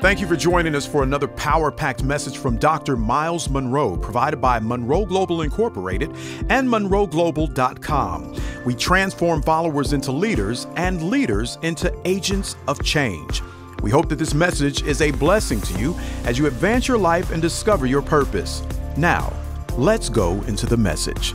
Thank 0.00 0.18
you 0.18 0.26
for 0.26 0.34
joining 0.34 0.74
us 0.74 0.86
for 0.86 1.02
another 1.02 1.28
power 1.28 1.70
packed 1.70 2.02
message 2.02 2.38
from 2.38 2.56
Dr. 2.56 2.96
Myles 2.96 3.50
Munroe, 3.50 3.98
provided 3.98 4.40
by 4.40 4.58
Munroe 4.58 5.04
Global 5.04 5.42
Incorporated 5.42 6.12
and 6.48 6.66
MunroeGlobal.com. 6.66 8.34
We 8.64 8.74
transform 8.74 9.42
followers 9.42 9.92
into 9.92 10.10
leaders 10.10 10.66
and 10.76 11.02
leaders 11.02 11.58
into 11.60 11.94
agents 12.06 12.56
of 12.66 12.82
change. 12.82 13.42
We 13.82 13.90
hope 13.90 14.08
that 14.08 14.16
this 14.16 14.32
message 14.32 14.82
is 14.84 15.02
a 15.02 15.10
blessing 15.10 15.60
to 15.60 15.78
you 15.78 15.94
as 16.24 16.38
you 16.38 16.46
advance 16.46 16.88
your 16.88 16.96
life 16.96 17.30
and 17.30 17.42
discover 17.42 17.84
your 17.84 18.00
purpose. 18.00 18.62
Now, 18.96 19.30
let's 19.76 20.08
go 20.08 20.40
into 20.44 20.64
the 20.64 20.78
message. 20.78 21.34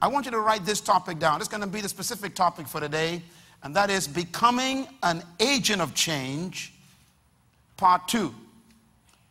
I 0.00 0.08
want 0.08 0.24
you 0.24 0.32
to 0.32 0.40
write 0.40 0.64
this 0.64 0.80
topic 0.80 1.18
down. 1.18 1.40
It's 1.40 1.48
going 1.48 1.60
to 1.60 1.66
be 1.66 1.82
the 1.82 1.90
specific 1.90 2.34
topic 2.34 2.66
for 2.66 2.80
today, 2.80 3.22
and 3.64 3.74
that 3.74 3.88
is 3.88 4.06
becoming 4.06 4.86
an 5.02 5.22
agent 5.40 5.80
of 5.80 5.94
change, 5.94 6.74
part 7.78 8.06
two. 8.06 8.34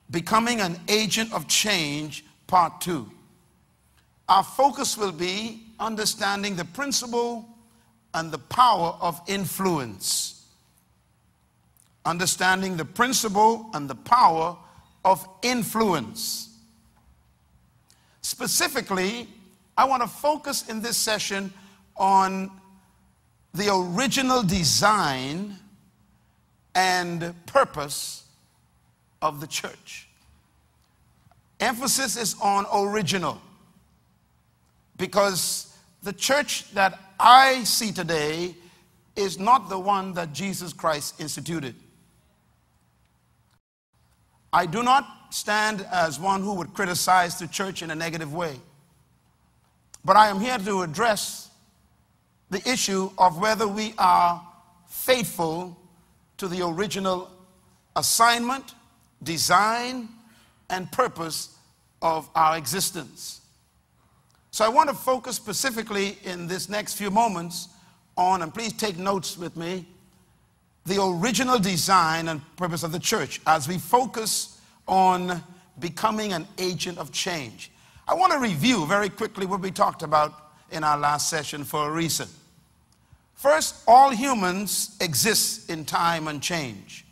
Becoming 0.10 0.60
an 0.60 0.80
agent 0.90 1.32
of 1.32 1.48
change, 1.48 2.26
part 2.48 2.82
two. 2.82 3.10
Our 4.28 4.44
focus 4.44 4.98
will 4.98 5.12
be 5.12 5.62
understanding 5.80 6.56
the 6.56 6.66
principle 6.66 7.48
and 8.16 8.32
the 8.32 8.40
power 8.40 8.98
of 9.00 9.22
influence. 9.28 10.46
Understanding 12.04 12.76
the 12.76 12.86
principle 12.86 13.70
and 13.76 13.88
the 13.88 13.96
power 13.96 14.58
of 15.06 15.28
influence. 15.44 16.58
Specifically, 18.22 19.28
I 19.78 19.86
want 19.86 20.02
to 20.02 20.08
focus 20.08 20.68
in 20.70 20.82
this 20.82 20.98
session 20.98 21.54
on 21.96 22.50
the 23.54 23.74
original 23.74 24.42
design 24.42 25.56
and 26.76 27.34
purpose 27.46 28.26
of 29.22 29.40
the 29.40 29.48
church. 29.48 30.08
Emphasis 31.60 32.18
is 32.18 32.36
on 32.42 32.66
original 32.74 33.40
because 34.98 35.76
the 36.02 36.14
church 36.14 36.72
that 36.74 37.00
I 37.20 37.64
see 37.64 37.92
today 37.92 38.56
is 39.16 39.40
not 39.40 39.70
the 39.70 39.80
one 39.80 40.14
that 40.14 40.34
Jesus 40.34 40.74
Christ 40.74 41.22
instituted. 41.22 41.76
I 44.52 44.66
do 44.66 44.84
not 44.84 45.08
stand 45.30 45.86
as 45.92 46.20
one 46.20 46.42
who 46.42 46.54
would 46.56 46.74
criticize 46.74 47.40
the 47.40 47.48
church 47.48 47.82
in 47.82 47.92
a 47.92 47.96
negative 47.96 48.34
way. 48.34 48.60
But 50.04 50.18
I 50.18 50.28
am 50.28 50.40
here 50.40 50.58
to 50.58 50.82
address 50.82 51.50
the 52.54 52.70
issue 52.70 53.10
of 53.18 53.40
whether 53.40 53.68
we 53.68 53.94
are 53.98 54.42
faithful 54.88 55.78
to 56.38 56.48
the 56.48 56.66
original 56.66 57.30
assignment, 57.96 58.76
design, 59.24 60.08
and 60.70 60.92
purpose 60.92 61.58
of 62.02 62.30
our 62.36 62.58
existence. 62.58 63.42
So 64.52 64.64
I 64.64 64.70
want 64.70 64.90
to 64.90 64.96
focus 64.96 65.36
specifically 65.36 66.18
in 66.24 66.48
this 66.48 66.70
next 66.70 66.94
few 66.94 67.10
moments 67.10 67.70
on, 68.16 68.44
and 68.44 68.54
please 68.54 68.74
take 68.74 68.98
notes 68.98 69.36
with 69.38 69.58
me, 69.58 69.88
the 70.86 71.02
original 71.02 71.58
design 71.58 72.28
and 72.28 72.42
purpose 72.56 72.84
of 72.84 72.92
the 72.92 73.00
church 73.00 73.42
as 73.48 73.68
we 73.68 73.80
focus 73.80 74.60
on 74.88 75.42
becoming 75.80 76.34
an 76.34 76.48
agent 76.60 77.00
of 77.00 77.12
change. 77.12 77.72
I 78.08 78.14
want 78.14 78.32
to 78.34 78.40
review 78.40 78.86
very 78.86 79.10
quickly 79.10 79.48
what 79.48 79.62
we 79.62 79.72
talked 79.72 80.04
about 80.04 80.34
in 80.72 80.84
our 80.84 80.98
last 80.98 81.30
session 81.30 81.64
for 81.64 81.90
a 81.90 81.92
reason. 81.92 82.28
First, 83.36 83.84
all 83.88 84.12
humans 84.12 84.96
exist 85.02 85.70
in 85.70 85.86
time 85.86 86.28
and 86.28 86.42
change. 86.42 87.06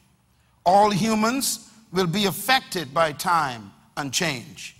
All 0.65 0.91
humans 0.91 1.69
will 1.91 2.07
be 2.07 2.25
affected 2.25 2.93
by 2.93 3.11
time 3.11 3.71
and 3.97 4.13
change. 4.13 4.77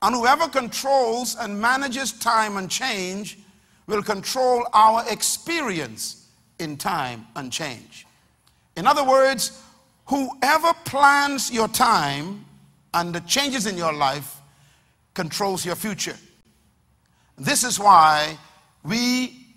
And 0.00 0.14
whoever 0.14 0.48
controls 0.48 1.36
and 1.36 1.60
manages 1.60 2.12
time 2.12 2.56
and 2.56 2.70
change 2.70 3.38
will 3.86 4.02
control 4.02 4.66
our 4.72 5.04
experience 5.10 6.26
in 6.58 6.76
time 6.76 7.26
and 7.36 7.52
change. 7.52 8.06
In 8.76 8.86
other 8.86 9.04
words, 9.04 9.62
whoever 10.06 10.72
plans 10.84 11.50
your 11.50 11.68
time 11.68 12.44
and 12.94 13.14
the 13.14 13.20
changes 13.20 13.66
in 13.66 13.76
your 13.76 13.92
life 13.92 14.36
controls 15.14 15.66
your 15.66 15.74
future. 15.74 16.16
This 17.36 17.64
is 17.64 17.78
why 17.78 18.38
we 18.84 19.47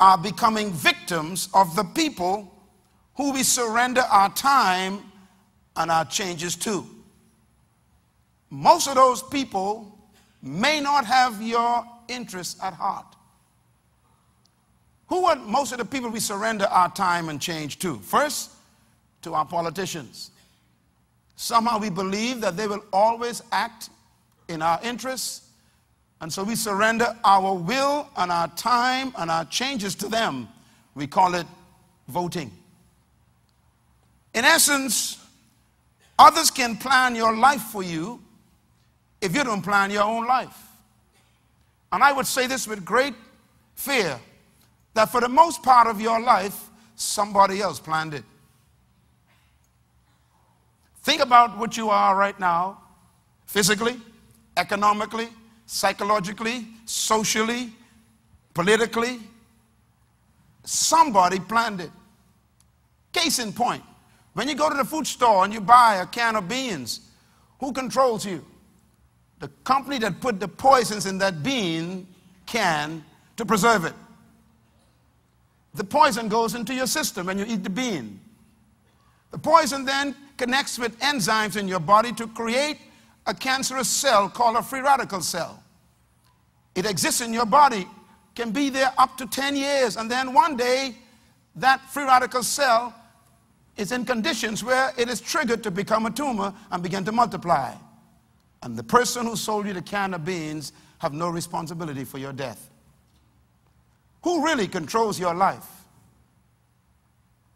are 0.00 0.18
becoming 0.18 0.72
victims 0.72 1.48
of 1.54 1.76
the 1.76 1.84
people 1.84 2.52
who 3.16 3.32
we 3.32 3.42
surrender 3.42 4.00
our 4.00 4.30
time 4.30 5.00
and 5.76 5.90
our 5.90 6.04
changes 6.06 6.56
to. 6.56 6.84
Most 8.48 8.88
of 8.88 8.96
those 8.96 9.22
people 9.22 9.98
may 10.42 10.80
not 10.80 11.04
have 11.04 11.40
your 11.42 11.84
interests 12.08 12.60
at 12.62 12.72
heart. 12.72 13.06
Who 15.08 15.26
are 15.26 15.36
most 15.36 15.72
of 15.72 15.78
the 15.78 15.84
people 15.84 16.08
we 16.08 16.20
surrender 16.20 16.64
our 16.66 16.90
time 16.90 17.28
and 17.28 17.40
change 17.40 17.78
to? 17.80 17.96
First, 17.96 18.50
to 19.22 19.34
our 19.34 19.44
politicians. 19.44 20.30
Somehow 21.36 21.78
we 21.78 21.90
believe 21.90 22.40
that 22.40 22.56
they 22.56 22.66
will 22.66 22.84
always 22.92 23.42
act 23.52 23.90
in 24.48 24.62
our 24.62 24.80
interests. 24.82 25.49
And 26.20 26.32
so 26.32 26.44
we 26.44 26.54
surrender 26.54 27.16
our 27.24 27.54
will 27.54 28.08
and 28.16 28.30
our 28.30 28.48
time 28.48 29.12
and 29.16 29.30
our 29.30 29.44
changes 29.46 29.94
to 29.96 30.08
them. 30.08 30.48
We 30.94 31.06
call 31.06 31.34
it 31.34 31.46
voting. 32.08 32.52
In 34.34 34.44
essence, 34.44 35.24
others 36.18 36.50
can 36.50 36.76
plan 36.76 37.14
your 37.14 37.34
life 37.34 37.62
for 37.62 37.82
you 37.82 38.20
if 39.20 39.34
you 39.34 39.44
don't 39.44 39.62
plan 39.62 39.90
your 39.90 40.02
own 40.02 40.26
life. 40.26 40.56
And 41.92 42.02
I 42.02 42.12
would 42.12 42.26
say 42.26 42.46
this 42.46 42.68
with 42.68 42.84
great 42.84 43.14
fear 43.74 44.20
that 44.94 45.10
for 45.10 45.20
the 45.20 45.28
most 45.28 45.62
part 45.62 45.86
of 45.86 46.00
your 46.00 46.20
life, 46.20 46.68
somebody 46.96 47.60
else 47.60 47.80
planned 47.80 48.14
it. 48.14 48.24
Think 51.02 51.22
about 51.22 51.56
what 51.56 51.76
you 51.76 51.88
are 51.88 52.14
right 52.14 52.38
now, 52.38 52.78
physically, 53.46 53.98
economically, 54.56 55.28
psychologically, 55.70 56.66
socially, 56.84 57.72
politically. 58.54 59.20
Somebody 60.64 61.38
planned 61.38 61.80
it. 61.80 61.90
Case 63.12 63.38
in 63.38 63.52
point, 63.52 63.84
when 64.32 64.48
you 64.48 64.56
go 64.56 64.68
to 64.68 64.76
the 64.76 64.84
food 64.84 65.06
store 65.06 65.44
and 65.44 65.54
you 65.54 65.60
buy 65.60 66.00
a 66.02 66.06
can 66.06 66.34
of 66.34 66.48
beans, 66.48 67.00
who 67.60 67.72
controls 67.72 68.26
you? 68.26 68.44
The 69.38 69.46
company 69.62 69.98
that 69.98 70.20
put 70.20 70.40
the 70.40 70.48
poisons 70.48 71.06
in 71.06 71.18
that 71.18 71.44
bean 71.44 72.08
can 72.46 73.04
to 73.36 73.46
preserve 73.46 73.84
it. 73.84 73.94
The 75.74 75.84
poison 75.84 76.26
goes 76.26 76.56
into 76.56 76.74
your 76.74 76.88
system 76.88 77.26
when 77.26 77.38
you 77.38 77.44
eat 77.46 77.62
the 77.62 77.70
bean. 77.70 78.18
The 79.30 79.38
poison 79.38 79.84
then 79.84 80.16
connects 80.36 80.80
with 80.80 80.98
enzymes 80.98 81.56
in 81.56 81.68
your 81.68 81.78
body 81.78 82.12
to 82.14 82.26
create 82.26 82.78
a 83.26 83.34
cancerous 83.34 83.88
cell 83.88 84.28
called 84.28 84.56
a 84.56 84.62
free 84.62 84.80
radical 84.80 85.20
cell. 85.20 85.62
It 86.74 86.86
exists 86.86 87.20
in 87.20 87.32
your 87.32 87.46
body, 87.46 87.86
can 88.34 88.50
be 88.50 88.70
there 88.70 88.92
up 88.96 89.16
to 89.18 89.26
10 89.26 89.56
years, 89.56 89.96
and 89.96 90.10
then 90.10 90.32
one 90.32 90.56
day 90.56 90.94
that 91.56 91.80
free 91.90 92.04
radical 92.04 92.42
cell 92.42 92.94
is 93.76 93.92
in 93.92 94.04
conditions 94.04 94.62
where 94.62 94.92
it 94.96 95.08
is 95.08 95.20
triggered 95.20 95.62
to 95.62 95.70
become 95.70 96.06
a 96.06 96.10
tumor 96.10 96.54
and 96.70 96.82
begin 96.82 97.04
to 97.04 97.12
multiply. 97.12 97.74
And 98.62 98.76
the 98.76 98.84
person 98.84 99.26
who 99.26 99.36
sold 99.36 99.66
you 99.66 99.72
the 99.72 99.82
can 99.82 100.14
of 100.14 100.24
beans 100.24 100.72
have 100.98 101.14
no 101.14 101.28
responsibility 101.28 102.04
for 102.04 102.18
your 102.18 102.32
death. 102.32 102.70
Who 104.22 104.44
really 104.44 104.68
controls 104.68 105.18
your 105.18 105.34
life? 105.34 105.79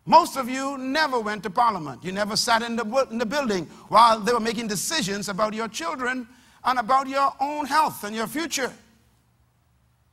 Most 0.06 0.37
of 0.37 0.48
you 0.48 0.76
never 0.76 1.18
went 1.18 1.42
to 1.45 1.51
parliament. 1.51 2.04
You 2.04 2.12
never 2.12 2.36
sat 2.36 2.62
in 2.62 2.77
the, 2.77 3.06
in 3.10 3.18
the 3.18 3.27
building 3.27 3.66
while 3.89 4.21
they 4.21 4.33
were 4.33 4.41
making 4.41 4.68
decisions 4.68 5.28
about 5.28 5.54
your 5.54 5.68
children 5.68 6.28
and 6.65 6.78
about 6.78 7.09
your 7.09 7.33
own 7.41 7.65
health 7.65 8.04
and 8.04 8.15
your 8.15 8.27
future. 8.27 8.72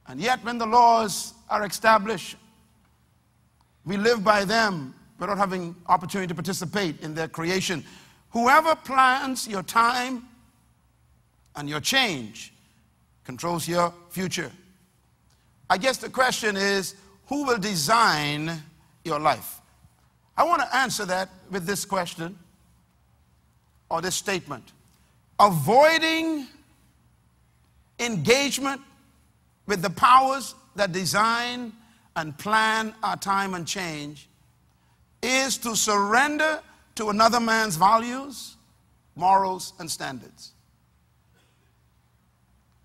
And 0.07 0.19
yet, 0.19 0.43
when 0.43 0.57
the 0.57 0.65
laws 0.65 1.33
are 1.49 1.65
established, 1.65 2.35
we 3.85 3.97
live 3.97 4.23
by 4.23 4.45
them 4.45 4.93
without 5.19 5.37
having 5.37 5.75
opportunity 5.87 6.27
to 6.27 6.35
participate 6.35 7.01
in 7.01 7.13
their 7.13 7.27
creation. 7.27 7.83
Whoever 8.31 8.75
plans 8.75 9.47
your 9.47 9.63
time 9.63 10.23
and 11.55 11.69
your 11.69 11.79
change 11.79 12.53
controls 13.23 13.67
your 13.67 13.93
future. 14.09 14.51
I 15.69 15.77
guess 15.77 15.97
the 15.97 16.09
question 16.09 16.57
is 16.57 16.95
who 17.27 17.45
will 17.45 17.57
design 17.57 18.51
your 19.03 19.19
life? 19.19 19.60
I 20.37 20.43
want 20.43 20.61
to 20.61 20.75
answer 20.75 21.05
that 21.05 21.29
with 21.49 21.65
this 21.65 21.85
question 21.85 22.37
or 23.89 24.01
this 24.01 24.15
statement. 24.15 24.71
Avoiding 25.39 26.47
engagement 27.99 28.81
with 29.65 29.81
the 29.81 29.89
powers 29.89 30.55
that 30.75 30.91
design 30.91 31.73
and 32.15 32.37
plan 32.37 32.93
our 33.03 33.17
time 33.17 33.53
and 33.53 33.67
change 33.67 34.27
is 35.21 35.57
to 35.59 35.75
surrender 35.75 36.61
to 36.95 37.09
another 37.09 37.39
man's 37.39 37.75
values, 37.75 38.55
morals, 39.15 39.73
and 39.79 39.89
standards. 39.89 40.51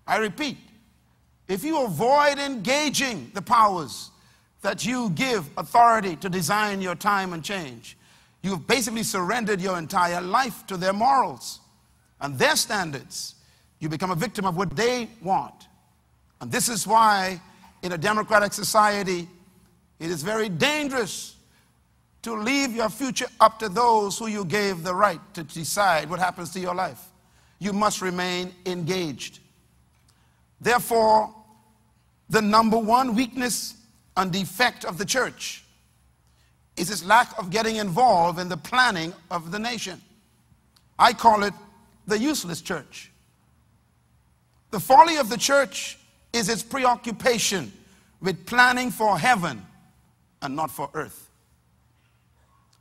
I 0.05 0.17
repeat, 0.17 0.57
if 1.47 1.63
you 1.63 1.83
avoid 1.83 2.37
engaging 2.37 3.31
the 3.33 3.41
powers 3.41 4.11
that 4.61 4.85
you 4.85 5.09
give 5.11 5.49
authority 5.57 6.15
to 6.17 6.29
design 6.29 6.81
your 6.81 6.95
time 6.95 7.33
and 7.33 7.43
change, 7.43 7.97
you've 8.41 8.67
basically 8.67 9.03
surrendered 9.03 9.61
your 9.61 9.77
entire 9.77 10.21
life 10.21 10.65
to 10.67 10.77
their 10.77 10.93
morals 10.93 11.59
and 12.21 12.37
their 12.37 12.55
standards. 12.55 13.35
You 13.79 13.89
become 13.89 14.11
a 14.11 14.15
victim 14.15 14.45
of 14.45 14.57
what 14.57 14.75
they 14.75 15.09
want. 15.21 15.67
And 16.41 16.51
this 16.51 16.69
is 16.69 16.87
why, 16.87 17.41
in 17.83 17.91
a 17.91 17.97
democratic 17.97 18.53
society, 18.53 19.27
it 19.99 20.09
is 20.09 20.23
very 20.23 20.49
dangerous 20.49 21.35
to 22.23 22.33
leave 22.33 22.75
your 22.75 22.89
future 22.89 23.27
up 23.39 23.59
to 23.59 23.69
those 23.69 24.17
who 24.17 24.27
you 24.27 24.43
gave 24.43 24.83
the 24.83 24.93
right 24.93 25.21
to 25.33 25.43
decide 25.43 26.09
what 26.09 26.19
happens 26.19 26.49
to 26.51 26.59
your 26.59 26.75
life. 26.75 27.01
You 27.59 27.73
must 27.73 28.01
remain 28.01 28.53
engaged. 28.65 29.39
Therefore, 30.59 31.33
the 32.29 32.41
number 32.41 32.77
one 32.77 33.15
weakness 33.15 33.75
and 34.17 34.31
defect 34.31 34.83
of 34.83 34.97
the 34.97 35.05
church 35.05 35.63
is 36.75 36.89
its 36.89 37.05
lack 37.05 37.37
of 37.39 37.49
getting 37.49 37.77
involved 37.77 38.39
in 38.39 38.49
the 38.49 38.57
planning 38.57 39.13
of 39.31 39.51
the 39.51 39.59
nation. 39.59 40.01
I 40.99 41.13
call 41.13 41.43
it 41.43 41.53
the 42.07 42.17
useless 42.17 42.61
church. 42.61 43.11
The 44.71 44.79
folly 44.79 45.17
of 45.17 45.29
the 45.29 45.37
church 45.37 45.97
is 46.33 46.49
its 46.49 46.63
preoccupation 46.63 47.71
with 48.19 48.45
planning 48.45 48.91
for 48.91 49.17
heaven 49.17 49.65
and 50.41 50.55
not 50.55 50.71
for 50.71 50.89
earth. 50.93 51.29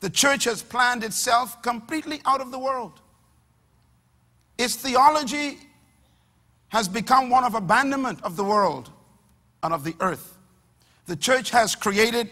The 0.01 0.11
church 0.11 0.45
has 0.45 0.63
planned 0.63 1.05
itself 1.05 1.63
completely 1.63 2.21
out 2.25 2.41
of 2.41 2.51
the 2.51 2.59
world. 2.59 3.01
Its 4.59 4.75
theology 4.77 5.59
has 6.69 6.89
become 6.89 7.29
one 7.29 7.45
of 7.45 7.55
abandonment 7.55 8.23
of 8.23 8.37
the 8.37 8.45
world 8.45 8.91
and 9.63 9.73
of 9.73 9.85
the 9.85 9.95
earth. 10.01 10.36
The 11.07 11.17
church 11.17 11.51
has 11.51 11.75
created 11.75 12.31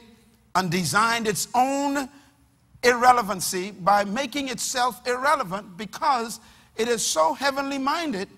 and 0.55 0.71
designed 0.71 1.27
its 1.27 1.49
own 1.55 2.09
irrelevancy 2.83 3.71
by 3.71 4.05
making 4.05 4.49
itself 4.49 5.07
irrelevant 5.07 5.77
because 5.77 6.41
it 6.77 6.89
is 6.89 7.05
so 7.05 7.35
heavenly 7.35 7.79
minded, 7.79 8.29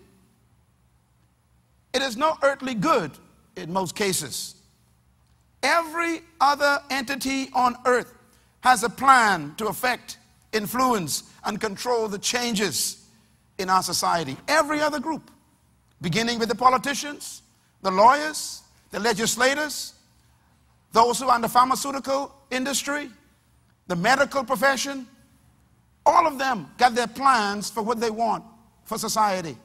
it 1.93 2.03
is 2.03 2.17
no 2.17 2.37
earthly 2.43 2.75
good 2.75 3.11
in 3.57 3.73
most 3.73 3.95
cases. 3.95 4.55
Every 5.63 6.21
other 6.41 6.81
entity 6.91 7.49
on 7.55 7.77
earth 7.87 8.13
has 8.61 8.83
a 8.83 8.91
plan 8.91 9.55
to 9.57 9.69
affect, 9.69 10.19
influence, 10.53 11.25
and 11.45 11.61
control 11.61 12.09
the 12.09 12.19
changes 12.19 13.07
in 13.59 13.71
our 13.71 13.83
society. 13.83 14.37
Every 14.49 14.81
other 14.81 15.01
group, 15.01 15.31
beginning 16.03 16.39
with 16.39 16.51
the 16.51 16.55
politicians, 16.55 17.43
the 17.83 17.91
lawyers, 17.91 18.63
the 18.91 19.01
legislators, 19.01 19.95
those 20.97 21.21
who 21.21 21.29
are 21.29 21.37
in 21.37 21.43
the 21.43 21.49
pharmaceutical 21.49 22.35
industry, 22.51 23.11
the 23.87 23.95
medical 23.95 24.43
profession, 24.43 25.07
all 26.07 26.27
of 26.27 26.39
them 26.39 26.71
got 26.79 26.95
their 26.95 27.07
plans 27.07 27.69
for 27.69 27.83
what 27.83 28.01
they 28.01 28.09
want 28.09 28.43
for 28.87 28.97
society. 28.97 29.59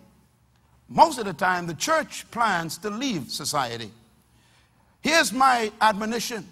Most 0.89 1.19
of 1.19 1.25
the 1.25 1.31
time, 1.31 1.67
the 1.67 1.73
church 1.73 2.29
plans 2.31 2.77
to 2.79 2.89
leave 2.89 3.31
society. 3.31 3.89
Here's 4.99 5.31
my 5.31 5.71
admonition 5.79 6.45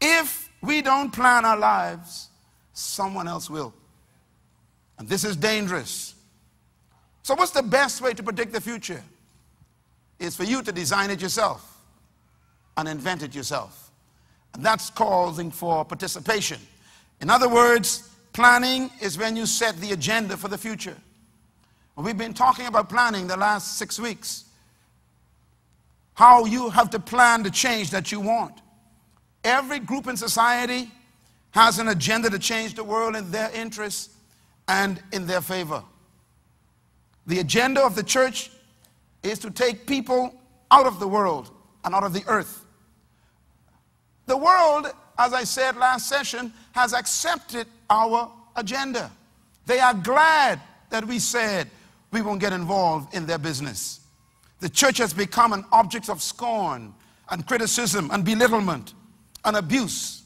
if 0.00 0.48
we 0.62 0.82
don't 0.82 1.12
plan 1.12 1.44
our 1.44 1.58
lives, 1.58 2.28
someone 2.74 3.26
else 3.26 3.50
will. 3.50 3.74
And 4.98 5.08
this 5.08 5.24
is 5.24 5.34
dangerous. 5.34 6.14
So, 7.24 7.34
what's 7.34 7.50
the 7.50 7.62
best 7.62 8.00
way 8.00 8.14
to 8.14 8.22
predict 8.22 8.52
the 8.52 8.60
future? 8.60 9.02
Is 10.20 10.36
for 10.36 10.44
you 10.44 10.62
to 10.62 10.70
design 10.70 11.10
it 11.10 11.20
yourself 11.20 11.76
and 12.76 12.86
invent 12.86 13.24
it 13.24 13.34
yourself. 13.34 13.82
And 14.54 14.64
that's 14.64 14.90
calling 14.90 15.50
for 15.50 15.84
participation. 15.84 16.58
In 17.20 17.30
other 17.30 17.48
words, 17.48 18.10
planning 18.32 18.90
is 19.00 19.16
when 19.16 19.36
you 19.36 19.46
set 19.46 19.76
the 19.78 19.92
agenda 19.92 20.36
for 20.36 20.48
the 20.48 20.58
future. 20.58 20.96
We've 21.96 22.18
been 22.18 22.34
talking 22.34 22.66
about 22.66 22.88
planning 22.88 23.26
the 23.26 23.36
last 23.36 23.78
six 23.78 23.98
weeks. 24.00 24.44
How 26.14 26.44
you 26.44 26.70
have 26.70 26.90
to 26.90 26.98
plan 26.98 27.42
the 27.42 27.50
change 27.50 27.90
that 27.90 28.10
you 28.10 28.20
want. 28.20 28.60
Every 29.44 29.78
group 29.78 30.06
in 30.06 30.16
society 30.16 30.90
has 31.52 31.78
an 31.78 31.88
agenda 31.88 32.30
to 32.30 32.38
change 32.38 32.74
the 32.74 32.84
world 32.84 33.14
in 33.14 33.30
their 33.30 33.50
interest 33.50 34.10
and 34.68 35.02
in 35.12 35.26
their 35.26 35.40
favor. 35.40 35.82
The 37.26 37.40
agenda 37.40 37.84
of 37.84 37.94
the 37.94 38.02
church 38.02 38.50
is 39.22 39.38
to 39.40 39.50
take 39.50 39.86
people 39.86 40.34
out 40.70 40.86
of 40.86 40.98
the 40.98 41.06
world 41.06 41.50
and 41.84 41.94
out 41.94 42.04
of 42.04 42.12
the 42.12 42.24
earth. 42.26 42.64
The 44.32 44.38
world, 44.38 44.86
as 45.18 45.34
I 45.34 45.44
said 45.44 45.76
last 45.76 46.08
session, 46.08 46.54
has 46.72 46.94
accepted 46.94 47.66
our 47.90 48.32
agenda. 48.56 49.10
They 49.66 49.78
are 49.78 49.92
glad 49.92 50.58
that 50.88 51.04
we 51.04 51.18
said 51.18 51.68
we 52.12 52.22
won't 52.22 52.40
get 52.40 52.54
involved 52.54 53.14
in 53.14 53.26
their 53.26 53.36
business. 53.36 54.00
The 54.60 54.70
church 54.70 54.96
has 54.96 55.12
become 55.12 55.52
an 55.52 55.66
object 55.70 56.08
of 56.08 56.22
scorn 56.22 56.94
and 57.28 57.46
criticism 57.46 58.08
and 58.10 58.24
belittlement 58.24 58.94
and 59.44 59.54
abuse. 59.54 60.22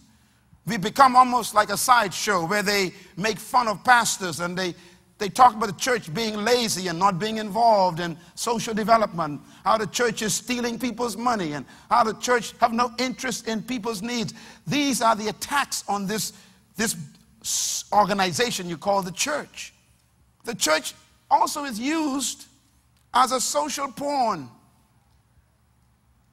We 0.68 0.76
become 0.76 1.16
almost 1.16 1.52
like 1.52 1.70
a 1.70 1.76
sideshow 1.76 2.46
where 2.46 2.62
they 2.62 2.92
make 3.16 3.40
fun 3.40 3.66
of 3.66 3.82
pastors 3.82 4.38
and 4.38 4.56
they 4.56 4.76
they 5.18 5.28
talk 5.30 5.54
about 5.54 5.66
the 5.66 5.80
church 5.80 6.12
being 6.12 6.36
lazy 6.36 6.88
and 6.88 6.98
not 6.98 7.18
being 7.18 7.38
involved 7.38 8.00
in 8.00 8.18
social 8.34 8.74
development, 8.74 9.40
how 9.64 9.78
the 9.78 9.86
church 9.86 10.20
is 10.20 10.34
stealing 10.34 10.78
people's 10.78 11.16
money, 11.16 11.52
and 11.52 11.64
how 11.90 12.04
the 12.04 12.12
church 12.14 12.52
have 12.60 12.72
no 12.72 12.92
interest 12.98 13.48
in 13.48 13.62
people's 13.62 14.02
needs. 14.02 14.34
These 14.66 15.00
are 15.00 15.16
the 15.16 15.28
attacks 15.28 15.84
on 15.88 16.06
this, 16.06 16.34
this 16.76 16.96
organization 17.92 18.68
you 18.68 18.76
call 18.76 19.00
the 19.00 19.12
church. 19.12 19.72
The 20.44 20.54
church 20.54 20.94
also 21.30 21.64
is 21.64 21.80
used 21.80 22.44
as 23.14 23.32
a 23.32 23.40
social 23.40 23.90
pawn 23.90 24.50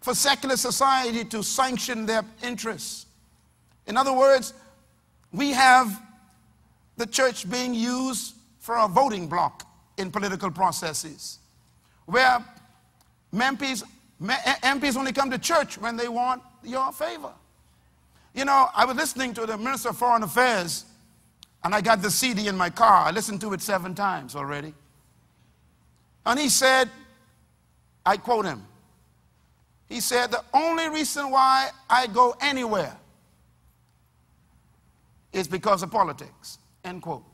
for 0.01 0.13
secular 0.13 0.57
society 0.57 1.23
to 1.23 1.41
sanction 1.41 2.05
their 2.05 2.25
interests. 2.43 3.05
In 3.87 3.95
other 3.95 4.11
words, 4.11 4.53
we 5.31 5.51
have 5.51 6.01
the 6.97 7.05
church 7.05 7.49
being 7.49 7.73
used 7.73 8.32
for 8.63 8.77
a 8.77 8.87
voting 8.87 9.27
block 9.27 9.67
in 9.97 10.09
political 10.09 10.49
processes, 10.49 11.39
where 12.05 12.41
MPs, 13.33 13.83
MPs 14.21 14.95
only 14.95 15.11
come 15.11 15.29
to 15.29 15.37
church 15.37 15.77
when 15.77 15.97
they 15.97 16.07
want 16.07 16.41
your 16.63 16.93
favor. 16.93 17.33
You 18.33 18.45
know, 18.45 18.69
I 18.73 18.85
was 18.85 18.95
listening 18.95 19.33
to 19.33 19.45
the 19.45 19.57
Minister 19.57 19.89
of 19.89 19.97
Foreign 19.97 20.23
Affairs, 20.23 20.85
and 21.65 21.75
I 21.75 21.81
got 21.81 22.01
the 22.01 22.09
CD 22.09 22.47
in 22.47 22.55
my 22.55 22.69
car. 22.69 23.05
I 23.05 23.11
listened 23.11 23.41
to 23.41 23.51
it 23.51 23.59
seven 23.59 23.93
times 23.93 24.33
already. 24.33 24.73
And 26.25 26.39
he 26.39 26.47
said, 26.47 26.89
I 28.05 28.15
quote 28.15 28.45
him, 28.45 28.65
he 29.89 29.99
said, 29.99 30.31
The 30.31 30.41
only 30.53 30.87
reason 30.87 31.29
why 31.31 31.69
I 31.89 32.07
go 32.07 32.33
anywhere 32.39 32.95
is 35.33 35.49
because 35.49 35.83
of 35.83 35.91
politics. 35.91 36.59
End 36.85 37.01
quote. 37.01 37.25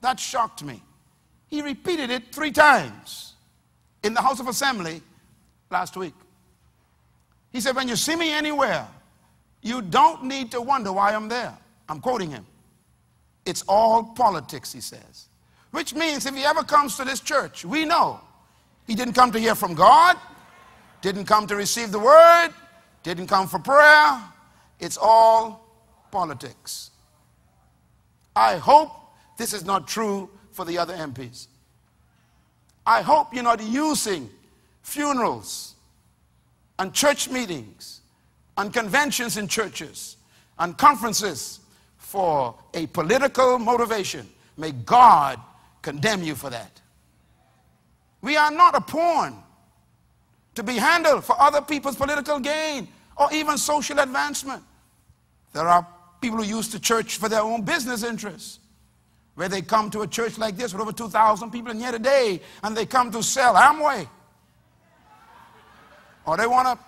That 0.00 0.18
shocked 0.18 0.62
me. 0.62 0.82
He 1.48 1.62
repeated 1.62 2.10
it 2.10 2.32
three 2.32 2.52
times 2.52 3.34
in 4.02 4.14
the 4.14 4.22
House 4.22 4.40
of 4.40 4.48
Assembly 4.48 5.02
last 5.70 5.96
week. 5.96 6.14
He 7.52 7.60
said, 7.60 7.76
When 7.76 7.88
you 7.88 7.96
see 7.96 8.16
me 8.16 8.32
anywhere, 8.32 8.86
you 9.62 9.82
don't 9.82 10.24
need 10.24 10.50
to 10.52 10.60
wonder 10.60 10.92
why 10.92 11.14
I'm 11.14 11.28
there. 11.28 11.56
I'm 11.88 12.00
quoting 12.00 12.30
him. 12.30 12.46
It's 13.44 13.62
all 13.68 14.04
politics, 14.04 14.72
he 14.72 14.80
says. 14.80 15.28
Which 15.72 15.94
means 15.94 16.26
if 16.26 16.34
he 16.34 16.44
ever 16.44 16.62
comes 16.62 16.96
to 16.96 17.04
this 17.04 17.20
church, 17.20 17.64
we 17.64 17.84
know 17.84 18.20
he 18.86 18.94
didn't 18.94 19.14
come 19.14 19.32
to 19.32 19.38
hear 19.38 19.54
from 19.54 19.74
God, 19.74 20.16
didn't 21.00 21.24
come 21.24 21.46
to 21.46 21.56
receive 21.56 21.92
the 21.92 21.98
word, 21.98 22.50
didn't 23.02 23.26
come 23.26 23.46
for 23.48 23.58
prayer. 23.58 24.20
It's 24.78 24.98
all 25.00 25.66
politics. 26.10 26.90
I 28.34 28.56
hope 28.56 28.92
this 29.40 29.52
is 29.52 29.64
not 29.64 29.88
true 29.88 30.28
for 30.52 30.64
the 30.64 30.78
other 30.78 30.94
MPs. 30.94 31.46
I 32.86 33.02
hope 33.02 33.32
you're 33.32 33.42
not 33.42 33.62
using 33.62 34.28
funerals 34.82 35.74
and 36.78 36.92
church 36.92 37.28
meetings 37.28 38.00
and 38.56 38.72
conventions 38.72 39.36
in 39.36 39.48
churches 39.48 40.16
and 40.58 40.76
conferences 40.76 41.60
for 41.96 42.54
a 42.74 42.86
political 42.88 43.58
motivation. 43.58 44.28
May 44.56 44.72
God 44.72 45.40
condemn 45.82 46.22
you 46.22 46.34
for 46.34 46.50
that. 46.50 46.80
We 48.22 48.36
are 48.36 48.50
not 48.50 48.74
a 48.74 48.80
pawn 48.80 49.42
to 50.54 50.62
be 50.62 50.74
handled 50.74 51.24
for 51.24 51.40
other 51.40 51.62
people's 51.62 51.96
political 51.96 52.38
gain 52.38 52.88
or 53.16 53.32
even 53.32 53.56
social 53.56 53.98
advancement. 53.98 54.62
There 55.52 55.66
are 55.66 55.86
people 56.20 56.38
who 56.38 56.44
use 56.44 56.68
the 56.68 56.78
church 56.78 57.16
for 57.16 57.28
their 57.28 57.40
own 57.40 57.62
business 57.62 58.02
interests. 58.02 58.59
Where 59.40 59.48
they 59.48 59.62
come 59.62 59.88
to 59.92 60.02
a 60.02 60.06
church 60.06 60.36
like 60.36 60.58
this 60.58 60.74
with 60.74 60.82
over 60.82 60.92
2,000 60.92 61.50
people 61.50 61.70
in 61.70 61.78
here 61.78 61.92
today, 61.92 62.42
and 62.62 62.76
they 62.76 62.84
come 62.84 63.10
to 63.10 63.22
sell 63.22 63.54
Amway. 63.54 64.06
Or 66.26 66.36
they 66.36 66.46
want 66.46 66.68
to 66.68 66.84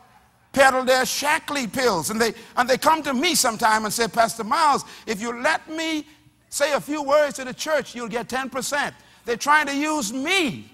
peddle 0.53 0.85
their 0.85 1.05
Shaklee 1.05 1.73
pills. 1.73 2.11
And 2.11 2.21
they, 2.21 2.35
and 2.55 2.69
they 2.69 2.77
come 2.77 3.03
to 3.05 3.15
me 3.15 3.35
sometime 3.37 3.87
and 3.87 3.95
say, 3.95 4.07
Pastor 4.07 4.45
Myles, 4.45 4.85
if 5.07 5.19
you 5.19 5.41
let 5.41 5.67
me 5.67 6.07
say 6.51 6.75
a 6.75 6.81
few 6.83 7.03
words 7.03 7.37
to 7.37 7.47
the 7.47 7.55
church, 7.55 7.95
you'll 7.95 8.07
get 8.07 8.29
10%. 8.29 8.93
They're 9.25 9.39
trying 9.39 9.67
to 9.69 9.75
use 9.75 10.13
me 10.13 10.71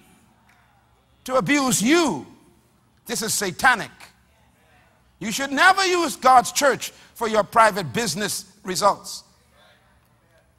to 1.26 1.36
abuse 1.36 1.80
you. 1.80 2.26
This 3.06 3.22
is 3.22 3.32
satanic. 3.32 3.92
You 5.20 5.30
should 5.30 5.52
never 5.52 5.86
use 5.86 6.16
God's 6.16 6.50
church 6.50 6.90
for 7.14 7.28
your 7.28 7.44
private 7.44 7.92
business 7.92 8.52
results. 8.64 9.22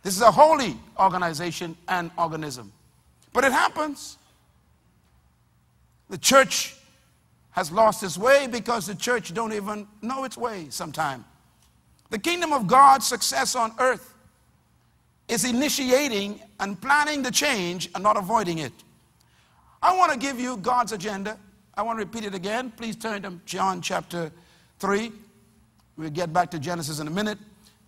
This 0.09 0.15
is 0.15 0.23
a 0.23 0.31
holy 0.31 0.75
organization 0.99 1.77
and 1.87 2.09
organism. 2.17 2.73
But 3.31 3.43
it 3.43 3.51
happens. 3.51 4.17
The 6.09 6.17
church 6.17 6.75
has 7.51 7.71
lost 7.71 8.01
its 8.01 8.17
way 8.17 8.47
because 8.47 8.87
the 8.87 8.95
church 8.95 9.31
don't 9.35 9.53
even 9.53 9.87
know 10.01 10.23
its 10.23 10.35
way 10.35 10.65
sometime. 10.71 11.25
The 12.09 12.17
kingdom 12.17 12.53
of 12.53 12.65
God's 12.65 13.05
success 13.05 13.53
on 13.55 13.71
earth 13.77 14.15
is 15.27 15.45
initiating 15.45 16.41
and 16.59 16.81
planning 16.81 17.21
the 17.21 17.29
change 17.29 17.91
and 17.93 18.03
not 18.03 18.17
avoiding 18.17 18.57
it. 18.57 18.73
I 19.79 19.95
want 19.95 20.11
to 20.11 20.17
give 20.17 20.39
you 20.39 20.57
God's 20.57 20.91
agenda. 20.91 21.37
I 21.75 21.83
want 21.83 21.99
to 21.99 22.03
repeat 22.03 22.23
it 22.23 22.33
again. 22.33 22.73
Please 22.75 22.95
turn 22.95 23.21
to 23.21 23.33
John 23.45 23.79
chapter 23.79 24.31
3. 24.79 25.11
We'll 25.97 26.09
get 26.09 26.33
back 26.33 26.49
to 26.49 26.57
Genesis 26.57 26.99
in 26.99 27.05
a 27.05 27.11
minute. 27.11 27.37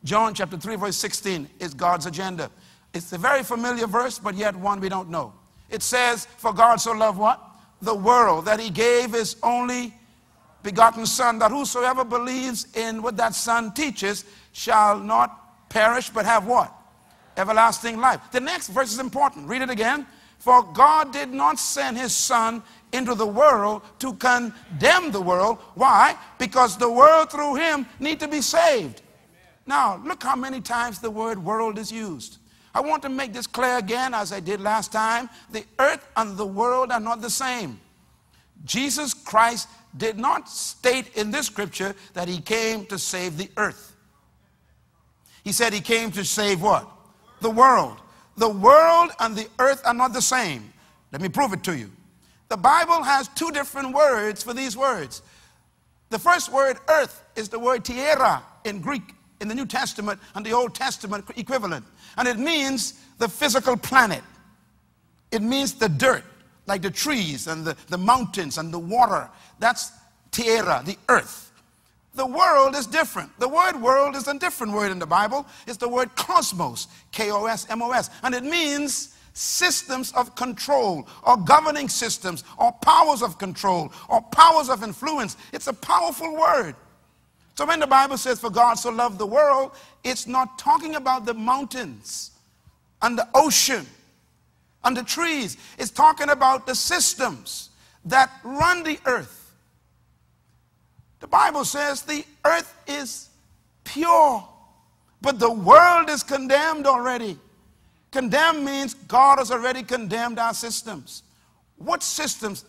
John 0.03 0.33
chapter 0.33 0.57
3, 0.57 0.75
verse 0.77 0.97
16 0.97 1.47
is 1.59 1.73
God's 1.73 2.05
agenda. 2.05 2.49
It's 2.93 3.13
a 3.13 3.17
very 3.17 3.43
familiar 3.43 3.87
verse, 3.87 4.19
but 4.19 4.35
yet 4.35 4.55
one 4.55 4.79
we 4.79 4.89
don't 4.89 5.09
know. 5.09 5.33
It 5.69 5.83
says, 5.83 6.25
For 6.37 6.53
God 6.53 6.77
so 6.77 6.91
loved 6.91 7.17
what? 7.17 7.41
The 7.81 7.95
world, 7.95 8.45
that 8.45 8.59
he 8.59 8.69
gave 8.69 9.13
his 9.13 9.35
only 9.41 9.93
begotten 10.63 11.05
Son, 11.05 11.39
that 11.39 11.51
whosoever 11.51 12.03
believes 12.03 12.67
in 12.75 13.01
what 13.01 13.17
that 13.17 13.33
Son 13.33 13.73
teaches 13.73 14.25
shall 14.51 14.99
not 14.99 15.69
perish, 15.69 16.09
but 16.09 16.25
have 16.25 16.45
what? 16.45 16.73
Everlasting 17.37 17.99
life. 17.99 18.19
The 18.31 18.39
next 18.39 18.67
verse 18.67 18.91
is 18.91 18.99
important. 18.99 19.47
Read 19.47 19.61
it 19.61 19.69
again. 19.69 20.05
For 20.39 20.63
God 20.73 21.13
did 21.13 21.31
not 21.31 21.59
send 21.59 21.97
his 21.97 22.15
Son 22.15 22.63
into 22.91 23.15
the 23.15 23.25
world 23.25 23.83
to 23.99 24.13
condemn 24.13 25.11
the 25.11 25.21
world. 25.21 25.59
Why? 25.75 26.17
Because 26.39 26.77
the 26.77 26.91
world 26.91 27.31
through 27.31 27.55
him 27.55 27.85
need 27.99 28.19
to 28.19 28.27
be 28.27 28.41
saved. 28.41 29.01
Now, 29.71 30.01
look 30.03 30.21
how 30.21 30.35
many 30.35 30.59
times 30.59 30.99
the 30.99 31.09
word 31.09 31.41
world 31.41 31.77
is 31.77 31.93
used. 31.93 32.39
I 32.75 32.81
want 32.81 33.01
to 33.03 33.09
make 33.09 33.31
this 33.31 33.47
clear 33.47 33.77
again, 33.77 34.13
as 34.13 34.33
I 34.33 34.41
did 34.41 34.59
last 34.59 34.91
time. 34.91 35.29
The 35.49 35.63
earth 35.79 36.05
and 36.17 36.35
the 36.35 36.45
world 36.45 36.91
are 36.91 36.99
not 36.99 37.21
the 37.21 37.29
same. 37.29 37.79
Jesus 38.65 39.13
Christ 39.13 39.69
did 39.95 40.19
not 40.19 40.49
state 40.49 41.15
in 41.15 41.31
this 41.31 41.45
scripture 41.45 41.95
that 42.15 42.27
he 42.27 42.41
came 42.41 42.85
to 42.87 42.99
save 42.99 43.37
the 43.37 43.49
earth. 43.55 43.95
He 45.45 45.53
said 45.53 45.71
he 45.71 45.79
came 45.79 46.11
to 46.11 46.25
save 46.25 46.61
what? 46.61 46.85
The 47.39 47.49
world. 47.49 47.97
The 48.35 48.49
world 48.49 49.11
and 49.21 49.37
the 49.37 49.47
earth 49.57 49.81
are 49.85 49.93
not 49.93 50.11
the 50.11 50.21
same. 50.21 50.73
Let 51.13 51.21
me 51.21 51.29
prove 51.29 51.53
it 51.53 51.63
to 51.63 51.77
you. 51.77 51.89
The 52.49 52.57
Bible 52.57 53.03
has 53.03 53.29
two 53.29 53.51
different 53.51 53.95
words 53.95 54.43
for 54.43 54.53
these 54.53 54.75
words. 54.75 55.21
The 56.09 56.19
first 56.19 56.51
word, 56.51 56.77
earth, 56.89 57.23
is 57.37 57.47
the 57.47 57.57
word 57.57 57.85
tierra 57.85 58.43
in 58.65 58.81
Greek 58.81 59.15
in 59.41 59.47
the 59.47 59.55
New 59.55 59.65
Testament 59.65 60.19
and 60.35 60.45
the 60.45 60.53
Old 60.53 60.73
Testament 60.73 61.25
equivalent. 61.35 61.85
And 62.17 62.27
it 62.27 62.37
means 62.37 62.93
the 63.17 63.27
physical 63.27 63.75
planet. 63.75 64.21
It 65.31 65.41
means 65.41 65.73
the 65.73 65.89
dirt, 65.89 66.23
like 66.67 66.81
the 66.81 66.91
trees 66.91 67.47
and 67.47 67.65
the, 67.65 67.75
the 67.89 67.97
mountains 67.97 68.57
and 68.57 68.73
the 68.73 68.79
water. 68.79 69.29
That's 69.59 69.91
tierra, 70.31 70.81
the 70.85 70.97
earth. 71.09 71.51
The 72.13 72.25
world 72.25 72.75
is 72.75 72.87
different. 72.87 73.37
The 73.39 73.47
word 73.47 73.81
world 73.81 74.15
is 74.15 74.27
a 74.27 74.37
different 74.37 74.73
word 74.73 74.91
in 74.91 74.99
the 74.99 75.05
Bible. 75.05 75.45
It's 75.65 75.77
the 75.77 75.87
word 75.87 76.13
cosmos, 76.15 76.87
K 77.11 77.31
O 77.31 77.45
S 77.45 77.65
M 77.69 77.81
O 77.81 77.91
S. 77.91 78.09
And 78.23 78.35
it 78.35 78.43
means 78.43 79.15
systems 79.33 80.11
of 80.11 80.35
control 80.35 81.07
or 81.23 81.37
governing 81.37 81.87
systems 81.87 82.43
or 82.57 82.73
powers 82.83 83.21
of 83.21 83.37
control 83.37 83.93
or 84.09 84.21
powers 84.21 84.69
of 84.69 84.83
influence. 84.83 85.37
It's 85.53 85.67
a 85.67 85.73
powerful 85.73 86.35
word. 86.35 86.75
So 87.55 87.65
when 87.65 87.79
the 87.79 87.87
Bible 87.87 88.17
says, 88.17 88.39
For 88.39 88.49
God 88.49 88.75
so 88.75 88.89
loved 88.89 89.17
the 89.17 89.25
world, 89.25 89.71
it's 90.03 90.27
not 90.27 90.57
talking 90.57 90.95
about 90.95 91.25
the 91.25 91.33
mountains 91.33 92.31
and 93.01 93.17
the 93.17 93.27
ocean 93.33 93.85
and 94.83 94.95
the 94.95 95.03
trees. 95.03 95.57
It's 95.77 95.91
talking 95.91 96.29
about 96.29 96.65
the 96.65 96.75
systems 96.75 97.69
that 98.05 98.31
run 98.43 98.83
the 98.83 98.99
earth. 99.05 99.53
The 101.19 101.27
Bible 101.27 101.65
says 101.65 102.01
the 102.01 102.25
earth 102.45 102.75
is 102.87 103.29
pure, 103.83 104.47
but 105.21 105.39
the 105.39 105.51
world 105.51 106.09
is 106.09 106.23
condemned 106.23 106.87
already. 106.87 107.37
Condemned 108.11 108.65
means 108.65 108.95
God 108.95 109.37
has 109.37 109.51
already 109.51 109.83
condemned 109.83 110.39
our 110.39 110.53
systems. 110.53 111.23
What 111.77 112.03
systems? 112.03 112.65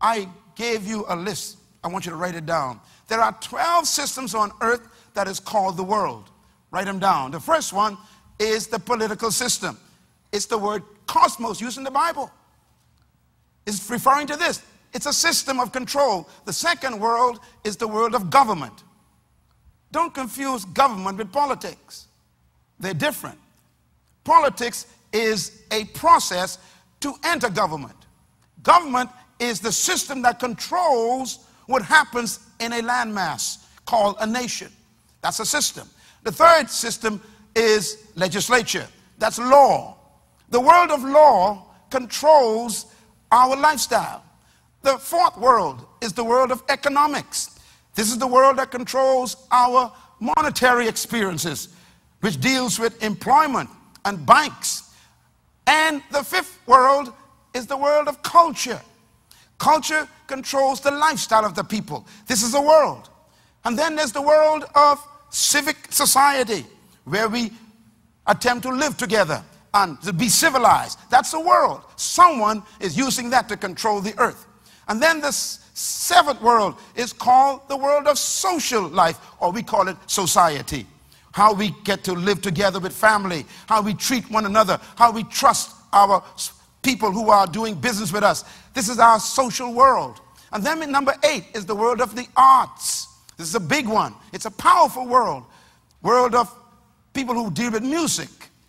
I 0.00 0.28
gave 0.56 0.86
you 0.86 1.04
a 1.08 1.14
list. 1.14 1.58
I 1.82 1.88
want 1.88 2.04
you 2.04 2.10
to 2.10 2.16
write 2.16 2.34
it 2.34 2.44
down. 2.44 2.80
There 3.08 3.20
are 3.20 3.32
12 3.40 3.86
systems 3.86 4.34
on 4.34 4.52
earth 4.60 4.88
that 5.14 5.28
is 5.28 5.40
called 5.40 5.76
the 5.76 5.84
world. 5.84 6.30
Write 6.70 6.86
them 6.86 6.98
down. 6.98 7.30
The 7.30 7.40
first 7.40 7.72
one 7.72 7.98
is 8.38 8.66
the 8.66 8.78
political 8.78 9.30
system. 9.30 9.78
It's 10.32 10.46
the 10.46 10.58
word 10.58 10.82
cosmos 11.06 11.60
used 11.60 11.78
in 11.78 11.84
the 11.84 11.90
Bible. 11.90 12.30
It's 13.66 13.88
referring 13.90 14.26
to 14.28 14.36
this. 14.36 14.62
It's 14.94 15.06
a 15.06 15.12
system 15.12 15.60
of 15.60 15.72
control. 15.72 16.28
The 16.44 16.52
second 16.52 16.98
world 16.98 17.40
is 17.64 17.76
the 17.76 17.88
world 17.88 18.14
of 18.14 18.30
government. 18.30 18.84
Don't 19.90 20.12
confuse 20.14 20.64
government 20.64 21.18
with 21.18 21.30
politics. 21.32 22.06
They're 22.80 22.94
different. 22.94 23.38
Politics 24.24 24.86
is 25.12 25.62
a 25.70 25.84
process 25.86 26.58
to 27.00 27.14
enter 27.24 27.50
government. 27.50 27.96
Government 28.62 29.10
is 29.38 29.60
the 29.60 29.72
system 29.72 30.22
that 30.22 30.38
controls 30.38 31.40
what 31.66 31.82
happens 31.82 32.40
in 32.62 32.72
a 32.72 32.80
landmass 32.80 33.58
called 33.84 34.16
a 34.20 34.26
nation. 34.26 34.70
That's 35.20 35.40
a 35.40 35.46
system. 35.46 35.88
The 36.22 36.32
third 36.32 36.70
system 36.70 37.20
is 37.54 38.08
legislature. 38.14 38.86
That's 39.18 39.38
law. 39.38 39.96
The 40.50 40.60
world 40.60 40.90
of 40.90 41.02
law 41.02 41.66
controls 41.90 42.86
our 43.30 43.56
lifestyle. 43.56 44.22
The 44.82 44.98
fourth 44.98 45.36
world 45.36 45.86
is 46.00 46.12
the 46.12 46.24
world 46.24 46.50
of 46.50 46.62
economics. 46.68 47.58
This 47.94 48.10
is 48.10 48.18
the 48.18 48.26
world 48.26 48.58
that 48.58 48.70
controls 48.70 49.36
our 49.50 49.92
monetary 50.20 50.88
experiences, 50.88 51.68
which 52.20 52.40
deals 52.40 52.78
with 52.78 53.02
employment 53.02 53.68
and 54.04 54.24
banks. 54.24 54.90
And 55.66 56.02
the 56.10 56.22
fifth 56.22 56.58
world 56.66 57.12
is 57.54 57.66
the 57.66 57.76
world 57.76 58.08
of 58.08 58.22
culture. 58.22 58.80
Culture 59.62 60.08
controls 60.26 60.80
the 60.80 60.90
lifestyle 60.90 61.44
of 61.44 61.54
the 61.54 61.62
people. 61.62 62.04
This 62.26 62.42
is 62.42 62.50
the 62.50 62.60
world. 62.60 63.08
And 63.64 63.78
then 63.78 63.94
there's 63.94 64.10
the 64.10 64.20
world 64.20 64.64
of 64.74 64.98
civic 65.30 65.76
society, 65.92 66.66
where 67.04 67.28
we 67.28 67.52
attempt 68.26 68.64
to 68.64 68.70
live 68.70 68.96
together 68.96 69.40
and 69.72 70.02
to 70.02 70.12
be 70.12 70.28
civilized. 70.28 70.98
That's 71.10 71.30
the 71.30 71.38
world. 71.38 71.82
Someone 71.94 72.64
is 72.80 72.96
using 72.96 73.30
that 73.30 73.48
to 73.50 73.56
control 73.56 74.00
the 74.00 74.18
earth. 74.18 74.48
And 74.88 75.00
then 75.00 75.20
the 75.20 75.30
seventh 75.30 76.42
world 76.42 76.74
is 76.96 77.12
called 77.12 77.68
the 77.68 77.76
world 77.76 78.08
of 78.08 78.18
social 78.18 78.88
life, 78.88 79.20
or 79.38 79.52
we 79.52 79.62
call 79.62 79.86
it 79.86 79.96
society. 80.08 80.88
How 81.30 81.54
we 81.54 81.72
get 81.84 82.02
to 82.02 82.14
live 82.14 82.42
together 82.42 82.80
with 82.80 82.92
family, 82.92 83.46
how 83.68 83.80
we 83.80 83.94
treat 83.94 84.28
one 84.28 84.44
another, 84.44 84.80
how 84.96 85.12
we 85.12 85.22
trust 85.22 85.70
our 85.92 86.24
people 86.82 87.10
who 87.10 87.30
are 87.30 87.46
doing 87.46 87.74
business 87.74 88.12
with 88.12 88.24
us. 88.24 88.44
This 88.74 88.88
is 88.88 88.98
our 88.98 89.20
social 89.20 89.72
world. 89.72 90.20
And 90.52 90.62
then 90.62 90.90
number 90.90 91.14
eight 91.24 91.44
is 91.54 91.64
the 91.64 91.74
world 91.74 92.00
of 92.00 92.14
the 92.14 92.26
arts. 92.36 93.08
This 93.38 93.48
is 93.48 93.54
a 93.54 93.60
big 93.60 93.88
one. 93.88 94.14
It's 94.32 94.44
a 94.44 94.50
powerful 94.50 95.06
world. 95.06 95.44
World 96.02 96.34
of 96.34 96.54
people 97.14 97.34
who 97.34 97.50
deal 97.50 97.70
with 97.70 97.82
music 97.82 98.28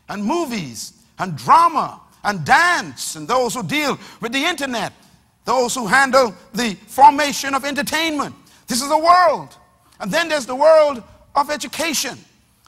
and 0.10 0.24
movies 0.24 0.94
and 1.20 1.36
drama 1.36 2.00
and 2.24 2.46
dance 2.46 3.16
and 3.16 3.28
those 3.28 3.56
who 3.56 3.64
deal 3.64 4.00
with 4.22 4.32
the 4.32 4.44
internet, 4.44 4.94
those 5.46 5.76
who 5.76 5.88
handle 5.88 6.34
the 6.54 6.76
formation 6.88 7.54
of 7.54 7.66
entertainment. 7.66 8.34
This 8.68 8.82
is 8.82 8.90
a 8.92 8.98
world. 8.98 9.58
And 10.00 10.12
then 10.12 10.30
there's 10.30 10.46
the 10.46 10.56
world 10.56 11.04
of 11.36 11.50
education. 11.50 12.18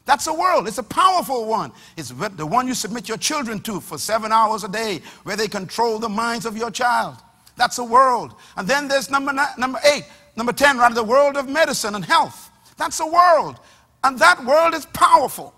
That's 0.05 0.27
a 0.27 0.33
world. 0.33 0.67
It's 0.67 0.77
a 0.77 0.83
powerful 0.83 1.45
one. 1.45 1.71
It's 1.97 2.09
the 2.09 2.45
one 2.45 2.67
you 2.67 2.75
submit 2.75 3.09
your 3.09 3.17
children 3.17 3.59
to 3.62 3.79
for 3.79 3.97
seven 3.97 4.31
hours 4.31 4.63
a 4.63 4.67
day, 4.67 5.01
where 5.24 5.35
they 5.35 5.47
control 5.47 5.97
the 5.97 6.09
minds 6.09 6.45
of 6.45 6.55
your 6.55 6.69
child. 6.69 7.17
That's 7.55 7.79
a 7.79 7.83
world. 7.83 8.35
And 8.55 8.67
then 8.67 8.88
there's 8.88 9.09
number, 9.09 9.33
nine, 9.33 9.47
number 9.57 9.79
eight, 9.83 10.03
number 10.35 10.53
10, 10.53 10.77
rather, 10.77 10.95
the 10.95 11.03
world 11.03 11.38
of 11.38 11.50
medicine 11.50 11.95
and 11.95 12.05
health. 12.05 12.51
That's 12.77 13.00
a 13.00 13.05
world. 13.05 13.59
And 14.03 14.19
that 14.19 14.43
world 14.45 14.75
is 14.75 14.85
powerful. 14.88 15.55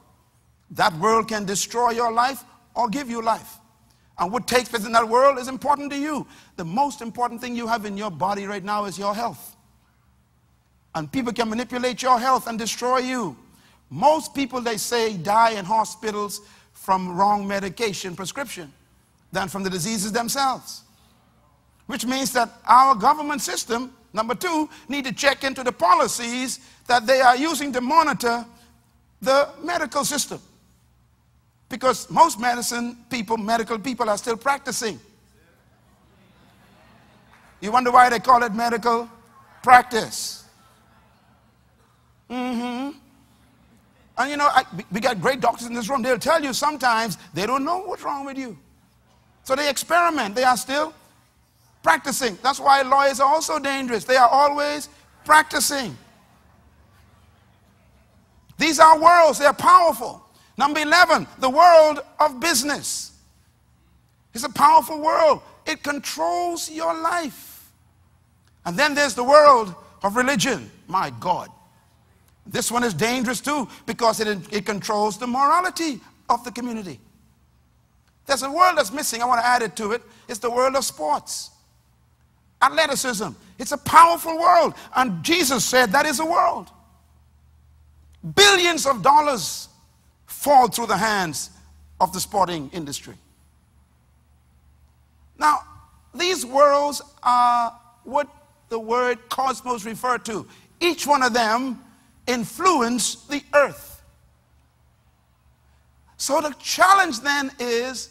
That 0.71 0.93
world 0.97 1.27
can 1.27 1.45
destroy 1.45 1.91
your 1.91 2.11
life 2.11 2.43
or 2.75 2.87
give 2.87 3.09
you 3.09 3.21
life. 3.21 3.57
And 4.19 4.31
what 4.31 4.47
takes 4.47 4.69
place 4.69 4.85
in 4.85 4.93
that 4.93 5.07
world 5.07 5.37
is 5.37 5.47
important 5.47 5.91
to 5.91 5.97
you. 5.97 6.25
The 6.55 6.65
most 6.65 7.01
important 7.01 7.41
thing 7.41 7.55
you 7.55 7.67
have 7.67 7.85
in 7.85 7.97
your 7.97 8.11
body 8.11 8.45
right 8.45 8.63
now 8.63 8.85
is 8.85 8.97
your 8.97 9.13
health. 9.13 9.55
And 10.95 11.11
people 11.11 11.33
can 11.33 11.49
manipulate 11.49 12.01
your 12.01 12.19
health 12.19 12.47
and 12.47 12.57
destroy 12.57 12.99
you. 12.99 13.37
Most 13.89 14.33
people, 14.35 14.61
they 14.61 14.77
say, 14.77 15.13
die 15.13 15.51
in 15.51 15.65
hospitals 15.65 16.41
from 16.73 17.17
wrong 17.17 17.47
medication 17.47 18.15
prescription 18.15 18.71
than 19.31 19.47
from 19.47 19.63
the 19.63 19.69
diseases 19.69 20.11
themselves. 20.11 20.83
Which 21.85 22.05
means 22.05 22.33
that 22.33 22.49
our 22.65 22.95
government 22.95 23.41
system, 23.41 23.93
number 24.13 24.35
two, 24.35 24.69
need 24.89 25.05
to 25.05 25.13
check 25.13 25.43
into 25.43 25.63
the 25.63 25.71
policies 25.71 26.59
that 26.87 27.07
they 27.07 27.21
are 27.21 27.35
using 27.35 27.71
to 27.73 27.81
monitor 27.81 28.45
the 29.21 29.49
medical 29.63 30.03
system. 30.03 30.39
Because 31.69 32.09
most 32.09 32.39
medicine 32.39 32.97
people, 33.09 33.37
medical 33.37 33.79
people, 33.79 34.09
are 34.09 34.17
still 34.17 34.37
practicing. 34.37 34.99
You 37.59 37.71
wonder 37.71 37.91
why 37.91 38.09
they 38.09 38.19
call 38.19 38.43
it 38.43 38.53
medical 38.53 39.09
practice. 39.63 40.45
Mm-hmm. 42.29 42.97
And 44.17 44.31
you 44.31 44.37
know, 44.37 44.47
I, 44.47 44.63
we 44.91 44.99
got 44.99 45.21
great 45.21 45.39
doctors 45.41 45.67
in 45.67 45.73
this 45.73 45.89
room. 45.89 46.01
They'll 46.01 46.17
tell 46.17 46.43
you 46.43 46.53
sometimes 46.53 47.17
they 47.33 47.45
don't 47.45 47.63
know 47.63 47.79
what's 47.79 48.03
wrong 48.03 48.25
with 48.25 48.37
you. 48.37 48.57
So 49.43 49.55
they 49.55 49.69
experiment. 49.69 50.35
They 50.35 50.43
are 50.43 50.57
still 50.57 50.93
practicing. 51.83 52.37
That's 52.41 52.59
why 52.59 52.81
lawyers 52.81 53.19
are 53.19 53.31
also 53.31 53.59
dangerous. 53.59 54.03
They 54.03 54.17
are 54.17 54.27
always 54.27 54.89
practicing. 55.23 55.95
These 58.57 58.79
are 58.79 58.99
worlds, 58.99 59.39
they're 59.39 59.53
powerful. 59.53 60.23
Number 60.57 60.79
11, 60.79 61.27
the 61.39 61.49
world 61.49 61.99
of 62.19 62.39
business. 62.39 63.11
It's 64.33 64.43
a 64.43 64.49
powerful 64.49 64.99
world, 64.99 65.41
it 65.65 65.83
controls 65.83 66.69
your 66.69 66.93
life. 66.93 67.71
And 68.65 68.77
then 68.77 68.95
there's 68.95 69.13
the 69.13 69.23
world 69.23 69.73
of 70.03 70.15
religion. 70.15 70.69
My 70.87 71.11
God. 71.19 71.49
This 72.49 72.71
one 72.71 72.83
is 72.83 72.93
dangerous 72.93 73.41
too 73.41 73.67
because 73.85 74.19
it, 74.19 74.53
it 74.53 74.65
controls 74.65 75.17
the 75.17 75.27
morality 75.27 75.99
of 76.29 76.43
the 76.43 76.51
community. 76.51 76.99
There's 78.25 78.43
a 78.43 78.51
world 78.51 78.77
that's 78.77 78.91
missing. 78.91 79.21
I 79.21 79.25
want 79.25 79.41
to 79.41 79.45
add 79.45 79.61
it 79.61 79.75
to 79.77 79.93
it. 79.93 80.01
It's 80.27 80.39
the 80.39 80.51
world 80.51 80.75
of 80.75 80.83
sports. 80.83 81.51
Athleticism. 82.61 83.29
It's 83.57 83.71
a 83.71 83.77
powerful 83.77 84.37
world. 84.37 84.73
And 84.95 85.23
Jesus 85.23 85.63
said 85.63 85.91
that 85.91 86.05
is 86.05 86.19
a 86.19 86.25
world. 86.25 86.69
Billions 88.35 88.85
of 88.85 89.01
dollars 89.01 89.69
fall 90.25 90.67
through 90.67 90.87
the 90.87 90.97
hands 90.97 91.51
of 91.99 92.11
the 92.13 92.19
sporting 92.19 92.69
industry. 92.73 93.15
Now, 95.39 95.59
these 96.13 96.45
worlds 96.45 97.01
are 97.23 97.79
what 98.03 98.27
the 98.69 98.79
word 98.79 99.29
cosmos 99.29 99.85
refer 99.85 100.17
to. 100.19 100.45
Each 100.79 101.07
one 101.07 101.23
of 101.23 101.33
them 101.33 101.81
influence 102.27 103.15
the 103.25 103.41
earth. 103.53 104.01
So 106.17 106.41
the 106.41 106.55
challenge 106.59 107.21
then 107.21 107.51
is 107.59 108.09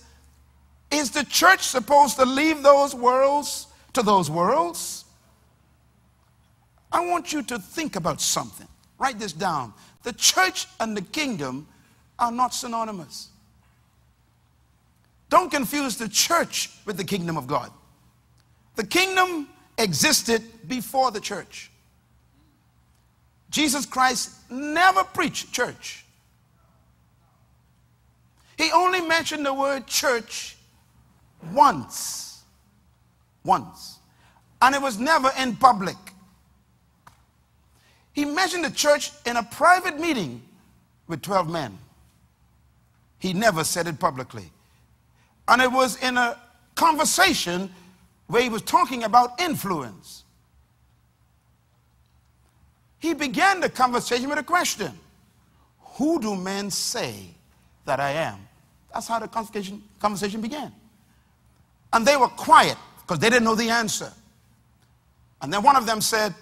is 0.90 1.10
the 1.10 1.24
church 1.24 1.62
supposed 1.62 2.16
to 2.16 2.24
leave 2.24 2.62
those 2.62 2.94
worlds 2.94 3.66
to 3.92 4.02
those 4.02 4.30
worlds? 4.30 5.04
I 6.92 7.04
want 7.04 7.32
you 7.32 7.42
to 7.42 7.58
think 7.58 7.96
about 7.96 8.20
something. 8.20 8.68
Write 8.98 9.18
this 9.18 9.32
down. 9.32 9.74
The 10.04 10.12
church 10.12 10.66
and 10.78 10.96
the 10.96 11.02
kingdom 11.02 11.66
are 12.18 12.30
not 12.30 12.54
synonymous. 12.54 13.28
Don't 15.28 15.50
confuse 15.50 15.96
the 15.96 16.08
church 16.08 16.70
with 16.86 16.96
the 16.96 17.04
kingdom 17.04 17.36
of 17.36 17.46
God. 17.46 17.72
The 18.76 18.86
kingdom 18.86 19.48
existed 19.76 20.42
before 20.68 21.10
the 21.10 21.20
church. 21.20 21.70
Jesus 23.50 23.86
Christ 23.86 24.32
never 24.50 25.04
preached 25.04 25.52
church. 25.52 26.04
He 28.56 28.70
only 28.72 29.00
mentioned 29.00 29.44
the 29.44 29.54
word 29.54 29.86
church 29.86 30.56
once. 31.52 32.42
Once. 33.44 33.98
And 34.60 34.74
it 34.74 34.80
was 34.80 34.98
never 34.98 35.30
in 35.38 35.56
public. 35.56 35.96
He 38.12 38.24
mentioned 38.24 38.64
the 38.64 38.70
church 38.70 39.10
in 39.26 39.36
a 39.36 39.42
private 39.42 40.00
meeting 40.00 40.42
with 41.06 41.20
12 41.22 41.50
men. 41.50 41.78
He 43.18 43.32
never 43.32 43.62
said 43.62 43.86
it 43.86 43.98
publicly. 43.98 44.50
And 45.48 45.60
it 45.60 45.70
was 45.70 46.02
in 46.02 46.16
a 46.16 46.38
conversation 46.74 47.70
where 48.26 48.42
he 48.42 48.48
was 48.48 48.62
talking 48.62 49.04
about 49.04 49.40
influence. 49.40 50.24
He 52.98 53.14
began 53.14 53.60
the 53.60 53.68
conversation 53.68 54.28
with 54.28 54.38
a 54.38 54.42
question 54.42 54.92
Who 55.96 56.20
do 56.20 56.34
men 56.34 56.70
say 56.70 57.34
that 57.84 58.00
I 58.00 58.10
am? 58.10 58.46
That's 58.92 59.08
how 59.08 59.18
the 59.18 59.28
conversation, 59.28 59.82
conversation 60.00 60.40
began. 60.40 60.72
And 61.92 62.06
they 62.06 62.16
were 62.16 62.28
quiet 62.28 62.76
because 63.00 63.18
they 63.18 63.30
didn't 63.30 63.44
know 63.44 63.54
the 63.54 63.70
answer. 63.70 64.12
And 65.42 65.52
then 65.52 65.62
one 65.62 65.76
of 65.76 65.86
them 65.86 66.00
said, 66.00 66.34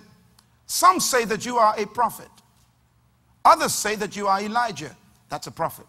Some 0.67 1.01
say 1.01 1.25
that 1.25 1.45
you 1.45 1.57
are 1.57 1.75
a 1.79 1.87
prophet. 1.87 2.29
Others 3.45 3.75
say 3.75 3.97
that 3.97 4.17
you 4.17 4.27
are 4.27 4.41
Elijah. 4.41 4.97
That's 5.29 5.47
a 5.47 5.51
prophet. 5.51 5.87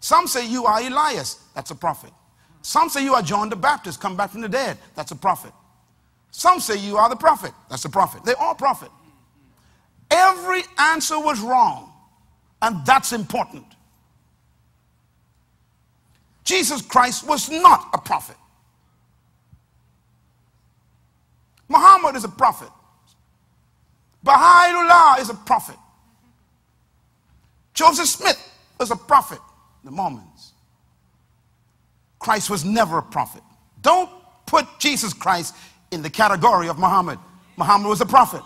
Some 0.00 0.26
say 0.26 0.46
you 0.46 0.64
are 0.64 0.80
Elias. 0.80 1.38
That's 1.54 1.70
a 1.70 1.74
prophet. 1.74 2.10
Some 2.62 2.88
say 2.88 3.04
you 3.04 3.14
are 3.14 3.22
John 3.22 3.48
the 3.48 3.56
Baptist, 3.56 4.00
come 4.00 4.16
back 4.16 4.30
from 4.30 4.40
the 4.40 4.48
dead. 4.48 4.78
That's 4.94 5.12
a 5.12 5.16
prophet. 5.16 5.52
Some 6.30 6.60
say 6.60 6.78
you 6.78 6.96
are 6.96 7.08
the 7.08 7.16
prophet. 7.16 7.52
That's 7.68 7.84
a 7.84 7.90
prophet. 7.90 8.24
They're 8.24 8.40
all 8.40 8.54
prophet. 8.54 8.90
Every 10.10 10.62
answer 10.78 11.18
was 11.18 11.40
wrong, 11.40 11.92
and 12.62 12.84
that's 12.84 13.12
important. 13.12 13.66
Jesus 16.44 16.82
Christ 16.82 17.26
was 17.26 17.48
not 17.48 17.88
a 17.94 17.98
prophet. 17.98 18.36
Muhammad 21.68 22.16
is 22.16 22.24
a 22.24 22.28
prophet. 22.28 22.68
Baha'u'llah 24.24 25.20
is 25.20 25.30
a 25.30 25.34
prophet. 25.34 25.76
Joseph 27.72 28.08
Smith 28.08 28.52
was 28.78 28.90
a 28.90 28.96
prophet. 28.96 29.38
The 29.84 29.90
Mormons. 29.90 30.52
Christ 32.18 32.50
was 32.50 32.64
never 32.64 32.98
a 32.98 33.02
prophet. 33.02 33.42
Don't 33.80 34.10
put 34.46 34.66
Jesus 34.78 35.14
Christ 35.14 35.54
in 35.90 36.02
the 36.02 36.10
category 36.10 36.68
of 36.68 36.78
Muhammad. 36.78 37.18
Muhammad 37.56 37.88
was 37.88 38.00
a 38.00 38.06
prophet. 38.06 38.42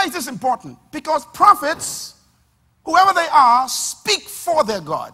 Why 0.00 0.06
is 0.06 0.14
this 0.14 0.28
important? 0.28 0.78
Because 0.92 1.26
prophets, 1.26 2.14
whoever 2.86 3.12
they 3.12 3.26
are, 3.30 3.68
speak 3.68 4.22
for 4.22 4.64
their 4.64 4.80
God. 4.80 5.12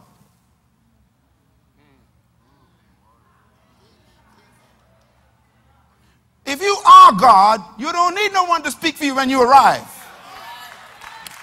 If 6.46 6.62
you 6.62 6.76
are 6.86 7.12
God, 7.14 7.64
you 7.80 7.90
don't 7.90 8.14
need 8.14 8.32
no 8.32 8.44
one 8.44 8.62
to 8.62 8.70
speak 8.70 8.94
for 8.94 9.04
you 9.04 9.16
when 9.16 9.28
you 9.28 9.42
arrive. 9.42 9.82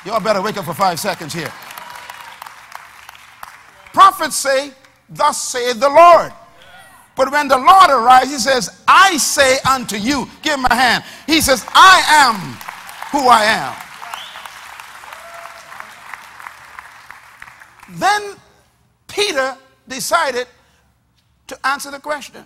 Y'all 0.05 0.21
better 0.21 0.41
wake 0.41 0.55
up 0.55 0.63
for 0.63 0.73
five 0.73 0.97
seconds 0.97 1.33
here. 1.33 1.51
Prophets 3.91 4.37
say, 4.37 4.71
Thus 5.09 5.41
saith 5.41 5.81
the 5.81 5.89
Lord. 5.89 6.31
But 7.17 7.29
when 7.29 7.49
the 7.49 7.57
Lord 7.57 7.89
arrives, 7.89 8.31
he 8.31 8.37
says, 8.37 8.81
I 8.87 9.17
say 9.17 9.57
unto 9.69 9.97
you, 9.97 10.29
give 10.41 10.59
him 10.59 10.65
a 10.69 10.73
hand. 10.73 11.03
He 11.27 11.41
says, 11.41 11.65
I 11.73 12.03
am 12.07 12.72
who 13.13 13.27
I 13.27 13.43
am. 13.43 13.75
Then 17.99 18.35
Peter 19.07 19.55
decided 19.87 20.47
to 21.45 21.67
answer 21.67 21.91
the 21.91 21.99
question 21.99 22.43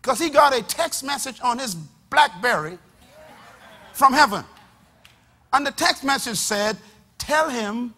because 0.00 0.18
he 0.18 0.30
got 0.30 0.56
a 0.58 0.62
text 0.62 1.04
message 1.04 1.38
on 1.42 1.58
his 1.58 1.74
Blackberry 2.08 2.78
from 3.92 4.14
heaven. 4.14 4.42
And 5.52 5.66
the 5.66 5.72
text 5.72 6.02
message 6.02 6.38
said, 6.38 6.78
Tell 7.18 7.50
him, 7.50 7.92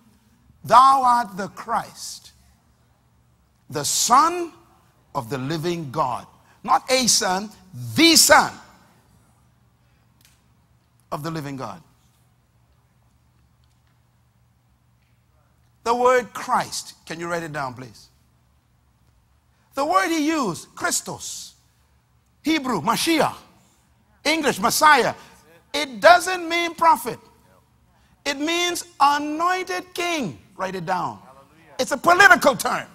Thou 0.64 1.02
art 1.04 1.36
the 1.36 1.46
Christ, 1.48 2.32
the 3.70 3.84
Son 3.84 4.50
of 5.14 5.30
the 5.30 5.38
living 5.38 5.92
God. 5.92 6.26
Not 6.64 6.90
a 6.90 7.06
son, 7.06 7.48
the 7.94 8.16
Son 8.16 8.52
of 11.12 11.22
the 11.22 11.30
living 11.30 11.56
God. 11.56 11.82
The 15.84 15.94
word 15.94 16.32
Christ, 16.32 16.94
can 17.06 17.20
you 17.20 17.28
write 17.28 17.44
it 17.44 17.52
down, 17.52 17.74
please? 17.74 18.08
The 19.74 19.84
word 19.84 20.08
he 20.08 20.26
used, 20.26 20.74
Christos, 20.74 21.54
Hebrew, 22.42 22.80
Mashiach, 22.80 23.36
English, 24.24 24.58
Messiah. 24.58 25.14
It 25.72 26.00
doesn't 26.00 26.48
mean 26.48 26.74
prophet. 26.74 27.18
It 28.24 28.38
means 28.38 28.84
anointed 28.98 29.94
king. 29.94 30.38
Write 30.56 30.74
it 30.74 30.86
down. 30.86 31.20
It's 31.78 31.92
a 31.92 31.96
political 31.96 32.56
term. 32.56 32.88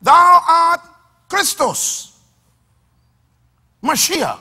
Thou 0.00 0.40
art 0.48 0.80
Christos, 1.28 2.15
Mashiach, 3.86 4.38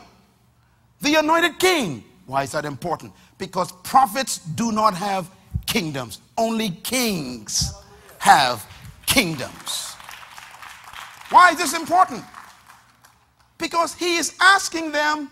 the 1.02 1.16
anointed 1.16 1.60
king. 1.60 2.04
Why 2.26 2.44
is 2.44 2.52
that 2.54 2.66
important? 2.66 3.14
Because 3.38 3.72
prophets 3.84 4.40
do 4.40 4.72
not 4.72 4.96
have 4.96 5.30
kingdoms, 5.66 6.20
only 6.38 6.70
kings 6.70 7.74
have 8.18 8.66
kingdoms. 9.06 9.96
Why 11.30 11.52
is 11.52 11.58
this 11.58 11.74
important? 11.74 12.24
Because 13.58 13.94
he 13.94 14.18
is 14.18 14.36
asking 14.42 14.92
them, 14.92 15.30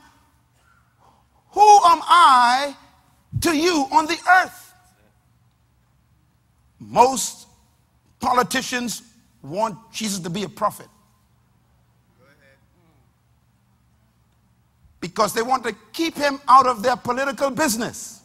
Who 1.52 1.62
am 1.62 2.02
I 2.04 2.76
to 3.41 3.58
you 3.58 3.88
on 3.91 4.06
the 4.06 4.17
earth? 4.30 4.73
Most 6.80 7.47
politicians 8.19 9.02
want 9.41 9.78
Jesus 9.91 10.19
to 10.19 10.30
be 10.30 10.43
a 10.43 10.49
prophet. 10.49 10.88
Because 15.04 15.34
they 15.34 15.42
want 15.42 15.66
to 15.66 15.76
keep 15.92 16.16
him 16.16 16.39
out 16.48 16.66
of 16.66 16.82
their 16.82 16.96
political 16.96 17.50
business. 17.50 18.22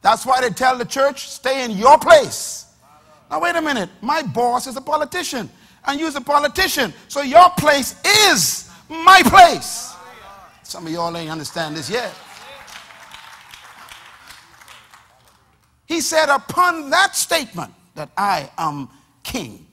That's 0.00 0.24
why 0.24 0.40
they 0.40 0.48
tell 0.48 0.78
the 0.78 0.86
church, 0.86 1.28
stay 1.28 1.62
in 1.66 1.72
your 1.72 1.98
place. 1.98 2.72
Now, 3.30 3.42
wait 3.42 3.54
a 3.54 3.60
minute. 3.60 3.90
My 4.00 4.22
boss 4.22 4.66
is 4.66 4.78
a 4.78 4.80
politician, 4.80 5.50
and 5.86 6.00
you're 6.00 6.08
a 6.16 6.20
politician. 6.22 6.94
So 7.08 7.20
your 7.20 7.50
place 7.58 8.00
is 8.30 8.70
my 8.88 9.20
place. 9.26 9.94
Some 10.62 10.86
of 10.86 10.92
y'all 10.94 11.14
ain't 11.14 11.30
understand 11.30 11.76
this 11.76 11.90
yet. 11.90 12.14
He 15.84 16.00
said, 16.00 16.34
upon 16.34 16.88
that 16.88 17.14
statement 17.14 17.74
that 17.94 18.08
I 18.16 18.48
am 18.56 18.88
king, 19.22 19.66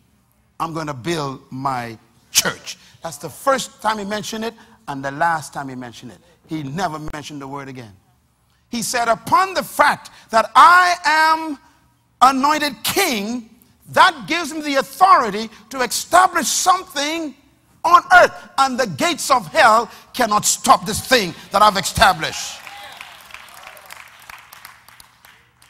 I'm 0.59 0.73
going 0.73 0.87
to 0.87 0.93
build 0.93 1.41
my 1.51 1.97
church. 2.31 2.77
That's 3.03 3.17
the 3.17 3.29
first 3.29 3.81
time 3.81 3.99
he 3.99 4.05
mentioned 4.05 4.45
it 4.45 4.53
and 4.87 5.03
the 5.03 5.11
last 5.11 5.53
time 5.53 5.67
he 5.69 5.75
mentioned 5.75 6.13
it. 6.13 6.19
He 6.47 6.63
never 6.63 6.99
mentioned 7.13 7.41
the 7.41 7.47
word 7.47 7.67
again. 7.67 7.93
He 8.69 8.81
said, 8.81 9.07
upon 9.07 9.53
the 9.53 9.63
fact 9.63 10.09
that 10.31 10.49
I 10.55 10.95
am 11.05 11.59
anointed 12.21 12.83
king, 12.83 13.49
that 13.89 14.25
gives 14.27 14.53
me 14.53 14.61
the 14.61 14.75
authority 14.75 15.49
to 15.69 15.81
establish 15.81 16.47
something 16.47 17.35
on 17.83 18.01
earth. 18.13 18.49
And 18.57 18.79
the 18.79 18.87
gates 18.87 19.29
of 19.29 19.45
hell 19.47 19.91
cannot 20.13 20.45
stop 20.45 20.85
this 20.85 21.05
thing 21.05 21.35
that 21.51 21.61
I've 21.61 21.77
established. 21.77 22.59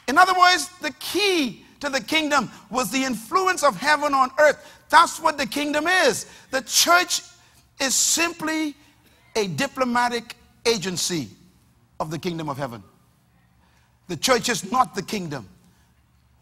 In 0.06 0.16
other 0.18 0.38
words, 0.38 0.68
the 0.80 0.92
key 0.92 1.64
to 1.80 1.90
the 1.90 2.00
kingdom 2.00 2.50
was 2.70 2.90
the 2.90 3.04
influence 3.04 3.62
of 3.62 3.76
heaven 3.76 4.14
on 4.14 4.30
earth. 4.38 4.73
That's 4.88 5.20
what 5.20 5.38
the 5.38 5.46
kingdom 5.46 5.86
is. 5.86 6.26
The 6.50 6.62
church 6.62 7.22
is 7.80 7.94
simply 7.94 8.74
a 9.36 9.48
diplomatic 9.48 10.36
agency 10.66 11.28
of 12.00 12.10
the 12.10 12.18
kingdom 12.18 12.48
of 12.48 12.56
heaven. 12.56 12.82
The 14.08 14.16
church 14.16 14.48
is 14.48 14.70
not 14.70 14.94
the 14.94 15.02
kingdom. 15.02 15.48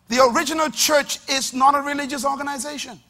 The 0.08 0.22
original 0.24 0.68
church 0.68 1.18
is 1.28 1.54
not 1.54 1.74
a 1.74 1.80
religious 1.80 2.24
organization. 2.24 3.00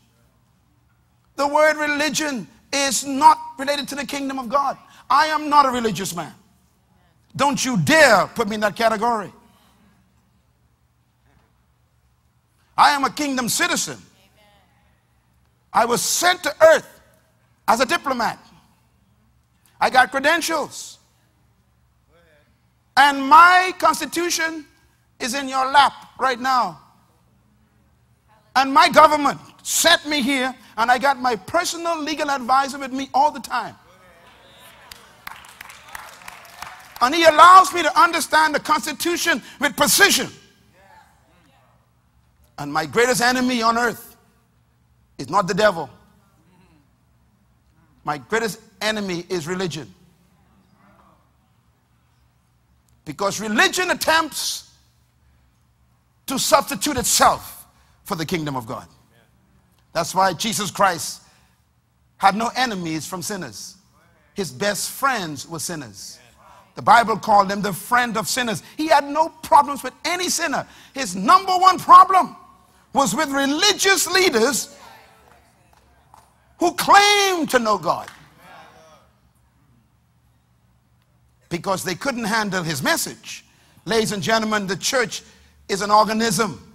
The 1.37 1.49
word 1.49 1.77
religion 1.77 2.47
is 2.73 3.05
not 3.05 3.39
related 3.59 3.89
to 3.89 3.95
the 3.95 4.07
kingdom 4.07 4.39
of 4.39 4.49
God. 4.49 4.77
I 5.09 5.27
am 5.27 5.49
not 5.49 5.67
a 5.67 5.71
religious 5.71 6.15
man. 6.15 6.33
Don't 7.35 7.65
you 7.65 7.79
dare 7.79 8.27
put 8.29 8.49
me 8.49 8.55
in 8.55 8.61
that 8.61 8.77
category. 8.77 9.33
I 12.77 12.91
am 12.91 13.05
a 13.05 13.11
kingdom 13.11 13.49
citizen. 13.49 13.99
I 15.73 15.85
was 15.85 16.03
sent 16.03 16.43
to 16.43 16.55
earth 16.63 17.01
as 17.67 17.81
a 17.81 17.87
diplomat. 17.87 18.39
I 19.81 19.91
got 19.91 20.11
credentials. 20.11 20.99
And 22.97 23.23
my 23.23 23.73
constitution 23.79 24.67
is 25.19 25.35
in 25.35 25.49
your 25.49 25.71
lap 25.71 25.93
right 26.19 26.39
now. 26.39 26.81
And 28.55 28.73
my 28.73 28.89
government 28.91 29.41
sent 29.63 30.07
me 30.07 30.21
here, 30.21 30.55
and 30.77 30.91
I 30.91 30.99
got 30.99 31.19
my 31.19 31.37
personal 31.37 31.99
legal 32.01 32.31
advisor 32.31 32.79
with 32.79 32.93
me 32.93 33.09
all 33.15 33.31
the 33.31 33.41
time. 33.41 33.75
And 37.01 37.15
he 37.15 37.25
allows 37.25 37.73
me 37.73 37.83
to 37.83 38.01
understand 38.01 38.55
the 38.55 38.61
Constitution 38.61 39.43
with 39.59 39.77
precision. 39.77 40.29
And 42.59 42.73
my 42.73 42.87
greatest 42.87 43.23
enemy 43.23 43.63
on 43.63 43.77
earth 43.77 44.12
is 45.23 45.31
not 45.31 45.47
the 45.47 45.55
devil. 45.55 45.89
My 48.05 48.19
greatest 48.19 48.61
enemy 48.81 49.25
is 49.29 49.47
religion. 49.47 49.93
Because 53.05 53.41
religion 53.41 53.91
attempts 53.91 54.73
to 56.27 56.39
substitute 56.39 56.97
itself 56.97 57.67
for 58.05 58.17
the 58.17 58.27
kingdom 58.27 58.57
of 58.57 58.67
God. 58.67 58.87
That's 59.93 60.15
why 60.15 60.33
Jesus 60.33 60.71
Christ 60.71 61.23
had 62.17 62.35
no 62.35 62.51
enemies 62.57 63.07
from 63.07 63.23
sinners. 63.23 63.77
His 64.35 64.51
best 64.51 64.91
friends 64.91 65.49
were 65.49 65.59
sinners. 65.59 66.19
The 66.75 66.83
Bible 66.83 67.19
called 67.19 67.51
him 67.51 67.61
the 67.61 67.73
friend 67.73 68.17
of 68.17 68.29
sinners. 68.29 68.63
He 68.77 68.89
had 68.89 69.05
no 69.05 69.29
problems 69.43 69.83
with 69.83 69.93
any 70.05 70.29
sinner. 70.29 70.67
His 70.95 71.15
number 71.15 71.53
one 71.53 71.79
problem 71.79 72.35
was 72.93 73.15
with 73.15 73.31
religious 73.31 74.11
leaders 74.11 74.77
who 76.63 76.73
claimed 76.75 77.51
to 77.51 77.59
know 77.59 77.77
God. 77.77 78.09
Because 81.49 81.83
they 81.83 81.97
couldn't 81.97 82.23
handle 82.23 82.63
his 82.63 82.85
message. 82.85 83.45
Ladies 83.85 84.13
and 84.13 84.23
gentlemen, 84.23 84.69
the 84.69 84.77
church 84.77 85.23
is 85.69 85.83
an 85.83 85.91
organism 85.91 86.73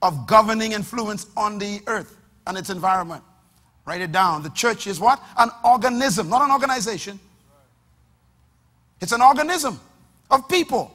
of 0.00 0.26
governing 0.26 0.72
influence 0.72 1.26
on 1.36 1.58
the 1.58 1.82
earth 1.88 2.16
and 2.46 2.56
its 2.56 2.70
environment. 2.70 3.22
Write 3.84 4.00
it 4.00 4.12
down. 4.12 4.42
The 4.42 4.48
church 4.50 4.86
is 4.86 4.98
what? 4.98 5.22
An 5.36 5.50
organism, 5.62 6.30
not 6.30 6.40
an 6.40 6.50
organization. 6.50 7.20
It's 9.02 9.12
an 9.12 9.20
organism 9.20 9.78
of 10.30 10.48
people. 10.48 10.90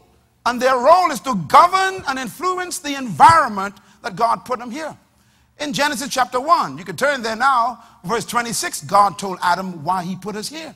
And 0.47 0.59
their 0.59 0.75
role 0.75 1.11
is 1.11 1.19
to 1.19 1.35
govern 1.47 2.03
and 2.07 2.17
influence 2.17 2.79
the 2.79 2.95
environment 2.97 3.75
that 4.01 4.15
God 4.15 4.43
put 4.43 4.57
them 4.57 4.71
here. 4.71 4.97
In 5.59 5.71
Genesis 5.71 6.09
chapter 6.09 6.39
1, 6.39 6.77
you 6.77 6.83
can 6.83 6.95
turn 6.95 7.21
there 7.21 7.35
now, 7.35 7.83
verse 8.03 8.25
26, 8.25 8.83
God 8.83 9.19
told 9.19 9.37
Adam 9.41 9.83
why 9.83 10.03
he 10.03 10.15
put 10.15 10.35
us 10.35 10.49
here. 10.49 10.73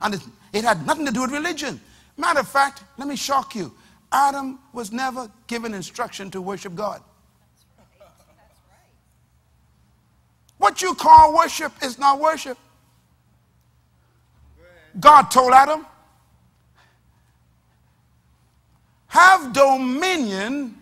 And 0.00 0.14
it, 0.14 0.20
it 0.52 0.64
had 0.64 0.86
nothing 0.86 1.06
to 1.06 1.12
do 1.12 1.22
with 1.22 1.32
religion. 1.32 1.80
Matter 2.16 2.40
of 2.40 2.48
fact, 2.48 2.84
let 2.98 3.08
me 3.08 3.16
shock 3.16 3.54
you. 3.54 3.72
Adam 4.12 4.58
was 4.72 4.92
never 4.92 5.30
given 5.46 5.74
instruction 5.74 6.30
to 6.30 6.40
worship 6.40 6.74
God. 6.74 7.02
What 10.58 10.82
you 10.82 10.94
call 10.94 11.34
worship 11.34 11.72
is 11.82 11.98
not 11.98 12.20
worship. 12.20 12.58
God 14.98 15.30
told 15.30 15.52
Adam, 15.52 15.86
have 19.06 19.52
dominion 19.52 20.76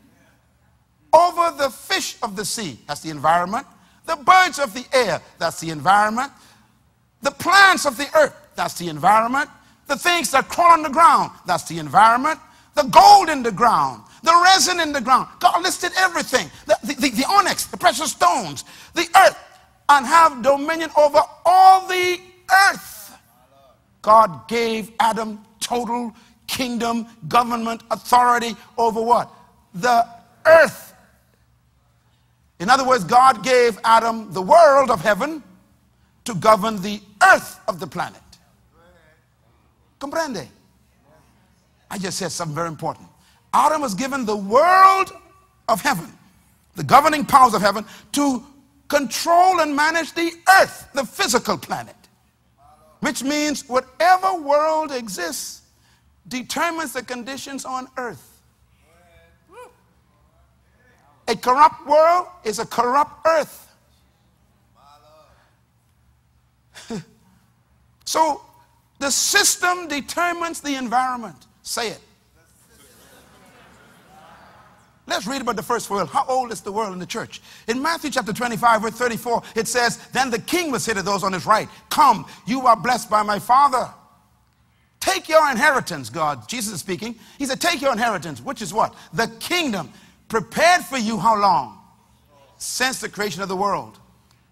over 1.17 1.57
the 1.57 1.71
fish 1.71 2.17
of 2.23 2.37
the 2.37 2.45
sea. 2.45 2.79
That's 2.87 3.01
the 3.01 3.11
environment. 3.11 3.67
The 4.05 4.17
birds 4.17 4.59
of 4.59 4.75
the 4.75 4.85
air. 4.93 5.21
That's 5.39 5.61
the 5.61 5.71
environment. 5.71 6.31
The 7.23 7.31
plants 7.31 7.87
of 7.87 7.97
the 7.97 8.09
earth. 8.15 8.35
That's 8.55 8.75
the 8.75 8.89
environment. 8.89 9.49
The 9.87 9.97
things 9.97 10.31
that 10.33 10.49
crawl 10.49 10.73
on 10.73 10.83
the 10.83 10.91
ground. 10.91 11.31
That's 11.47 11.65
the 11.65 11.79
environment. 11.79 12.39
The 12.75 12.85
gold 12.85 13.31
in 13.31 13.43
the 13.43 13.53
ground. 13.53 14.03
The 14.23 14.39
resin 14.45 14.81
in 14.81 14.93
the 14.93 15.01
ground. 15.01 15.29
God 15.41 15.63
listed 15.63 15.93
everything. 15.97 16.51
The, 16.67 16.77
the, 16.85 16.95
the, 16.95 17.11
the 17.11 17.27
onyx, 17.29 17.67
the 17.67 17.77
precious 17.77 18.13
stones, 18.13 18.65
the 18.95 19.07
earth, 19.17 19.39
and 19.89 20.05
have 20.05 20.43
dominion 20.43 20.91
over 20.97 21.21
all 21.45 21.87
the 21.87 22.21
earth. 22.69 23.17
God 24.03 24.49
gave 24.49 24.93
Adam 25.01 25.41
total 25.61 26.13
kingdom, 26.47 27.07
government, 27.29 27.83
authority 27.91 28.55
over 28.77 29.01
what? 29.01 29.31
The 29.75 30.07
earth. 30.45 30.86
In 32.59 32.71
other 32.71 32.87
words, 32.87 33.05
God 33.05 33.45
gave 33.45 33.79
Adam 33.85 34.33
the 34.33 34.42
world 34.42 34.90
of 34.90 35.01
heaven 35.01 35.42
to 36.25 36.35
govern 36.35 36.81
the 36.81 37.01
earth 37.23 37.61
of 37.69 37.81
the 37.81 37.87
planet. 37.87 38.21
Comprende? 40.01 40.49
I 41.90 41.99
just 41.99 42.19
said 42.19 42.33
something 42.33 42.55
very 42.55 42.69
important. 42.69 43.09
Adam 43.53 43.81
was 43.81 43.95
given 43.95 44.25
the 44.25 44.37
world 44.37 45.12
of 45.69 45.81
heaven, 45.81 46.12
the 46.75 46.85
governing 46.85 47.25
powers 47.25 47.55
of 47.55 47.62
heaven, 47.62 47.85
to 48.12 48.45
control 48.88 49.61
and 49.61 49.75
manage 49.75 50.12
the 50.12 50.33
earth, 50.61 50.88
the 50.95 51.05
physical 51.05 51.57
planet. 51.57 51.95
Which 53.01 53.23
means 53.23 53.69
whatever 53.69 54.35
world 54.35 54.90
exists 54.92 55.62
determines 56.29 56.92
the 56.92 57.03
conditions 57.03 57.64
on 57.64 57.88
earth. 57.97 58.36
A 61.29 61.37
corrupt 61.37 61.87
world 61.87 62.27
is 62.45 62.59
a 62.59 62.67
corrupt 62.67 63.27
earth. 63.27 63.75
so 68.05 68.43
the 68.99 69.11
system 69.11 69.89
determines 69.89 70.61
the 70.61 70.77
environment. 70.77 71.47
Say 71.62 71.91
it. 71.91 72.01
Let's 75.09 75.27
read 75.27 75.41
about 75.41 75.55
the 75.55 75.62
first 75.62 75.89
world. 75.89 76.09
How 76.09 76.25
old 76.27 76.51
is 76.51 76.61
the 76.61 76.73
world 76.73 76.93
in 76.93 76.99
the 76.99 77.07
church? 77.07 77.41
In 77.69 77.81
Matthew 77.81 78.11
chapter 78.11 78.33
25, 78.33 78.83
verse 78.83 78.95
34, 78.95 79.43
it 79.55 79.69
says, 79.69 79.99
Then 80.09 80.31
the 80.31 80.39
king 80.41 80.73
will 80.73 80.81
say 80.81 80.95
to 80.95 81.03
those 81.03 81.23
on 81.23 81.33
his 81.33 81.47
right, 81.47 81.69
Come, 81.91 82.27
you 82.45 82.67
are 82.67 82.77
blessed 82.77 83.09
by 83.09 83.23
my 83.23 83.39
father. 83.39 83.89
Take 84.99 85.29
your 85.29 85.49
inheritance, 85.49 86.11
God. 86.11 86.49
Jesus 86.49 86.75
is 86.75 86.81
speaking. 86.81 87.15
He 87.39 87.47
said, 87.47 87.61
Take 87.61 87.81
your 87.81 87.93
inheritance, 87.93 88.41
which 88.41 88.61
is 88.61 88.75
what? 88.75 88.95
The 89.12 89.29
kingdom 89.39 89.93
prepared 90.29 90.83
for 90.83 90.99
you 90.99 91.19
how 91.19 91.37
long? 91.41 91.79
Since 92.59 93.01
the 93.01 93.09
creation 93.09 93.43
of 93.43 93.49
the 93.49 93.57
world. 93.57 93.99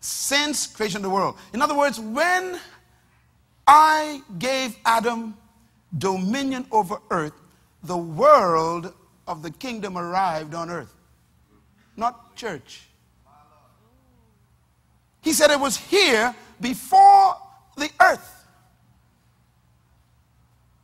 Since 0.00 0.66
creation 0.66 0.98
of 0.98 1.02
the 1.02 1.10
world. 1.10 1.36
In 1.52 1.62
other 1.62 1.76
words, 1.76 1.98
when 1.98 2.58
I 3.66 4.22
gave 4.38 4.76
Adam 4.84 5.36
dominion 5.96 6.66
over 6.70 6.98
earth, 7.10 7.32
the 7.82 7.96
world 7.96 8.92
of 9.26 9.42
the 9.42 9.50
kingdom 9.50 9.96
arrived 9.96 10.54
on 10.54 10.70
earth, 10.70 10.94
not 11.96 12.34
church. 12.36 12.82
He 15.22 15.32
said 15.32 15.50
it 15.50 15.60
was 15.60 15.76
here 15.76 16.34
before 16.60 17.36
the 17.76 17.90
earth. 18.00 18.30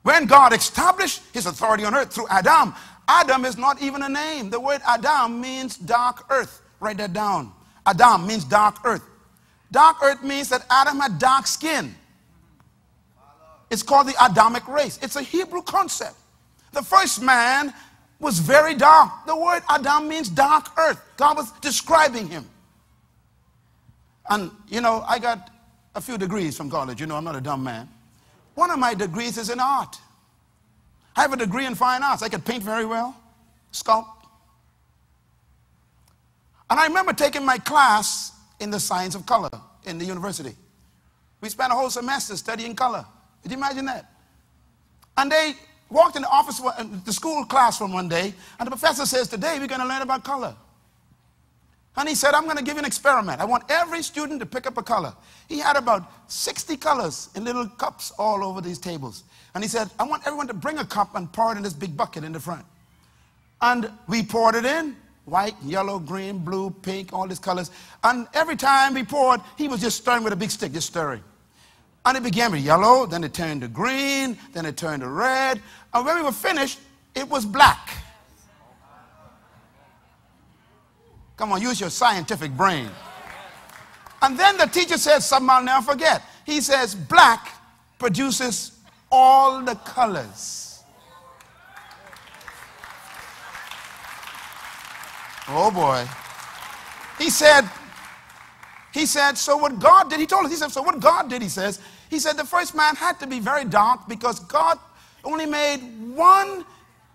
When 0.03 0.25
God 0.25 0.55
established 0.55 1.23
his 1.33 1.45
authority 1.45 1.85
on 1.85 1.95
earth 1.95 2.15
through 2.15 2.29
Adam, 2.29 2.75
Adam 3.11 3.45
is 3.45 3.59
not 3.59 3.83
even 3.83 4.03
a 4.03 4.09
name. 4.09 4.51
The 4.51 4.61
word 4.61 4.81
Adam 4.87 5.41
means 5.41 5.77
dark 5.77 6.27
earth. 6.31 6.63
Write 6.79 6.99
that 6.99 7.13
down. 7.13 7.53
Adam 7.85 8.25
means 8.25 8.45
dark 8.45 8.77
earth. 8.85 9.03
Dark 9.73 9.97
earth 10.03 10.23
means 10.23 10.49
that 10.51 10.65
Adam 10.71 11.01
had 11.01 11.19
dark 11.19 11.49
skin. 11.49 11.95
It's 13.69 13.83
called 13.83 14.07
the 14.07 14.15
Adamic 14.25 14.67
race. 14.69 14.99
It's 15.03 15.17
a 15.17 15.23
Hebrew 15.23 15.63
concept. 15.63 16.15
The 16.73 16.83
first 16.83 17.21
man 17.21 17.75
was 18.21 18.39
very 18.39 18.75
dark. 18.75 19.11
The 19.27 19.37
word 19.37 19.63
Adam 19.69 20.07
means 20.07 20.29
dark 20.29 20.69
earth. 20.79 21.03
God 21.17 21.37
was 21.37 21.51
describing 21.61 22.29
him. 22.29 22.49
And, 24.29 24.53
you 24.69 24.81
know, 24.81 25.05
I 25.09 25.19
got 25.19 25.51
a 25.97 26.01
few 26.01 26.17
degrees 26.17 26.57
from 26.57 26.71
college. 26.71 27.01
You 27.01 27.09
know, 27.09 27.17
I'm 27.17 27.25
not 27.25 27.35
a 27.35 27.41
dumb 27.41 27.65
man. 27.65 27.89
One 28.55 28.71
of 28.71 28.79
my 28.79 28.95
degrees 28.95 29.37
is 29.37 29.51
in 29.51 29.59
art. 29.59 29.99
I 31.17 31.23
have 31.23 31.33
a 31.33 31.37
degree 31.37 31.67
in 31.67 31.75
fine 31.75 32.03
arts. 32.03 32.23
I 32.23 32.29
could 32.29 32.45
paint 32.45 32.63
very 32.63 32.85
well, 32.85 33.17
sculpt. 33.73 34.07
And 36.69 36.79
I 36.79 36.87
remember 36.87 37.13
taking 37.13 37.45
my 37.45 37.59
class 37.59 38.33
in 38.61 38.71
the 38.71 38.79
science 38.79 39.15
of 39.15 39.27
color 39.27 39.51
in 39.85 39.99
the 39.99 40.05
university. 40.05 40.55
We 41.41 41.49
spent 41.49 41.73
a 41.73 41.75
whole 41.75 41.91
semester 41.91 42.37
studying 42.37 42.77
color. 42.77 43.05
Could 43.43 43.51
you 43.51 43.57
imagine 43.57 43.87
that? 43.87 44.13
And 45.17 45.33
they 45.33 45.55
walked 45.91 46.17
in 46.17 46.23
the 46.23 46.29
office, 46.29 46.61
uh, 46.63 46.87
the 47.05 47.13
school 47.13 47.45
classroom 47.45 47.93
one 47.93 48.09
day, 48.09 48.33
and 48.59 48.67
the 48.67 48.71
professor 48.71 49.05
says, 49.05 49.29
Today 49.29 49.59
we're 49.59 49.67
going 49.67 49.81
to 49.81 49.87
learn 49.87 50.03
about 50.03 50.23
color. 50.23 50.55
And 51.97 52.09
he 52.09 52.15
said, 52.15 52.35
I'm 52.35 52.45
going 52.45 52.57
to 52.57 52.63
give 52.63 52.75
you 52.75 52.81
an 52.81 52.85
experiment. 52.85 53.41
I 53.41 53.45
want 53.45 53.65
every 53.69 54.03
student 54.03 54.39
to 54.41 54.47
pick 54.47 54.67
up 54.67 54.79
a 54.79 54.83
color. 54.83 55.13
He 55.49 55.59
had 55.59 55.77
about 55.77 56.31
60 56.31 56.77
colors 56.77 57.31
in 57.35 57.45
little 57.45 57.67
cups 57.67 58.13
all 58.13 58.45
over 58.45 58.61
these 58.61 58.79
tables. 58.79 59.25
And 59.55 59.65
he 59.65 59.69
said, 59.69 59.91
I 59.99 60.05
want 60.05 60.27
everyone 60.27 60.47
to 60.49 60.55
bring 60.55 60.79
a 60.79 60.85
cup 60.85 61.15
and 61.17 61.33
pour 61.33 61.53
it 61.53 61.57
in 61.57 61.63
this 61.63 61.73
big 61.73 61.97
bucket 61.97 62.25
in 62.25 62.33
the 62.33 62.41
front. 62.41 62.65
And 63.61 63.91
we 64.09 64.23
poured 64.23 64.55
it 64.55 64.65
in 64.65 64.97
white, 65.25 65.55
yellow, 65.63 65.99
green, 65.99 66.39
blue, 66.39 66.71
pink, 66.71 67.13
all 67.13 67.27
these 67.27 67.39
colors. 67.39 67.71
And 68.03 68.27
every 68.35 68.57
time 68.57 68.95
we 68.95 69.05
poured, 69.05 69.41
he 69.57 69.69
was 69.69 69.81
just 69.81 69.99
stirring 69.99 70.25
with 70.25 70.33
a 70.33 70.37
big 70.37 70.51
stick, 70.51 70.73
just 70.73 70.89
stirring. 70.89 71.23
And 72.05 72.17
it 72.17 72.23
began 72.23 72.53
with 72.53 72.63
yellow, 72.63 73.07
then 73.07 73.23
it 73.25 73.35
turned 73.35 73.61
to 73.61 73.69
green, 73.69 74.37
then 74.53 74.67
it 74.67 74.77
turned 74.77 75.03
to 75.03 75.09
red. 75.09 75.61
And 75.93 76.05
when 76.05 76.17
we 76.17 76.23
were 76.23 76.33
finished, 76.33 76.79
it 77.15 77.29
was 77.29 77.45
black. 77.45 77.97
Come 81.37 81.53
on, 81.53 81.63
use 81.63 81.81
your 81.81 81.91
scientific 81.91 82.53
brain. 82.53 82.91
And 84.23 84.39
then 84.39 84.59
the 84.59 84.67
teacher 84.67 84.99
said 84.99 85.21
something 85.21 85.49
I'll 85.49 85.63
never 85.63 85.93
forget. 85.93 86.23
He 86.45 86.61
says, 86.61 86.95
Black 86.95 87.55
produces 87.99 88.73
all 89.11 89.63
the 89.63 89.75
colors. 89.77 90.83
Oh 95.49 95.71
boy. 95.71 96.07
He 97.19 97.29
said, 97.31 97.69
he 98.93 99.07
said, 99.07 99.37
so 99.37 99.57
what 99.57 99.79
God 99.79 100.11
did, 100.11 100.21
he 100.21 100.27
told 100.27 100.47
us, 100.47 100.51
he 100.51 100.57
said, 100.57 100.71
so 100.71 100.83
what 100.83 101.01
God 101.01 101.29
did, 101.29 101.43
he 101.43 101.49
says, 101.49 101.81
he 102.09 102.19
said 102.19 102.37
the 102.37 102.45
first 102.45 102.75
man 102.75 102.97
had 102.97 103.19
to 103.21 103.27
be 103.27 103.41
very 103.41 103.65
dark 103.65 104.09
because 104.09 104.41
God 104.41 104.79
only 105.25 105.47
made 105.47 105.79
one 106.15 106.65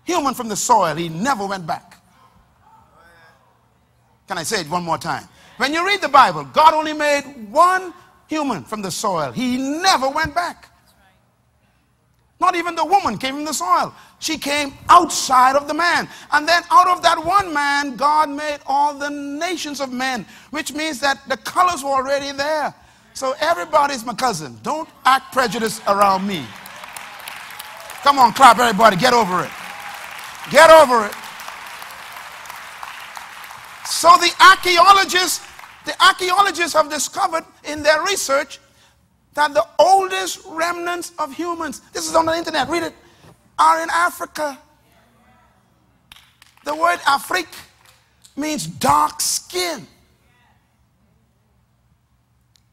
human 0.04 0.34
from 0.34 0.48
the 0.48 0.56
soil. 0.56 0.94
He 0.94 1.08
never 1.08 1.46
went 1.46 1.66
back. 1.66 2.02
Can 4.28 4.38
I 4.38 4.42
say 4.42 4.60
it 4.60 4.70
one 4.70 4.84
more 4.84 4.98
time? 4.98 5.24
When 5.56 5.72
you 5.72 5.86
read 5.86 6.00
the 6.00 6.08
Bible, 6.08 6.44
God 6.44 6.74
only 6.74 6.92
made 6.92 7.22
one 7.50 7.92
human 8.28 8.64
from 8.64 8.82
the 8.82 8.90
soil. 8.90 9.32
He 9.32 9.56
never 9.56 10.08
went 10.08 10.34
back. 10.34 10.70
Not 12.38 12.54
even 12.54 12.74
the 12.74 12.84
woman 12.84 13.16
came 13.16 13.36
from 13.36 13.44
the 13.44 13.54
soil. 13.54 13.94
She 14.18 14.36
came 14.36 14.74
outside 14.88 15.56
of 15.56 15.68
the 15.68 15.74
man. 15.74 16.08
And 16.32 16.46
then 16.46 16.62
out 16.70 16.86
of 16.86 17.02
that 17.02 17.24
one 17.24 17.52
man, 17.52 17.96
God 17.96 18.28
made 18.28 18.58
all 18.66 18.92
the 18.92 19.08
nations 19.08 19.80
of 19.80 19.90
men, 19.90 20.26
which 20.50 20.72
means 20.72 21.00
that 21.00 21.26
the 21.28 21.38
colors 21.38 21.82
were 21.82 21.90
already 21.90 22.32
there. 22.32 22.74
So 23.14 23.34
everybody's 23.40 24.04
my 24.04 24.12
cousin. 24.12 24.58
Don't 24.62 24.88
act 25.06 25.32
prejudiced 25.32 25.82
around 25.88 26.26
me. 26.26 26.44
Come 28.02 28.18
on, 28.18 28.34
clap, 28.34 28.58
everybody. 28.58 28.96
Get 28.96 29.14
over 29.14 29.42
it. 29.42 29.50
Get 30.50 30.70
over 30.70 31.06
it. 31.06 31.14
So 33.86 34.08
the 34.18 34.30
archaeologists, 34.40 35.46
the 35.86 36.04
archaeologists 36.04 36.74
have 36.74 36.90
discovered 36.90 37.44
in 37.64 37.82
their 37.82 38.02
research 38.02 38.60
that 39.36 39.54
the 39.54 39.64
oldest 39.78 40.40
remnants 40.48 41.12
of 41.18 41.32
humans, 41.32 41.80
this 41.92 42.08
is 42.08 42.14
on 42.14 42.26
the 42.26 42.36
internet, 42.36 42.68
read 42.68 42.82
it, 42.82 42.94
are 43.58 43.82
in 43.82 43.88
Africa. 43.90 44.58
The 46.64 46.74
word 46.74 46.98
Afrique 47.06 47.54
means 48.36 48.66
dark 48.66 49.20
skin. 49.20 49.86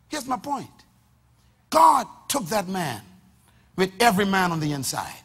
Here's 0.09 0.27
my 0.27 0.37
point 0.37 0.69
God 1.69 2.07
took 2.27 2.45
that 2.47 2.67
man 2.67 3.01
with 3.75 3.91
every 3.99 4.25
man 4.25 4.51
on 4.51 4.59
the 4.59 4.73
inside 4.73 5.15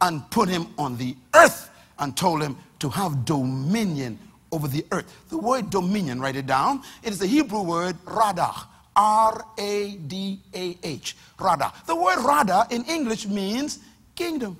and 0.00 0.28
put 0.30 0.48
him 0.48 0.66
on 0.78 0.96
the 0.96 1.16
earth 1.34 1.70
and 1.98 2.16
told 2.16 2.42
him 2.42 2.56
to 2.80 2.88
have 2.88 3.24
dominion 3.24 4.18
over 4.50 4.68
the 4.68 4.84
earth. 4.90 5.24
The 5.28 5.38
word 5.38 5.70
dominion, 5.70 6.20
write 6.20 6.36
it 6.36 6.46
down. 6.46 6.82
It 7.02 7.12
is 7.12 7.18
the 7.18 7.26
Hebrew 7.26 7.62
word 7.62 7.96
radah. 8.04 8.66
R 8.94 9.44
A 9.58 9.96
D 9.96 10.40
A 10.54 10.76
H. 10.82 11.16
Radah. 11.38 11.86
The 11.86 11.96
word 11.96 12.18
radah 12.18 12.70
in 12.70 12.84
English 12.84 13.26
means 13.26 13.78
kingdom. 14.14 14.56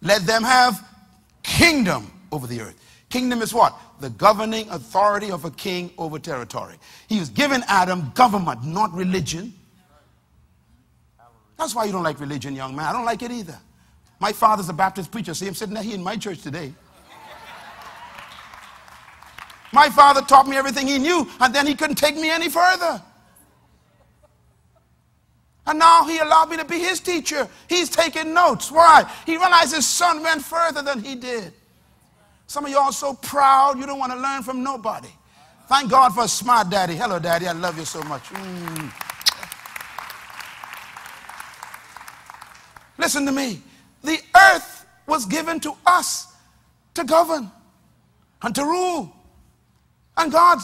Let 0.00 0.26
them 0.26 0.42
have 0.42 0.86
kingdom 1.42 2.10
over 2.30 2.46
the 2.46 2.60
earth. 2.60 2.80
Kingdom 3.08 3.42
is 3.42 3.54
what? 3.54 3.78
The 4.00 4.10
governing 4.10 4.68
authority 4.70 5.30
of 5.30 5.44
a 5.44 5.50
king 5.50 5.90
over 5.98 6.18
territory. 6.18 6.76
He 7.08 7.20
was 7.20 7.28
given 7.28 7.62
Adam 7.68 8.12
government, 8.14 8.64
not 8.64 8.92
religion. 8.92 9.54
That's 11.56 11.74
why 11.74 11.84
you 11.84 11.92
don't 11.92 12.02
like 12.02 12.18
religion, 12.20 12.54
young 12.56 12.74
man. 12.74 12.86
I 12.86 12.92
don't 12.92 13.04
like 13.04 13.22
it 13.22 13.30
either. 13.30 13.58
My 14.18 14.32
father's 14.32 14.68
a 14.68 14.72
Baptist 14.72 15.10
preacher. 15.10 15.32
See 15.34 15.46
him 15.46 15.54
sitting 15.54 15.74
there 15.74 15.82
here 15.82 15.94
in 15.94 16.02
my 16.02 16.16
church 16.16 16.42
today. 16.42 16.74
My 19.74 19.90
father 19.90 20.22
taught 20.22 20.46
me 20.46 20.56
everything 20.56 20.86
he 20.86 20.98
knew, 20.98 21.28
and 21.40 21.52
then 21.52 21.66
he 21.66 21.74
couldn't 21.74 21.96
take 21.96 22.14
me 22.14 22.30
any 22.30 22.48
further. 22.48 23.02
And 25.66 25.80
now 25.80 26.04
he 26.04 26.18
allowed 26.18 26.48
me 26.48 26.56
to 26.58 26.64
be 26.64 26.78
his 26.78 27.00
teacher. 27.00 27.48
He's 27.68 27.88
taking 27.88 28.32
notes. 28.32 28.70
Why? 28.70 29.10
He 29.26 29.36
realized 29.36 29.74
his 29.74 29.86
son 29.86 30.22
went 30.22 30.42
further 30.42 30.80
than 30.80 31.02
he 31.02 31.16
did. 31.16 31.52
Some 32.46 32.66
of 32.66 32.70
y'all 32.70 32.92
so 32.92 33.14
proud 33.14 33.80
you 33.80 33.86
don't 33.86 33.98
want 33.98 34.12
to 34.12 34.18
learn 34.18 34.44
from 34.44 34.62
nobody. 34.62 35.08
Thank 35.66 35.90
God 35.90 36.14
for 36.14 36.22
a 36.22 36.28
smart 36.28 36.70
daddy. 36.70 36.94
Hello, 36.94 37.18
daddy. 37.18 37.48
I 37.48 37.52
love 37.52 37.76
you 37.76 37.84
so 37.84 38.00
much. 38.02 38.22
Mm. 38.24 38.92
Listen 42.96 43.26
to 43.26 43.32
me. 43.32 43.60
The 44.04 44.20
earth 44.36 44.86
was 45.08 45.26
given 45.26 45.58
to 45.60 45.72
us 45.84 46.32
to 46.94 47.02
govern 47.02 47.50
and 48.42 48.54
to 48.54 48.64
rule. 48.64 49.12
And 50.16 50.30
God 50.30 50.58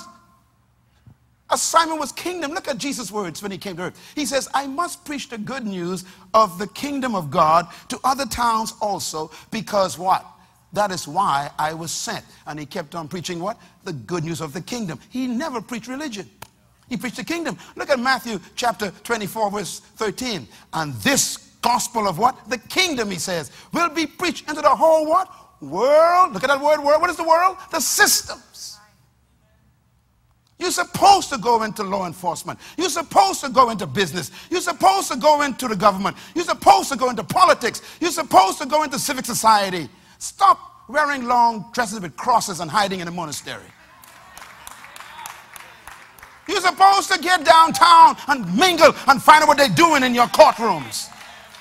assignment 1.51 2.01
was 2.01 2.13
kingdom. 2.13 2.53
Look 2.53 2.69
at 2.69 2.79
Jesus' 2.79 3.11
words 3.11 3.43
when 3.43 3.51
he 3.51 3.59
came 3.59 3.77
to 3.77 3.83
earth. 3.85 4.13
He 4.15 4.25
says, 4.27 4.49
I 4.55 4.67
must 4.67 5.05
preach 5.05 5.29
the 5.29 5.39
good 5.39 5.67
news 5.67 6.05
of 6.33 6.59
the 6.59 6.69
kingdom 6.69 7.15
of 7.15 7.31
God 7.31 7.67
to 7.89 7.99
other 8.05 8.27
towns 8.27 8.75
also, 8.81 9.31
because 9.51 9.99
what? 9.99 10.25
That 10.73 10.93
is 10.93 11.09
why 11.09 11.51
I 11.59 11.75
was 11.75 11.91
sent. 11.91 12.25
And 12.47 12.59
he 12.59 12.67
kept 12.67 12.95
on 12.95 13.09
preaching 13.09 13.41
what? 13.41 13.59
The 13.85 13.93
good 13.93 14.25
news 14.25 14.41
of 14.41 14.53
the 14.53 14.61
kingdom. 14.61 15.01
He 15.11 15.27
never 15.27 15.61
preached 15.61 15.89
religion. 15.89 16.31
He 16.89 16.97
preached 16.97 17.17
the 17.17 17.25
kingdom. 17.25 17.59
Look 17.77 17.91
at 17.91 17.99
Matthew 17.99 18.39
chapter 18.55 18.93
24, 19.03 19.51
verse 19.51 19.81
13. 19.81 20.47
And 20.73 20.95
this 20.95 21.51
gospel 21.63 22.09
of 22.09 22.19
what? 22.19 22.49
The 22.49 22.59
kingdom, 22.59 23.11
he 23.11 23.19
says, 23.19 23.51
will 23.73 23.89
be 23.89 24.07
preached 24.07 24.49
into 24.49 24.63
the 24.63 24.69
whole 24.69 25.07
what? 25.07 25.29
World. 25.61 26.33
Look 26.33 26.45
at 26.45 26.49
that 26.49 26.61
word, 26.61 26.81
world. 26.81 27.01
What 27.01 27.11
is 27.11 27.17
the 27.17 27.25
world? 27.25 27.57
The 27.71 27.81
systems. 27.81 28.80
You're 30.61 30.71
supposed 30.71 31.31
to 31.31 31.39
go 31.39 31.63
into 31.63 31.83
law 31.83 32.07
enforcement. 32.07 32.59
You're 32.77 32.91
supposed 32.91 33.41
to 33.41 33.49
go 33.49 33.71
into 33.71 33.87
business. 33.87 34.31
You're 34.51 34.61
supposed 34.61 35.11
to 35.11 35.17
go 35.17 35.41
into 35.41 35.67
the 35.67 35.75
government. 35.75 36.19
You're 36.35 36.45
supposed 36.45 36.93
to 36.93 36.99
go 36.99 37.09
into 37.09 37.25
politics. 37.25 37.81
You're 37.99 38.11
supposed 38.11 38.59
to 38.59 38.67
go 38.67 38.83
into 38.83 38.99
civic 38.99 39.25
society. 39.25 39.89
Stop 40.19 40.59
wearing 40.87 41.25
long 41.25 41.71
dresses 41.73 41.99
with 42.01 42.15
crosses 42.15 42.61
and 42.61 42.71
hiding 42.71 43.01
in 43.01 43.09
a 43.09 43.11
monastery. 43.11 43.65
You're 46.47 46.61
supposed 46.61 47.11
to 47.13 47.19
get 47.19 47.45
downtown 47.45 48.17
and 48.29 48.57
mingle 48.57 48.95
and 49.07 49.23
find 49.23 49.43
out 49.43 49.49
what 49.49 49.57
they're 49.57 49.69
doing 49.69 50.03
in 50.03 50.15
your 50.15 50.27
courtrooms. 50.27 51.09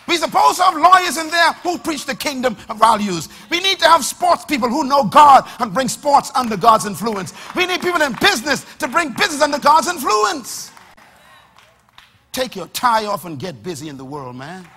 We're 0.10 0.17
supposed 0.17 0.58
to 0.58 0.63
have 0.63 0.76
lawyers 0.76 1.17
in 1.17 1.30
there 1.30 1.54
who 1.54 1.78
preach 1.78 2.08
the 2.08 2.15
kingdom 2.15 2.58
of 2.67 2.80
values. 2.80 3.30
We 3.52 3.60
need 3.60 3.78
to 3.78 3.86
have 3.86 4.04
sports 4.04 4.43
people 4.43 4.67
who 4.67 4.84
know 4.84 5.04
God 5.04 5.48
and 5.60 5.72
bring 5.72 5.88
sports 5.88 6.32
under 6.34 6.58
God's 6.58 6.88
influence. 6.88 7.32
We 7.56 7.67
need 7.67 7.80
people 7.80 8.02
in 8.02 8.13
business 8.13 8.65
to 8.80 8.88
bring 8.88 9.13
business 9.13 9.43
under 9.43 9.60
God's 9.60 9.88
influence. 9.88 10.72
Take 12.32 12.56
your 12.56 12.65
tie 12.69 13.06
off 13.06 13.26
and 13.26 13.38
get 13.38 13.62
busy 13.62 13.88
in 13.88 13.98
the 13.98 14.06
world, 14.06 14.36
man. 14.36 14.67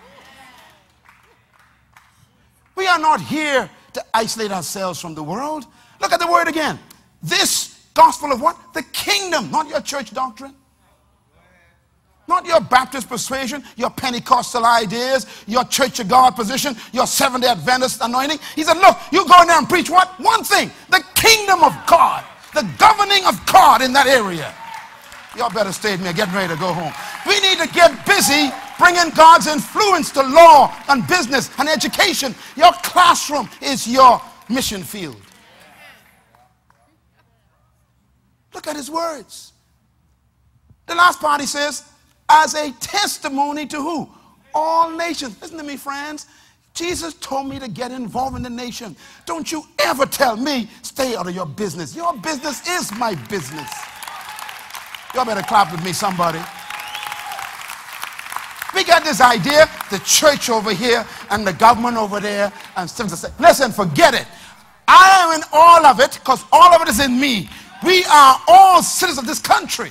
We 2.76 2.86
are 2.86 2.98
not 2.98 3.22
here 3.22 3.70
to 3.94 4.04
isolate 4.12 4.52
ourselves 4.52 5.00
from 5.00 5.14
the 5.14 5.22
world. 5.22 5.64
Look 6.02 6.12
at 6.12 6.20
the 6.20 6.30
word 6.30 6.48
again. 6.48 6.78
This 7.22 7.86
gospel 7.94 8.32
of 8.32 8.42
what? 8.42 8.74
The 8.74 8.82
kingdom, 8.82 9.50
not 9.50 9.66
your 9.68 9.80
church 9.80 10.12
doctrine. 10.12 10.54
Not 12.32 12.46
your 12.46 12.62
Baptist 12.62 13.10
persuasion, 13.10 13.62
your 13.76 13.90
Pentecostal 13.90 14.64
ideas, 14.64 15.26
your 15.46 15.64
Church 15.64 16.00
of 16.00 16.08
God 16.08 16.30
position, 16.34 16.74
your 16.90 17.06
Seventh 17.06 17.44
day 17.44 17.50
Adventist 17.50 18.00
anointing. 18.00 18.38
He 18.56 18.62
said, 18.62 18.78
Look, 18.78 18.96
you 19.12 19.28
go 19.28 19.42
in 19.42 19.48
there 19.48 19.58
and 19.58 19.68
preach 19.68 19.90
what? 19.90 20.08
One 20.18 20.42
thing 20.42 20.70
the 20.88 21.04
kingdom 21.14 21.62
of 21.62 21.76
God, 21.86 22.24
the 22.54 22.66
governing 22.78 23.26
of 23.26 23.38
God 23.44 23.82
in 23.82 23.92
that 23.92 24.06
area. 24.06 24.54
Y'all 25.36 25.50
better 25.50 25.72
stay 25.72 25.92
with 25.92 26.06
me. 26.06 26.12
Getting 26.14 26.32
ready 26.32 26.54
to 26.54 26.58
go 26.58 26.72
home. 26.72 26.94
We 27.26 27.38
need 27.40 27.58
to 27.58 27.68
get 27.68 28.06
busy 28.06 28.50
bringing 28.78 29.10
God's 29.10 29.46
influence 29.46 30.10
to 30.12 30.22
law 30.22 30.74
and 30.88 31.06
business 31.06 31.50
and 31.58 31.68
education. 31.68 32.34
Your 32.56 32.72
classroom 32.82 33.46
is 33.60 33.86
your 33.86 34.22
mission 34.48 34.82
field. 34.82 35.20
Look 38.54 38.66
at 38.66 38.76
his 38.76 38.90
words. 38.90 39.52
The 40.86 40.94
last 40.94 41.20
part 41.20 41.42
he 41.42 41.46
says, 41.46 41.91
as 42.32 42.54
a 42.54 42.72
testimony 42.80 43.66
to 43.66 43.76
who? 43.76 44.08
All 44.54 44.90
nations. 44.90 45.40
Listen 45.40 45.58
to 45.58 45.64
me, 45.64 45.76
friends. 45.76 46.26
Jesus 46.74 47.12
told 47.14 47.48
me 47.48 47.58
to 47.58 47.68
get 47.68 47.92
involved 47.92 48.36
in 48.36 48.42
the 48.42 48.50
nation. 48.50 48.96
Don't 49.26 49.52
you 49.52 49.64
ever 49.78 50.06
tell 50.06 50.36
me, 50.36 50.68
stay 50.80 51.14
out 51.14 51.28
of 51.28 51.34
your 51.34 51.46
business. 51.46 51.94
Your 51.94 52.16
business 52.16 52.66
is 52.66 52.90
my 52.98 53.14
business. 53.28 53.70
Y'all 55.14 55.26
better 55.26 55.42
clap 55.42 55.70
with 55.70 55.84
me, 55.84 55.92
somebody. 55.92 56.38
We 58.74 58.84
got 58.84 59.04
this 59.04 59.20
idea, 59.20 59.68
the 59.90 59.98
church 59.98 60.48
over 60.48 60.72
here 60.72 61.06
and 61.30 61.46
the 61.46 61.52
government 61.52 61.98
over 61.98 62.20
there, 62.20 62.50
and 62.76 62.88
say, 62.88 63.28
listen, 63.38 63.70
forget 63.70 64.14
it. 64.14 64.26
I 64.88 65.26
am 65.26 65.38
in 65.38 65.46
all 65.52 65.84
of 65.84 66.00
it 66.00 66.12
because 66.14 66.42
all 66.50 66.72
of 66.74 66.80
it 66.80 66.88
is 66.88 66.98
in 66.98 67.20
me. 67.20 67.50
We 67.84 68.04
are 68.04 68.40
all 68.48 68.82
citizens 68.82 69.18
of 69.18 69.26
this 69.26 69.40
country. 69.40 69.90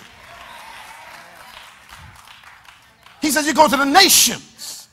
He 3.22 3.32
says, 3.32 3.46
You 3.46 3.54
go 3.54 3.68
to 3.68 3.78
the 3.78 3.86
nations. 3.86 4.90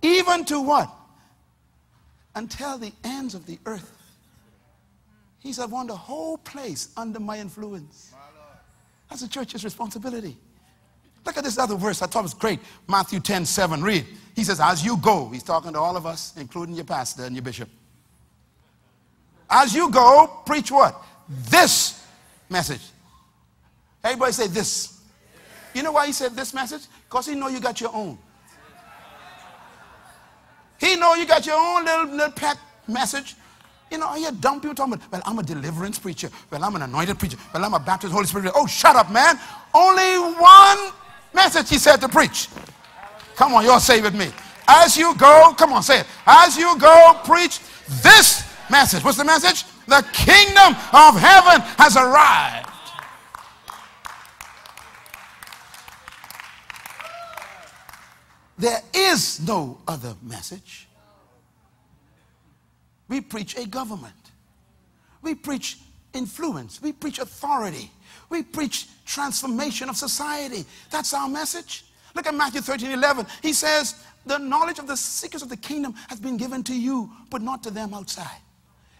Even 0.00 0.44
to 0.46 0.60
what? 0.60 0.90
Until 2.34 2.78
the 2.78 2.92
ends 3.02 3.34
of 3.34 3.46
the 3.46 3.58
earth. 3.66 3.92
He 5.40 5.52
said, 5.52 5.64
I 5.64 5.66
want 5.66 5.88
the 5.88 5.96
whole 5.96 6.38
place 6.38 6.90
under 6.96 7.18
my 7.18 7.38
influence. 7.38 8.12
That's 9.08 9.22
the 9.22 9.28
church's 9.28 9.64
responsibility. 9.64 10.36
Look 11.24 11.36
at 11.36 11.44
this 11.44 11.58
other 11.58 11.76
verse. 11.76 12.00
I 12.00 12.06
thought 12.06 12.20
it 12.20 12.22
was 12.22 12.34
great. 12.34 12.60
Matthew 12.86 13.20
10 13.20 13.44
7. 13.44 13.82
Read. 13.82 14.06
He 14.36 14.44
says, 14.44 14.60
As 14.60 14.84
you 14.84 14.96
go, 14.98 15.28
he's 15.28 15.42
talking 15.42 15.72
to 15.72 15.78
all 15.78 15.96
of 15.96 16.06
us, 16.06 16.34
including 16.36 16.74
your 16.74 16.84
pastor 16.84 17.24
and 17.24 17.34
your 17.34 17.42
bishop. 17.42 17.68
As 19.50 19.74
you 19.74 19.90
go, 19.90 20.42
preach 20.46 20.70
what? 20.70 21.02
This 21.28 22.04
message. 22.48 22.82
Everybody 24.04 24.32
say 24.32 24.46
this. 24.46 24.97
You 25.78 25.84
know 25.84 25.92
why 25.92 26.06
he 26.08 26.12
said 26.12 26.34
this 26.34 26.52
message? 26.52 26.88
Because 27.08 27.26
he 27.26 27.36
know 27.36 27.46
you 27.46 27.60
got 27.60 27.80
your 27.80 27.94
own. 27.94 28.18
He 30.80 30.96
know 30.96 31.14
you 31.14 31.24
got 31.24 31.46
your 31.46 31.54
own 31.54 31.84
little, 31.84 32.16
little 32.16 32.32
pet 32.32 32.58
message. 32.88 33.36
You 33.88 33.98
know, 33.98 34.08
I 34.08 34.18
hear 34.18 34.32
dumb 34.32 34.60
people 34.60 34.74
talking 34.74 34.94
about, 34.94 35.12
well, 35.12 35.22
I'm 35.24 35.38
a 35.38 35.42
deliverance 35.44 35.96
preacher. 35.96 36.30
Well, 36.50 36.64
I'm 36.64 36.74
an 36.74 36.82
anointed 36.82 37.20
preacher. 37.20 37.38
Well, 37.54 37.64
I'm 37.64 37.74
a 37.74 37.78
Baptist 37.78 38.12
Holy 38.12 38.26
Spirit. 38.26 38.50
Oh, 38.56 38.66
shut 38.66 38.96
up, 38.96 39.12
man. 39.12 39.38
Only 39.72 40.18
one 40.40 40.92
message 41.32 41.70
he 41.70 41.78
said 41.78 41.98
to 41.98 42.08
preach. 42.08 42.48
Come 43.36 43.54
on, 43.54 43.64
y'all 43.64 43.80
with 44.02 44.16
me. 44.16 44.32
As 44.66 44.96
you 44.96 45.14
go, 45.14 45.54
come 45.56 45.72
on, 45.74 45.84
say 45.84 46.00
it. 46.00 46.06
As 46.26 46.56
you 46.56 46.76
go, 46.80 47.20
preach 47.22 47.60
this 48.02 48.42
message. 48.68 49.04
What's 49.04 49.16
the 49.16 49.24
message? 49.24 49.62
The 49.86 50.04
kingdom 50.12 50.74
of 50.92 51.20
heaven 51.20 51.60
has 51.78 51.96
arrived. 51.96 52.67
There 58.58 58.80
is 58.92 59.40
no 59.46 59.78
other 59.86 60.14
message. 60.22 60.88
We 63.08 63.20
preach 63.20 63.56
a 63.56 63.66
government. 63.66 64.14
We 65.22 65.34
preach 65.34 65.78
influence. 66.12 66.82
We 66.82 66.92
preach 66.92 67.18
authority. 67.18 67.90
We 68.30 68.42
preach 68.42 68.88
transformation 69.06 69.88
of 69.88 69.96
society. 69.96 70.66
That's 70.90 71.14
our 71.14 71.28
message. 71.28 71.84
Look 72.14 72.26
at 72.26 72.34
Matthew 72.34 72.60
13 72.60 72.90
11. 72.90 73.26
He 73.42 73.52
says, 73.52 74.04
The 74.26 74.38
knowledge 74.38 74.78
of 74.78 74.86
the 74.86 74.96
secrets 74.96 75.42
of 75.42 75.48
the 75.48 75.56
kingdom 75.56 75.94
has 76.08 76.20
been 76.20 76.36
given 76.36 76.62
to 76.64 76.74
you, 76.74 77.10
but 77.30 77.42
not 77.42 77.62
to 77.62 77.70
them 77.70 77.94
outside. 77.94 78.38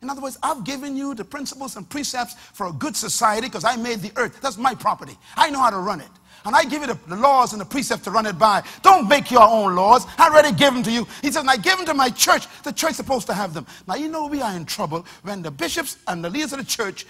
In 0.01 0.09
other 0.09 0.21
words, 0.21 0.39
I've 0.43 0.65
given 0.65 0.97
you 0.97 1.15
the 1.15 1.25
principles 1.25 1.77
and 1.77 1.89
precepts 1.89 2.35
for 2.35 2.67
a 2.69 2.73
good 2.73 2.97
society 2.97 3.49
because 3.49 3.65
I 3.65 3.75
made 3.77 4.01
the 4.01 4.13
earth. 4.17 4.41
That's 4.41 4.57
my 4.57 4.75
property. 4.75 5.19
I 5.37 5.51
know 5.51 5.59
how 5.59 5.71
to 5.71 5.79
run 5.79 6.01
it. 6.01 6.11
And 6.45 6.55
I 6.55 6.65
give 6.65 6.83
you 6.83 6.89
the, 6.89 6.99
the, 7.07 7.17
laws 7.17 7.53
and 7.53 7.61
the 7.61 7.65
precepts 7.67 8.05
to 8.05 8.11
run 8.11 8.27
it 8.27 8.39
by. 8.39 8.63
Don't 8.83 9.09
make 9.09 9.31
your 9.31 9.43
own 9.43 9.75
laws. 9.75 10.07
I 10.17 10.29
already 10.29 10.53
give 10.53 10.73
them 10.73 10.83
to 10.85 10.91
you. 10.91 11.07
He 11.21 11.29
says, 11.29 11.37
and 11.37 11.51
I 11.51 11.57
give 11.57 11.77
them 11.77 11.87
to 11.87 11.95
my 11.95 12.11
church. 12.11 12.47
The 12.63 12.73
church 12.73 12.93
is 12.93 12.97
supposed 12.97 13.27
to 13.27 13.35
have 13.35 13.55
them. 13.55 13.67
Now, 13.87 13.97
you 13.97 14.09
know 14.09 14.27
we 14.27 14.41
are 14.41 14.55
in 14.55 14.65
trouble 14.65 15.05
when 15.23 15.43
the 15.43 15.51
bishops 15.51 15.99
and 16.07 16.25
the 16.25 16.31
leaders 16.31 16.53
of 16.53 16.59
the 16.59 16.65
church 16.65 17.07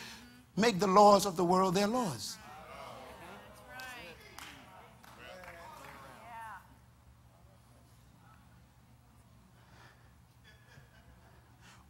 make 0.57 0.81
the 0.81 0.87
laws 0.87 1.27
of 1.27 1.37
the 1.37 1.45
world 1.45 1.75
their 1.75 1.87
laws. 1.87 2.37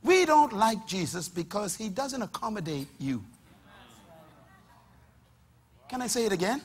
We 0.03 0.25
don't 0.25 0.53
like 0.55 0.87
Jesus 0.87 1.29
because 1.29 1.77
he 1.77 1.89
doesn't 1.89 2.23
accommodate 2.23 2.89
you. 2.99 3.23
Can 5.89 6.03
I 6.03 6.07
say 6.07 6.25
it 6.25 6.33
again? 6.33 6.63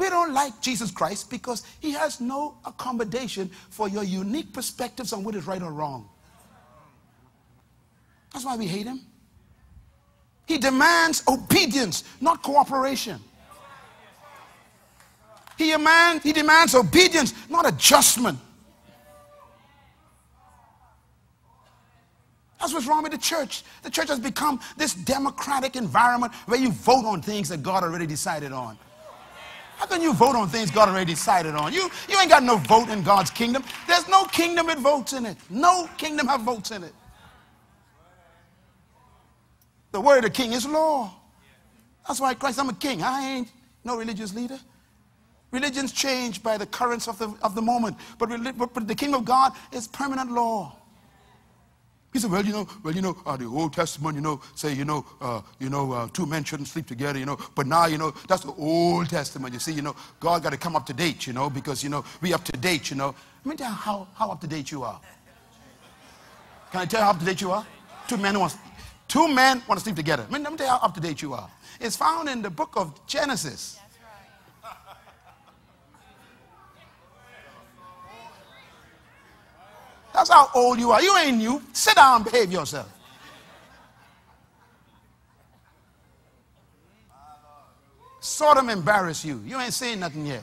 We 0.00 0.08
don't 0.08 0.32
like 0.32 0.62
Jesus 0.62 0.90
Christ 0.90 1.28
because 1.28 1.62
he 1.78 1.92
has 1.92 2.22
no 2.22 2.56
accommodation 2.64 3.50
for 3.68 3.86
your 3.86 4.02
unique 4.02 4.50
perspectives 4.50 5.12
on 5.12 5.22
what 5.22 5.34
is 5.34 5.46
right 5.46 5.60
or 5.60 5.72
wrong. 5.74 6.08
That's 8.32 8.46
why 8.46 8.56
we 8.56 8.66
hate 8.66 8.86
him. 8.86 9.02
He 10.46 10.56
demands 10.56 11.22
obedience, 11.28 12.04
not 12.18 12.42
cooperation. 12.42 13.20
He, 15.58 15.70
demand, 15.70 16.22
he 16.22 16.32
demands 16.32 16.74
obedience, 16.74 17.34
not 17.50 17.68
adjustment. 17.68 18.38
That's 22.58 22.72
what's 22.72 22.86
wrong 22.86 23.02
with 23.02 23.12
the 23.12 23.18
church. 23.18 23.64
The 23.82 23.90
church 23.90 24.08
has 24.08 24.18
become 24.18 24.60
this 24.78 24.94
democratic 24.94 25.76
environment 25.76 26.32
where 26.46 26.58
you 26.58 26.72
vote 26.72 27.04
on 27.04 27.20
things 27.20 27.50
that 27.50 27.62
God 27.62 27.82
already 27.82 28.06
decided 28.06 28.52
on. 28.52 28.78
How 29.80 29.86
can 29.86 30.02
you 30.02 30.12
vote 30.12 30.36
on 30.36 30.46
things 30.50 30.70
God 30.70 30.90
already 30.90 31.14
decided 31.14 31.54
on? 31.54 31.72
You, 31.72 31.90
you 32.06 32.20
ain't 32.20 32.28
got 32.28 32.42
no 32.42 32.58
vote 32.58 32.90
in 32.90 33.02
God's 33.02 33.30
kingdom. 33.30 33.64
There's 33.88 34.06
no 34.08 34.24
kingdom 34.26 34.66
with 34.66 34.78
votes 34.78 35.14
in 35.14 35.24
it. 35.24 35.38
No 35.48 35.88
kingdom 35.96 36.26
have 36.28 36.42
votes 36.42 36.70
in 36.70 36.84
it. 36.84 36.92
The 39.92 40.00
word 40.02 40.26
of 40.26 40.34
king 40.34 40.52
is 40.52 40.66
law. 40.66 41.10
That's 42.06 42.20
why 42.20 42.34
Christ, 42.34 42.58
I'm 42.60 42.68
a 42.68 42.74
king. 42.74 43.02
I 43.02 43.26
ain't 43.36 43.48
no 43.82 43.96
religious 43.96 44.34
leader. 44.34 44.60
Religions 45.50 45.92
change 45.92 46.42
by 46.42 46.58
the 46.58 46.66
currents 46.66 47.08
of 47.08 47.18
the, 47.18 47.34
of 47.42 47.54
the 47.54 47.62
moment, 47.62 47.96
but, 48.18 48.28
but, 48.58 48.74
but 48.74 48.86
the 48.86 48.94
king 48.94 49.14
of 49.14 49.24
God 49.24 49.52
is 49.72 49.88
permanent 49.88 50.30
law. 50.30 50.76
He 52.12 52.18
said, 52.18 52.30
well, 52.30 52.44
you 52.44 52.52
know, 52.52 52.66
well, 52.82 52.94
you 52.94 53.02
know, 53.02 53.16
uh, 53.24 53.36
the 53.36 53.46
Old 53.46 53.72
Testament, 53.72 54.16
you 54.16 54.20
know, 54.20 54.40
say, 54.56 54.72
you 54.72 54.84
know, 54.84 55.06
uh, 55.20 55.42
you 55.60 55.70
know, 55.70 55.92
uh, 55.92 56.08
two 56.12 56.26
men 56.26 56.42
shouldn't 56.42 56.68
sleep 56.68 56.86
together, 56.86 57.18
you 57.18 57.26
know. 57.26 57.38
But 57.54 57.68
now, 57.68 57.86
you 57.86 57.98
know, 57.98 58.12
that's 58.26 58.42
the 58.42 58.52
Old 58.54 59.08
Testament. 59.08 59.54
You 59.54 59.60
see, 59.60 59.72
you 59.72 59.82
know, 59.82 59.94
God 60.18 60.42
got 60.42 60.50
to 60.50 60.56
come 60.56 60.74
up 60.74 60.86
to 60.86 60.92
date, 60.92 61.28
you 61.28 61.32
know, 61.32 61.48
because, 61.48 61.84
you 61.84 61.88
know, 61.88 62.04
we 62.20 62.34
up 62.34 62.44
to 62.44 62.52
date, 62.52 62.90
you 62.90 62.96
know. 62.96 63.14
Let 63.44 63.50
me 63.50 63.56
tell 63.56 63.70
how, 63.70 64.08
how 64.14 64.30
up 64.30 64.40
to 64.40 64.48
date 64.48 64.72
you 64.72 64.82
are. 64.82 65.00
Can 66.72 66.80
I 66.80 66.84
tell 66.86 67.00
you 67.00 67.04
how 67.04 67.10
up 67.10 67.18
to 67.20 67.24
date 67.24 67.40
you 67.40 67.52
are? 67.52 67.64
Two 68.08 68.16
men 68.16 68.38
want, 68.38 68.56
two 69.06 69.28
men 69.28 69.62
want 69.68 69.78
to 69.78 69.84
sleep 69.84 69.96
together. 69.96 70.26
Let 70.30 70.40
me, 70.40 70.44
let 70.44 70.52
me 70.52 70.58
tell 70.58 70.66
you 70.66 70.72
how 70.72 70.86
up 70.86 70.94
to 70.94 71.00
date 71.00 71.22
you 71.22 71.34
are. 71.34 71.48
It's 71.80 71.96
found 71.96 72.28
in 72.28 72.42
the 72.42 72.50
book 72.50 72.72
of 72.74 73.06
Genesis. 73.06 73.79
That's 80.20 80.28
how 80.28 80.50
old 80.54 80.78
you 80.78 80.90
are. 80.90 81.00
You 81.00 81.16
ain't 81.16 81.38
new. 81.38 81.62
Sit 81.72 81.94
down 81.94 82.24
behave 82.24 82.52
yourself. 82.52 82.92
Sodom 88.20 88.68
embarrass 88.68 89.24
you. 89.24 89.42
You 89.46 89.58
ain't 89.58 89.72
saying 89.72 90.00
nothing 90.00 90.26
yet. 90.26 90.42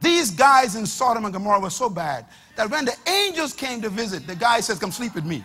These 0.00 0.30
guys 0.30 0.76
in 0.76 0.86
Sodom 0.86 1.24
and 1.24 1.34
Gomorrah 1.34 1.58
were 1.58 1.70
so 1.70 1.90
bad 1.90 2.26
that 2.54 2.70
when 2.70 2.84
the 2.84 2.94
angels 3.08 3.52
came 3.54 3.82
to 3.82 3.88
visit, 3.88 4.24
the 4.24 4.36
guy 4.36 4.60
says, 4.60 4.78
Come 4.78 4.92
sleep 4.92 5.16
with 5.16 5.24
me. 5.24 5.42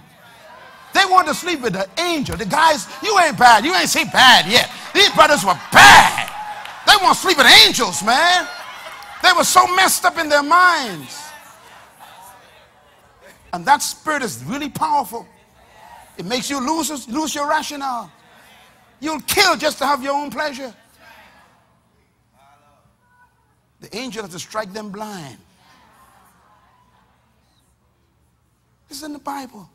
They 0.93 1.01
wanted 1.09 1.29
to 1.29 1.33
sleep 1.33 1.61
with 1.61 1.73
the 1.73 1.89
angel. 1.99 2.37
The 2.37 2.45
guys, 2.45 2.87
you 3.01 3.19
ain't 3.21 3.39
bad. 3.39 3.65
You 3.65 3.73
ain't 3.73 3.89
seen 3.89 4.05
bad 4.09 4.45
yet. 4.45 4.69
These 4.93 5.09
brothers 5.13 5.43
were 5.43 5.59
bad. 5.73 6.31
They 6.85 6.93
want 7.03 7.15
to 7.15 7.21
sleep 7.23 7.37
with 7.37 7.47
angels, 7.65 8.03
man. 8.03 8.47
They 9.23 9.31
were 9.35 9.43
so 9.43 9.65
messed 9.75 10.05
up 10.05 10.19
in 10.19 10.29
their 10.29 10.43
minds. 10.43 11.26
And 13.53 13.65
that 13.65 13.81
spirit 13.81 14.23
is 14.23 14.43
really 14.43 14.69
powerful. 14.69 15.27
It 16.17 16.25
makes 16.25 16.49
you 16.49 16.59
lose, 16.59 17.07
lose 17.07 17.33
your 17.33 17.47
rationale. 17.47 18.11
You'll 18.99 19.21
kill 19.21 19.55
just 19.55 19.77
to 19.79 19.85
have 19.85 20.03
your 20.03 20.13
own 20.13 20.29
pleasure. 20.31 20.73
The 23.79 23.95
angel 23.95 24.23
has 24.23 24.31
to 24.31 24.39
strike 24.39 24.73
them 24.73 24.89
blind. 24.89 25.37
This 28.89 28.99
is 28.99 29.03
in 29.03 29.13
the 29.13 29.19
Bible. 29.19 29.69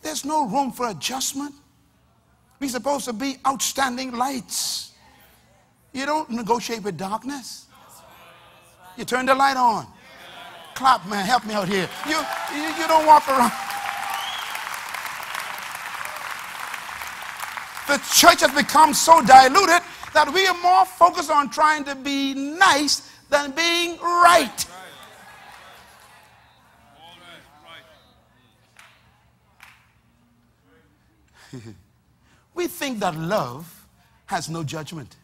There's 0.00 0.24
no 0.24 0.48
room 0.48 0.72
for 0.72 0.88
adjustment. 0.88 1.54
We're 2.58 2.68
supposed 2.68 3.04
to 3.04 3.12
be 3.12 3.36
outstanding 3.46 4.12
lights. 4.12 4.92
You 5.92 6.06
don't 6.06 6.30
negotiate 6.30 6.82
with 6.82 6.96
darkness. 6.96 7.66
You 8.96 9.04
turn 9.04 9.26
the 9.26 9.34
light 9.34 9.56
on. 9.56 9.86
Clap, 10.74 11.06
man. 11.08 11.24
Help 11.24 11.44
me 11.44 11.54
out 11.54 11.68
here. 11.68 11.88
You, 12.08 12.18
you, 12.54 12.68
you 12.78 12.88
don't 12.88 13.06
walk 13.06 13.28
around. 13.28 13.52
The 17.88 17.98
church 18.14 18.40
has 18.40 18.52
become 18.54 18.94
so 18.94 19.20
diluted 19.20 19.82
that 20.14 20.32
we 20.32 20.46
are 20.46 20.56
more 20.62 20.86
focused 20.86 21.30
on 21.30 21.50
trying 21.50 21.84
to 21.84 21.94
be 21.94 22.34
nice 22.34 23.10
than 23.28 23.50
being 23.52 23.98
right. 23.98 24.66
we 32.54 32.66
think 32.66 32.98
that 33.00 33.14
love 33.14 33.86
has 34.26 34.48
no 34.48 34.62
judgment. 34.64 35.16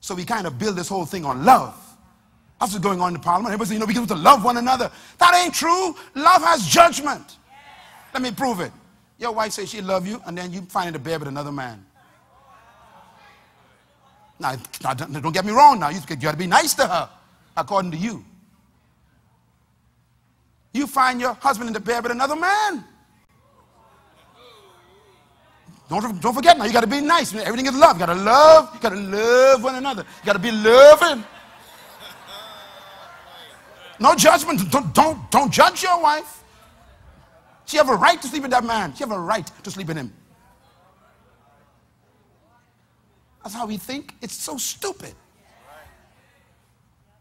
So 0.00 0.14
we 0.14 0.24
kind 0.24 0.46
of 0.46 0.58
build 0.58 0.76
this 0.76 0.88
whole 0.88 1.06
thing 1.06 1.24
on 1.24 1.44
love. 1.44 1.81
That's 2.62 2.74
what's 2.74 2.84
going 2.84 3.00
on 3.00 3.08
in 3.08 3.14
the 3.14 3.18
parliament. 3.18 3.52
Everybody 3.52 3.70
say, 3.70 3.74
you 3.74 3.80
know, 3.80 3.86
we 3.86 3.92
get 3.92 4.06
to 4.06 4.14
love 4.14 4.44
one 4.44 4.56
another. 4.56 4.88
That 5.18 5.34
ain't 5.34 5.52
true. 5.52 5.96
Love 6.14 6.42
has 6.42 6.64
judgment. 6.64 7.38
Let 8.14 8.22
me 8.22 8.30
prove 8.30 8.60
it. 8.60 8.70
Your 9.18 9.32
wife 9.32 9.50
says 9.50 9.68
she 9.68 9.80
love 9.80 10.06
you, 10.06 10.22
and 10.26 10.38
then 10.38 10.52
you 10.52 10.60
find 10.60 10.86
her 10.86 10.92
to 10.92 10.98
bed 11.00 11.18
with 11.18 11.26
another 11.26 11.50
man. 11.50 11.84
Now, 14.38 14.54
now, 14.84 14.94
don't 14.94 15.32
get 15.32 15.44
me 15.44 15.50
wrong 15.50 15.80
now. 15.80 15.88
You 15.88 15.98
got 16.06 16.30
to 16.30 16.36
be 16.36 16.46
nice 16.46 16.72
to 16.74 16.86
her, 16.86 17.10
according 17.56 17.90
to 17.90 17.96
you. 17.96 18.24
You 20.72 20.86
find 20.86 21.20
your 21.20 21.34
husband 21.34 21.66
in 21.66 21.74
the 21.74 21.80
bed 21.80 22.04
with 22.04 22.12
another 22.12 22.36
man. 22.36 22.84
Don't, 25.88 26.20
don't 26.20 26.34
forget 26.34 26.56
now, 26.56 26.66
you 26.66 26.72
got 26.72 26.82
to 26.82 26.86
be 26.86 27.00
nice. 27.00 27.34
Everything 27.34 27.66
is 27.66 27.74
love. 27.74 27.96
You 27.96 28.06
got 28.06 28.14
to 28.14 28.22
love. 28.22 28.72
You 28.72 28.80
got 28.80 28.90
to 28.90 29.00
love 29.00 29.64
one 29.64 29.74
another. 29.74 30.02
You 30.20 30.26
got 30.26 30.34
to 30.34 30.38
be 30.38 30.52
loving. 30.52 31.24
No 34.02 34.16
judgment. 34.16 34.68
Don't, 34.68 34.92
don't, 34.92 35.30
don't 35.30 35.52
judge 35.52 35.84
your 35.84 36.02
wife. 36.02 36.42
She 37.66 37.76
have 37.76 37.88
a 37.88 37.94
right 37.94 38.20
to 38.20 38.26
sleep 38.26 38.42
with 38.42 38.50
that 38.50 38.64
man. 38.64 38.92
She 38.94 38.98
have 38.98 39.12
a 39.12 39.18
right 39.18 39.48
to 39.62 39.70
sleep 39.70 39.86
with 39.86 39.96
him. 39.96 40.12
That's 43.44 43.54
how 43.54 43.64
we 43.64 43.76
think. 43.76 44.14
It's 44.20 44.34
so 44.34 44.56
stupid. 44.56 45.14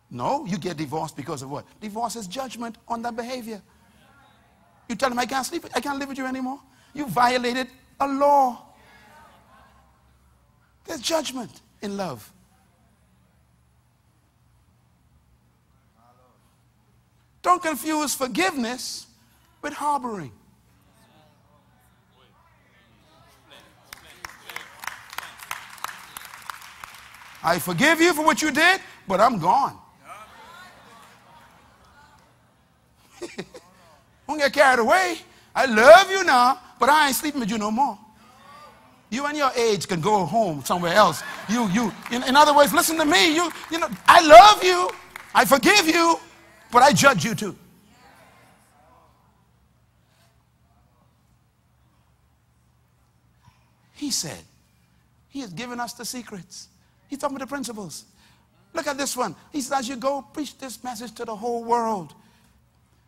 No, 0.10 0.44
you 0.48 0.58
get 0.58 0.76
divorced 0.76 1.16
because 1.16 1.44
of 1.44 1.52
what? 1.52 1.66
Divorce 1.80 2.16
is 2.16 2.26
judgment 2.26 2.78
on 2.88 3.04
that 3.04 3.16
behavior. 3.16 3.62
You 4.90 4.96
tell 4.96 5.12
him, 5.12 5.20
I 5.20 5.28
can't 5.28 5.46
sleep, 5.46 5.64
I 5.76 5.82
can't 5.82 6.00
live 6.00 6.10
with 6.10 6.18
you 6.18 6.26
anymore. 6.26 6.60
You 6.96 7.08
violated 7.08 7.68
a 8.00 8.08
law. 8.08 8.66
There's 10.86 11.00
judgment 11.00 11.62
in 11.84 11.96
love. 11.96 12.30
Don't 17.42 17.62
confuse 17.62 18.14
forgiveness 18.14 19.08
with 19.62 19.74
harboring. 19.74 20.32
I 27.44 27.58
forgive 27.58 28.00
you 28.00 28.14
for 28.14 28.24
what 28.24 28.42
you 28.42 28.52
did, 28.52 28.82
but 29.08 29.20
I'm 29.20 29.40
gone. 29.40 29.76
Don't 34.28 34.38
get 34.38 34.54
carried 34.54 34.80
away. 34.80 35.18
I 35.56 35.66
love 35.66 36.12
you 36.12 36.24
now, 36.24 36.60
but 36.80 36.90
I 36.90 37.08
ain't 37.08 37.16
sleeping 37.16 37.40
with 37.40 37.50
you 37.50 37.58
no 37.58 37.72
more. 37.72 37.98
You 39.10 39.26
and 39.26 39.36
your 39.36 39.52
age 39.56 39.88
can 39.88 40.00
go 40.00 40.26
home 40.26 40.64
somewhere 40.64 40.94
else. 40.94 41.24
You, 41.50 41.68
you, 41.70 41.92
in, 42.12 42.24
in 42.24 42.36
other 42.36 42.56
words, 42.56 42.74
listen 42.74 42.98
to 42.98 43.06
me. 43.06 43.36
You, 43.36 43.52
you 43.70 43.80
know, 43.80 43.90
I 44.08 44.26
love 44.26 44.64
you. 44.64 44.90
I 45.34 45.44
forgive 45.44 45.88
you, 45.88 46.18
but 46.72 46.82
I 46.82 46.94
judge 46.94 47.26
you 47.26 47.36
too. 47.36 47.56
He 53.94 54.10
said, 54.10 54.40
He 55.30 55.42
has 55.42 55.52
given 55.54 55.80
us 55.80 55.94
the 55.94 56.06
secrets. 56.06 56.70
He's 57.08 57.20
talking 57.20 57.36
about 57.36 57.48
the 57.48 57.52
principles. 57.52 58.06
Look 58.74 58.88
at 58.88 58.98
this 58.98 59.16
one. 59.16 59.36
He 59.52 59.62
says, 59.62 59.80
As 59.80 59.90
you 59.90 59.96
go, 59.96 60.26
preach 60.34 60.58
this 60.58 60.84
message 60.84 61.14
to 61.16 61.26
the 61.26 61.36
whole 61.36 61.64
world. 61.64 62.14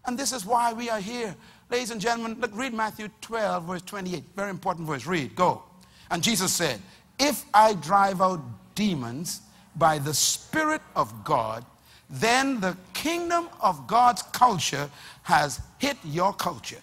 And 0.05 0.19
this 0.19 0.33
is 0.33 0.45
why 0.45 0.73
we 0.73 0.89
are 0.89 0.99
here. 0.99 1.35
Ladies 1.69 1.91
and 1.91 1.99
gentlemen, 1.99 2.39
look, 2.39 2.51
read 2.53 2.73
Matthew 2.73 3.09
12, 3.21 3.63
verse 3.65 3.81
28. 3.83 4.23
Very 4.35 4.49
important 4.49 4.85
verse. 4.85 5.07
Read, 5.07 5.35
go. 5.35 5.63
And 6.11 6.21
Jesus 6.21 6.51
said, 6.53 6.79
If 7.17 7.45
I 7.53 7.73
drive 7.73 8.21
out 8.21 8.41
demons 8.75 9.41
by 9.75 9.97
the 9.97 10.13
Spirit 10.13 10.81
of 10.95 11.23
God, 11.23 11.65
then 12.09 12.59
the 12.59 12.77
kingdom 13.03 13.49
of 13.59 13.85
God's 13.85 14.21
culture 14.21 14.89
has 15.23 15.59
hit 15.77 15.97
your 16.05 16.31
culture. 16.31 16.81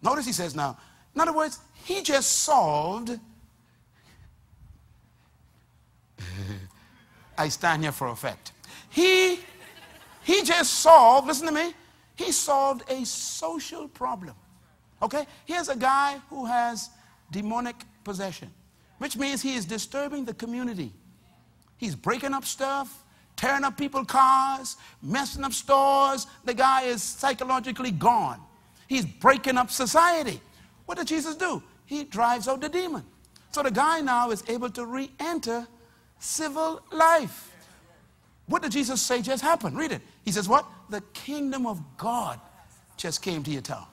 Notice 0.00 0.24
he 0.24 0.32
says 0.32 0.54
now, 0.54 0.78
in 1.14 1.20
other 1.20 1.34
words, 1.34 1.58
he 1.84 2.00
just 2.00 2.38
solved. 2.38 3.20
I 7.38 7.48
stand 7.50 7.82
here 7.82 7.92
for 7.92 8.08
effect. 8.08 8.52
He, 8.88 9.40
he 10.24 10.42
just 10.42 10.72
solved, 10.80 11.26
listen 11.26 11.46
to 11.46 11.52
me, 11.52 11.74
he 12.14 12.32
solved 12.32 12.90
a 12.90 13.04
social 13.04 13.88
problem. 13.88 14.34
Okay? 15.02 15.26
Here's 15.44 15.68
a 15.68 15.76
guy 15.76 16.18
who 16.30 16.46
has 16.46 16.88
demonic 17.30 17.76
possession, 18.04 18.50
which 18.96 19.18
means 19.18 19.42
he 19.42 19.54
is 19.54 19.66
disturbing 19.66 20.24
the 20.24 20.32
community. 20.32 20.94
He's 21.76 21.94
breaking 21.94 22.32
up 22.32 22.46
stuff, 22.46 23.02
tearing 23.36 23.64
up 23.64 23.76
people's 23.76 24.06
cars, 24.06 24.76
messing 25.02 25.44
up 25.44 25.52
stores. 25.52 26.26
The 26.44 26.54
guy 26.54 26.82
is 26.82 27.02
psychologically 27.02 27.90
gone. 27.90 28.40
He's 28.88 29.04
breaking 29.04 29.58
up 29.58 29.70
society. 29.70 30.40
What 30.86 30.98
did 30.98 31.06
Jesus 31.06 31.36
do? 31.36 31.62
He 31.84 32.04
drives 32.04 32.48
out 32.48 32.60
the 32.60 32.68
demon. 32.68 33.04
So 33.52 33.62
the 33.62 33.70
guy 33.70 34.00
now 34.00 34.30
is 34.30 34.42
able 34.48 34.70
to 34.70 34.86
re 34.86 35.10
enter 35.20 35.66
civil 36.18 36.82
life. 36.92 37.52
What 38.46 38.62
did 38.62 38.72
Jesus 38.72 39.02
say 39.02 39.22
just 39.22 39.42
happened? 39.42 39.76
Read 39.76 39.92
it. 39.92 40.02
He 40.24 40.32
says, 40.32 40.48
What? 40.48 40.66
The 40.90 41.00
kingdom 41.12 41.66
of 41.66 41.80
God 41.96 42.40
just 42.96 43.22
came 43.22 43.42
to 43.42 43.50
your 43.50 43.62
town. 43.62 43.86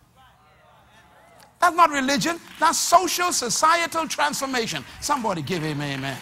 That's 1.60 1.76
not 1.76 1.90
religion. 1.90 2.40
That's 2.60 2.78
social, 2.78 3.32
societal 3.32 4.08
transformation. 4.08 4.84
Somebody 5.00 5.42
give 5.42 5.64
him 5.64 5.82
amen. 5.82 6.18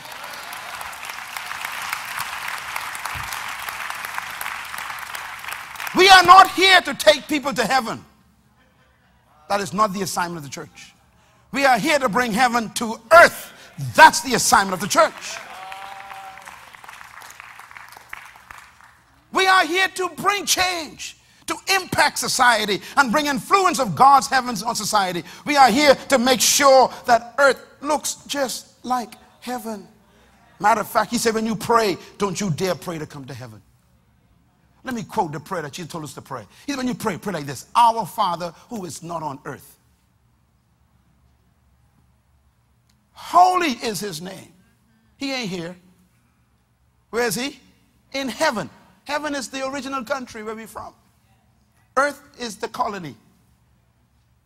We 6.02 6.10
are 6.10 6.24
not 6.24 6.50
here 6.54 6.82
to 6.82 6.96
take 6.96 7.28
people 7.28 7.54
to 7.54 7.64
heaven. 7.64 8.04
That 9.50 9.62
is 9.62 9.72
not 9.72 9.94
the 9.94 10.02
assignment 10.02 10.38
of 10.38 10.44
the 10.44 10.50
church. 10.50 10.96
We 11.52 11.64
are 11.64 11.78
here 11.78 12.00
to 12.00 12.10
bring 12.10 12.32
heaven 12.32 12.72
to 12.72 13.00
earth. 13.12 13.54
That's 13.94 14.22
the 14.22 14.34
assignment 14.34 14.74
of 14.74 14.80
the 14.80 14.88
church. 14.88 15.38
We 19.32 19.46
are 19.46 19.64
here 19.64 19.90
to 19.90 20.10
bring 20.18 20.48
change, 20.48 21.18
to 21.46 21.56
impact 21.76 22.18
society 22.18 22.82
and 22.98 23.12
bring 23.12 23.28
influence 23.28 23.80
of 23.80 23.96
God's 23.96 24.26
heavens 24.26 24.64
on 24.64 24.74
society. 24.74 25.24
We 25.46 25.56
are 25.56 25.70
here 25.70 25.94
to 25.94 26.18
make 26.18 26.42
sure 26.42 26.92
that 27.06 27.36
earth 27.38 27.64
looks 27.80 28.16
just 28.26 28.84
like 28.84 29.14
heaven. 29.40 29.88
Matter 30.60 30.82
of 30.82 30.88
fact, 30.88 31.12
he 31.12 31.20
said, 31.20 31.36
when 31.36 31.46
you 31.46 31.56
pray, 31.56 31.96
don't 32.18 32.42
you 32.42 32.50
dare 32.50 32.74
pray 32.74 32.98
to 32.98 33.06
come 33.06 33.26
to 33.26 33.36
heaven. 33.36 33.62
Let 34.84 34.96
me 34.96 35.04
quote 35.04 35.32
the 35.32 35.40
prayer 35.40 35.62
that 35.62 35.74
Jesus 35.74 35.92
told 35.92 36.04
us 36.04 36.14
to 36.16 36.22
pray. 36.22 36.46
He 36.66 36.72
said, 36.72 36.78
when 36.78 36.88
you 36.88 36.96
pray, 36.96 37.18
pray 37.18 37.34
like 37.34 37.46
this 37.46 37.68
Our 37.76 38.06
Father 38.06 38.54
who 38.70 38.86
is 38.86 39.04
not 39.04 39.22
on 39.24 39.40
earth. 39.46 39.78
Holy 43.14 43.72
is 43.72 44.00
his 44.00 44.22
name. 44.22 44.52
He 45.18 45.32
ain't 45.32 45.50
here. 45.50 45.76
Where 47.12 47.24
is 47.26 47.36
he? 47.36 47.60
In 48.14 48.28
heaven. 48.28 48.70
Heaven 49.04 49.36
is 49.36 49.50
the 49.50 49.68
original 49.68 50.04
country 50.04 50.42
where 50.42 50.56
we're 50.56 50.68
from. 50.68 50.94
Earth 51.96 52.22
is 52.40 52.56
the 52.58 52.68
colony. 52.68 53.16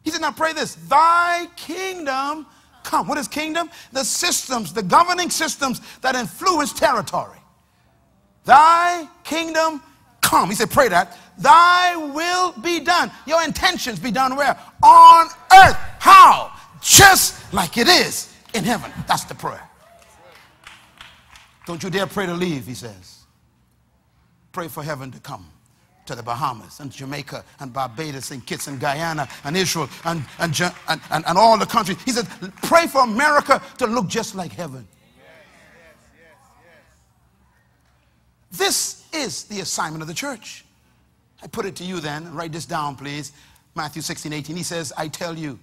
He 0.03 0.11
said, 0.11 0.21
now 0.21 0.31
pray 0.31 0.53
this 0.53 0.75
Thy 0.75 1.47
kingdom 1.55 2.45
come. 2.83 3.07
What 3.07 3.17
is 3.17 3.27
kingdom? 3.27 3.69
The 3.91 4.03
systems, 4.03 4.73
the 4.73 4.83
governing 4.83 5.29
systems 5.29 5.81
that 6.01 6.15
influence 6.15 6.73
territory. 6.73 7.39
Thy 8.43 9.07
kingdom 9.23 9.81
come. 10.25 10.49
He 10.49 10.55
said, 10.55 10.69
pray 10.69 10.89
that. 10.89 11.17
Thy 11.37 11.95
will 11.95 12.53
be 12.61 12.79
done. 12.79 13.11
Your 13.25 13.43
intentions 13.43 13.99
be 13.99 14.11
done 14.11 14.35
where? 14.35 14.57
On 14.83 15.27
earth. 15.53 15.77
How? 15.99 16.51
Just 16.81 17.53
like 17.53 17.77
it 17.77 17.87
is 17.87 18.33
in 18.53 18.63
heaven. 18.63 18.91
That's 19.07 19.23
the 19.25 19.35
prayer. 19.35 19.69
Don't 21.65 21.81
you 21.83 21.89
dare 21.89 22.07
pray 22.07 22.25
to 22.25 22.33
leave, 22.33 22.65
he 22.65 22.73
says. 22.73 23.23
Pray 24.51 24.67
for 24.67 24.83
heaven 24.83 25.11
to 25.11 25.19
come 25.19 25.47
to 26.05 26.15
the 26.15 26.23
Bahamas 26.23 26.79
and 26.79 26.91
Jamaica 26.91 27.43
and 27.59 27.73
Barbados 27.73 28.31
and 28.31 28.45
Kitts 28.45 28.67
and 28.67 28.79
Guyana 28.79 29.27
and 29.43 29.57
Israel 29.57 29.89
and, 30.05 30.23
and, 30.39 30.59
and, 30.87 31.01
and, 31.09 31.25
and 31.25 31.37
all 31.37 31.57
the 31.57 31.65
countries. 31.65 31.97
He 32.03 32.11
said, 32.11 32.27
pray 32.63 32.87
for 32.87 33.01
America 33.01 33.61
to 33.79 33.87
look 33.87 34.07
just 34.07 34.35
like 34.35 34.51
heaven. 34.51 34.87
This 38.51 39.04
is 39.15 39.43
the 39.45 39.61
assignment 39.61 40.01
of 40.01 40.07
the 40.07 40.13
church. 40.13 40.65
I 41.43 41.47
put 41.47 41.65
it 41.65 41.75
to 41.77 41.83
you 41.83 41.99
then. 41.99 42.33
Write 42.33 42.51
this 42.51 42.65
down, 42.65 42.95
please. 42.95 43.31
Matthew 43.75 44.01
16, 44.01 44.31
18. 44.31 44.55
He 44.55 44.63
says, 44.63 44.93
I 44.97 45.07
tell 45.07 45.37
you, 45.37 45.59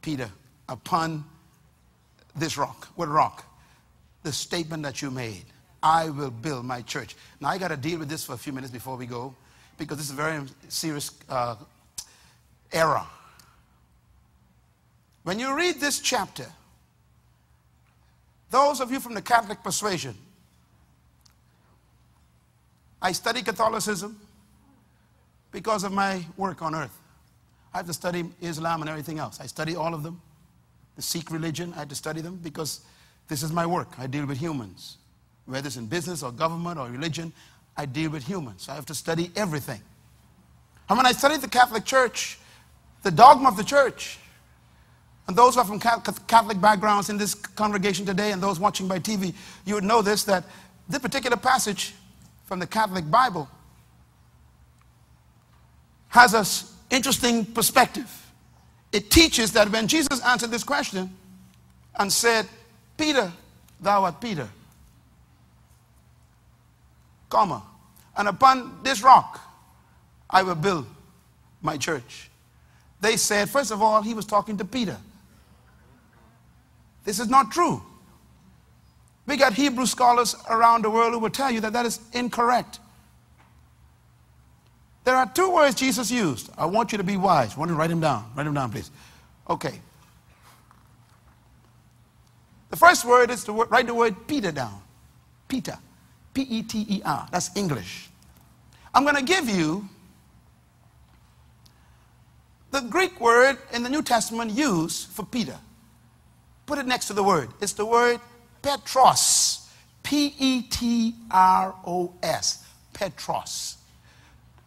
Peter, 0.00 0.30
upon 0.68 1.24
this 2.36 2.56
rock. 2.56 2.88
What 2.96 3.08
rock? 3.08 3.44
The 4.22 4.32
statement 4.32 4.82
that 4.84 5.02
you 5.02 5.10
made. 5.10 5.44
I 5.82 6.10
will 6.10 6.30
build 6.30 6.64
my 6.64 6.82
church. 6.82 7.16
Now, 7.40 7.48
I 7.48 7.58
got 7.58 7.68
to 7.68 7.76
deal 7.76 7.98
with 7.98 8.08
this 8.08 8.24
for 8.24 8.34
a 8.34 8.38
few 8.38 8.52
minutes 8.52 8.72
before 8.72 8.96
we 8.96 9.06
go 9.06 9.34
because 9.78 9.98
this 9.98 10.06
is 10.06 10.12
a 10.12 10.16
very 10.16 10.40
serious 10.68 11.10
uh, 11.28 11.56
error. 12.72 13.04
When 15.24 15.38
you 15.38 15.56
read 15.56 15.80
this 15.80 16.00
chapter, 16.00 16.46
those 18.50 18.80
of 18.80 18.92
you 18.92 19.00
from 19.00 19.14
the 19.14 19.22
Catholic 19.22 19.62
persuasion, 19.62 20.14
I 23.02 23.10
study 23.10 23.42
Catholicism 23.42 24.18
because 25.50 25.82
of 25.82 25.92
my 25.92 26.24
work 26.36 26.62
on 26.62 26.74
earth. 26.74 26.96
I 27.74 27.78
have 27.78 27.86
to 27.86 27.92
study 27.92 28.24
Islam 28.40 28.80
and 28.80 28.88
everything 28.88 29.18
else. 29.18 29.40
I 29.40 29.46
study 29.46 29.74
all 29.74 29.92
of 29.92 30.04
them. 30.04 30.20
The 30.94 31.02
Sikh 31.02 31.30
religion, 31.32 31.72
I 31.74 31.80
had 31.80 31.88
to 31.88 31.96
study 31.96 32.20
them 32.20 32.38
because 32.42 32.82
this 33.26 33.42
is 33.42 33.52
my 33.52 33.66
work. 33.66 33.98
I 33.98 34.06
deal 34.06 34.24
with 34.24 34.38
humans. 34.38 34.98
Whether 35.46 35.66
it's 35.66 35.76
in 35.76 35.86
business 35.86 36.22
or 36.22 36.30
government 36.30 36.78
or 36.78 36.88
religion, 36.88 37.32
I 37.76 37.86
deal 37.86 38.10
with 38.10 38.24
humans. 38.24 38.68
I 38.68 38.74
have 38.76 38.86
to 38.86 38.94
study 38.94 39.32
everything. 39.34 39.80
And 40.88 40.96
when 40.96 41.06
I 41.06 41.12
studied 41.12 41.40
the 41.40 41.48
Catholic 41.48 41.84
Church, 41.84 42.38
the 43.02 43.10
dogma 43.10 43.48
of 43.48 43.56
the 43.56 43.64
church, 43.64 44.18
and 45.26 45.36
those 45.36 45.54
who 45.54 45.60
are 45.60 45.64
from 45.64 45.80
Catholic 45.80 46.60
backgrounds 46.60 47.08
in 47.08 47.16
this 47.16 47.34
congregation 47.34 48.04
today 48.04 48.32
and 48.32 48.42
those 48.42 48.60
watching 48.60 48.86
by 48.86 48.98
TV, 48.98 49.34
you 49.64 49.74
would 49.74 49.84
know 49.84 50.02
this 50.02 50.24
that 50.24 50.44
this 50.88 51.00
particular 51.00 51.36
passage 51.36 51.94
from 52.44 52.58
the 52.58 52.66
Catholic 52.66 53.10
Bible 53.10 53.48
has 56.08 56.34
an 56.34 56.44
interesting 56.90 57.44
perspective. 57.44 58.10
It 58.92 59.10
teaches 59.10 59.52
that 59.52 59.70
when 59.70 59.88
Jesus 59.88 60.22
answered 60.24 60.50
this 60.50 60.64
question 60.64 61.10
and 61.98 62.12
said, 62.12 62.46
Peter, 62.98 63.32
thou 63.80 64.04
art 64.04 64.20
Peter, 64.20 64.48
comma, 67.30 67.62
and 68.16 68.28
upon 68.28 68.82
this 68.82 69.02
rock 69.02 69.40
I 70.28 70.42
will 70.42 70.54
build 70.54 70.86
my 71.62 71.76
church. 71.76 72.30
They 73.00 73.16
said, 73.16 73.48
first 73.48 73.70
of 73.70 73.82
all, 73.82 74.02
he 74.02 74.14
was 74.14 74.26
talking 74.26 74.58
to 74.58 74.64
Peter. 74.64 74.98
This 77.04 77.18
is 77.18 77.28
not 77.28 77.50
true. 77.50 77.82
We 79.26 79.36
got 79.36 79.54
Hebrew 79.54 79.86
scholars 79.86 80.34
around 80.50 80.84
the 80.84 80.90
world 80.90 81.12
who 81.12 81.18
will 81.20 81.30
tell 81.30 81.50
you 81.50 81.60
that 81.60 81.72
that 81.72 81.86
is 81.86 82.00
incorrect. 82.12 82.80
There 85.04 85.16
are 85.16 85.26
two 85.32 85.50
words 85.52 85.74
Jesus 85.74 86.10
used. 86.10 86.50
I 86.56 86.66
want 86.66 86.92
you 86.92 86.98
to 86.98 87.04
be 87.04 87.16
wise. 87.16 87.54
I 87.54 87.58
want 87.58 87.70
you 87.70 87.74
to 87.74 87.78
write 87.78 87.90
them 87.90 88.00
down. 88.00 88.30
Write 88.36 88.44
them 88.44 88.54
down, 88.54 88.70
please. 88.70 88.90
Okay. 89.48 89.80
The 92.70 92.76
first 92.76 93.04
word 93.04 93.30
is 93.30 93.44
to 93.44 93.52
write 93.52 93.86
the 93.86 93.94
word 93.94 94.26
Peter 94.26 94.52
down. 94.52 94.80
Peter. 95.48 95.78
P 96.34 96.42
E 96.42 96.62
T 96.62 96.86
E 96.88 97.02
R. 97.04 97.28
That's 97.30 97.54
English. 97.56 98.08
I'm 98.94 99.02
going 99.02 99.16
to 99.16 99.22
give 99.22 99.48
you 99.48 99.88
the 102.70 102.80
Greek 102.80 103.20
word 103.20 103.58
in 103.72 103.82
the 103.82 103.90
New 103.90 104.02
Testament 104.02 104.50
used 104.52 105.08
for 105.08 105.24
Peter. 105.24 105.58
Put 106.64 106.78
it 106.78 106.86
next 106.86 107.06
to 107.08 107.12
the 107.12 107.22
word. 107.22 107.50
It's 107.60 107.72
the 107.72 107.84
word 107.84 108.20
Petros. 108.62 109.68
P 110.02 110.34
E 110.38 110.62
T 110.62 111.14
R 111.30 111.74
O 111.86 112.12
S. 112.22 112.64
Petros. 112.92 113.76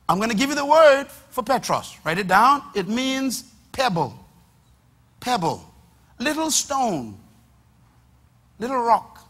I'm 0.08 0.18
going 0.18 0.30
to 0.30 0.36
give 0.36 0.50
you 0.50 0.56
the 0.56 0.66
word 0.66 1.08
for 1.30 1.44
Petros. 1.44 1.98
Write 2.04 2.20
it 2.20 2.28
down. 2.28 2.62
It 2.76 2.88
means 2.88 3.44
pebble. 3.72 4.14
Pebble. 5.20 5.64
Little 6.20 6.52
stone. 6.52 7.18
Little 8.60 8.82
rock. 8.82 9.28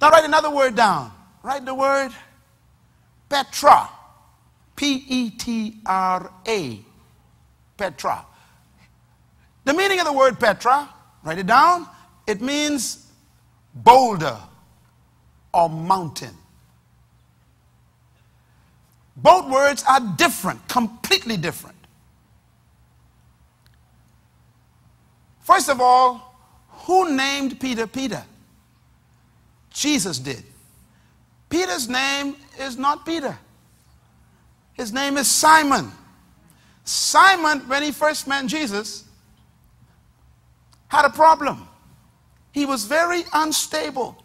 Now 0.00 0.10
write 0.10 0.24
another 0.24 0.50
word 0.50 0.74
down. 0.76 1.12
Write 1.42 1.64
the 1.64 1.74
word 1.74 2.12
Petra. 3.28 3.88
P 4.76 5.04
E 5.08 5.30
T 5.30 5.80
R 5.84 6.30
A. 6.46 6.80
Petra. 7.76 8.24
The 9.64 9.74
meaning 9.74 10.00
of 10.00 10.06
the 10.06 10.12
word 10.12 10.38
Petra, 10.40 10.88
write 11.22 11.38
it 11.38 11.46
down. 11.46 11.86
It 12.30 12.40
means 12.40 13.10
boulder 13.74 14.38
or 15.52 15.68
mountain. 15.68 16.36
Both 19.16 19.50
words 19.50 19.82
are 19.88 19.98
different, 20.16 20.68
completely 20.68 21.36
different. 21.36 21.74
First 25.40 25.68
of 25.68 25.80
all, 25.80 26.36
who 26.68 27.16
named 27.16 27.58
Peter 27.58 27.88
Peter? 27.88 28.22
Jesus 29.70 30.20
did. 30.20 30.44
Peter's 31.48 31.88
name 31.88 32.36
is 32.60 32.78
not 32.78 33.04
Peter. 33.04 33.36
His 34.74 34.92
name 34.92 35.16
is 35.16 35.28
Simon. 35.28 35.90
Simon, 36.84 37.58
when 37.68 37.82
he 37.82 37.90
first 37.90 38.28
met 38.28 38.46
Jesus, 38.46 39.02
had 40.86 41.04
a 41.04 41.10
problem. 41.10 41.66
He 42.52 42.66
was 42.66 42.84
very 42.84 43.24
unstable. 43.32 44.22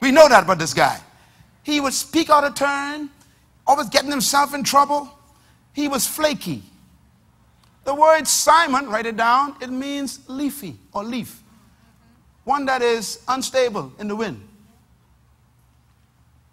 We 0.00 0.10
know 0.10 0.28
that 0.28 0.44
about 0.44 0.58
this 0.58 0.74
guy. 0.74 1.00
He 1.62 1.80
would 1.80 1.92
speak 1.92 2.30
out 2.30 2.44
of 2.44 2.54
turn, 2.54 3.10
always 3.66 3.88
getting 3.88 4.10
himself 4.10 4.54
in 4.54 4.64
trouble. 4.64 5.10
He 5.72 5.88
was 5.88 6.06
flaky. 6.06 6.62
The 7.84 7.94
word 7.94 8.26
Simon, 8.26 8.88
write 8.88 9.06
it 9.06 9.16
down, 9.16 9.56
it 9.60 9.70
means 9.70 10.20
leafy 10.28 10.76
or 10.92 11.04
leaf. 11.04 11.42
One 12.44 12.64
that 12.66 12.82
is 12.82 13.22
unstable 13.28 13.92
in 13.98 14.08
the 14.08 14.16
wind. 14.16 14.46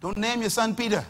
Don't 0.02 0.18
name 0.18 0.42
your 0.42 0.50
son 0.50 0.76
Peter. 0.76 1.06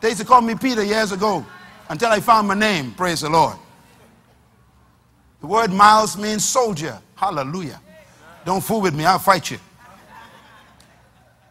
They 0.00 0.08
used 0.08 0.20
to 0.20 0.26
call 0.26 0.40
me 0.40 0.54
Peter 0.54 0.82
years 0.84 1.12
ago. 1.12 1.44
until 1.88 2.10
I 2.10 2.20
found 2.20 2.48
my 2.48 2.54
name. 2.54 2.92
Praise 2.92 3.20
the 3.20 3.28
Lord. 3.28 3.56
The 5.44 5.48
word 5.50 5.72
miles 5.74 6.16
means 6.16 6.42
soldier. 6.42 6.98
Hallelujah. 7.16 7.78
Don't 8.46 8.64
fool 8.64 8.80
with 8.80 8.94
me, 8.94 9.04
I'll 9.04 9.18
fight 9.18 9.50
you. 9.50 9.58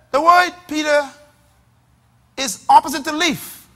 The 0.09 0.19
word 0.19 0.49
Peter 0.67 1.07
is 2.35 2.65
opposite 2.67 3.03
to 3.03 3.11
leaf. 3.15 3.67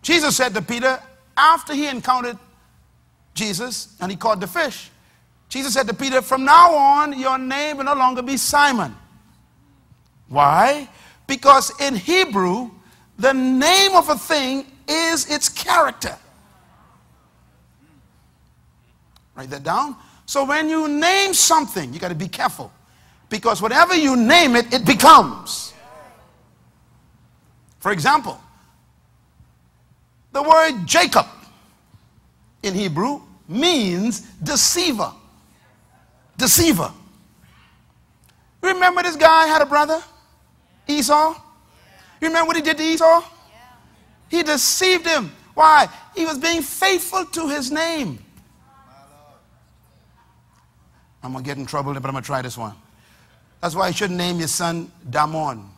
Jesus 0.00 0.38
said 0.38 0.54
to 0.54 0.62
Peter, 0.62 0.98
after 1.36 1.74
he 1.74 1.86
encountered 1.86 2.38
Jesus 3.34 3.94
and 4.00 4.10
he 4.10 4.16
caught 4.16 4.40
the 4.40 4.46
fish, 4.46 4.90
Jesus 5.50 5.74
said 5.74 5.86
to 5.88 5.94
Peter, 5.94 6.22
From 6.22 6.46
now 6.46 6.74
on, 6.74 7.18
your 7.18 7.36
name 7.36 7.76
will 7.76 7.84
no 7.84 7.94
longer 7.94 8.22
be 8.22 8.38
Simon. 8.38 8.96
Why? 10.28 10.88
Because 11.26 11.78
in 11.78 11.94
Hebrew, 11.94 12.70
the 13.18 13.34
name 13.34 13.94
of 13.94 14.08
a 14.08 14.16
thing 14.16 14.64
is 14.88 15.30
its 15.30 15.50
character. 15.50 16.16
Write 19.36 19.50
that 19.50 19.62
down. 19.62 19.96
So 20.24 20.44
when 20.44 20.68
you 20.68 20.88
name 20.88 21.34
something, 21.34 21.92
you 21.92 22.00
got 22.00 22.08
to 22.08 22.14
be 22.14 22.28
careful. 22.28 22.72
Because 23.28 23.60
whatever 23.60 23.94
you 23.94 24.16
name 24.16 24.56
it, 24.56 24.72
it 24.72 24.84
becomes. 24.84 25.74
For 27.78 27.92
example, 27.92 28.40
the 30.32 30.42
word 30.42 30.86
Jacob 30.86 31.26
in 32.62 32.74
Hebrew 32.74 33.20
means 33.48 34.20
deceiver. 34.42 35.12
Deceiver. 36.36 36.92
Remember 38.60 39.02
this 39.02 39.16
guy 39.16 39.46
had 39.46 39.62
a 39.62 39.66
brother, 39.66 40.02
Esau? 40.88 41.34
You 42.20 42.28
remember 42.28 42.48
what 42.48 42.56
he 42.56 42.62
did 42.62 42.76
to 42.78 42.82
Esau? 42.82 43.22
He 44.28 44.42
deceived 44.42 45.06
him. 45.06 45.30
Why? 45.54 45.88
He 46.14 46.26
was 46.26 46.38
being 46.38 46.62
faithful 46.62 47.24
to 47.26 47.48
his 47.48 47.70
name. 47.70 48.18
I'm 51.26 51.32
going 51.32 51.44
to 51.44 51.50
get 51.50 51.58
in 51.58 51.66
trouble, 51.66 51.92
but 51.92 52.04
I'm 52.04 52.12
going 52.12 52.22
to 52.22 52.26
try 52.26 52.40
this 52.40 52.56
one. 52.56 52.74
That's 53.60 53.74
why 53.74 53.88
you 53.88 53.94
shouldn't 53.94 54.18
name 54.18 54.38
your 54.38 54.48
son 54.48 54.90
Damon 55.10 55.68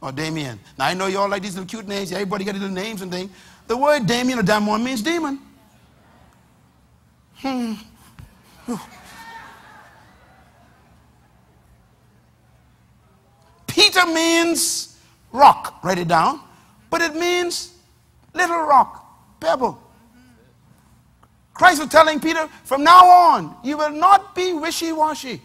or 0.00 0.12
Damien. 0.12 0.58
Now, 0.78 0.86
I 0.86 0.94
know 0.94 1.06
you 1.06 1.18
all 1.18 1.28
like 1.28 1.42
these 1.42 1.54
little 1.54 1.68
cute 1.68 1.86
names. 1.86 2.10
Everybody 2.10 2.44
got 2.44 2.54
little 2.54 2.68
names 2.70 3.02
and 3.02 3.12
things. 3.12 3.30
The 3.66 3.76
word 3.76 4.06
Damien 4.06 4.38
or 4.38 4.42
Damon 4.42 4.82
means 4.82 5.02
demon. 5.02 5.40
Hmm. 7.34 7.74
Peter 13.66 14.06
means 14.06 14.98
rock. 15.32 15.80
Write 15.84 15.98
it 15.98 16.08
down. 16.08 16.40
But 16.90 17.02
it 17.02 17.14
means 17.14 17.74
little 18.32 18.62
rock, 18.62 19.38
pebble. 19.38 19.78
Christ 21.58 21.80
was 21.80 21.88
telling 21.90 22.20
Peter, 22.20 22.48
from 22.62 22.84
now 22.84 23.04
on, 23.04 23.56
you 23.64 23.76
will 23.76 23.90
not 23.90 24.32
be 24.34 24.52
wishy 24.52 24.92
washy, 24.92 25.42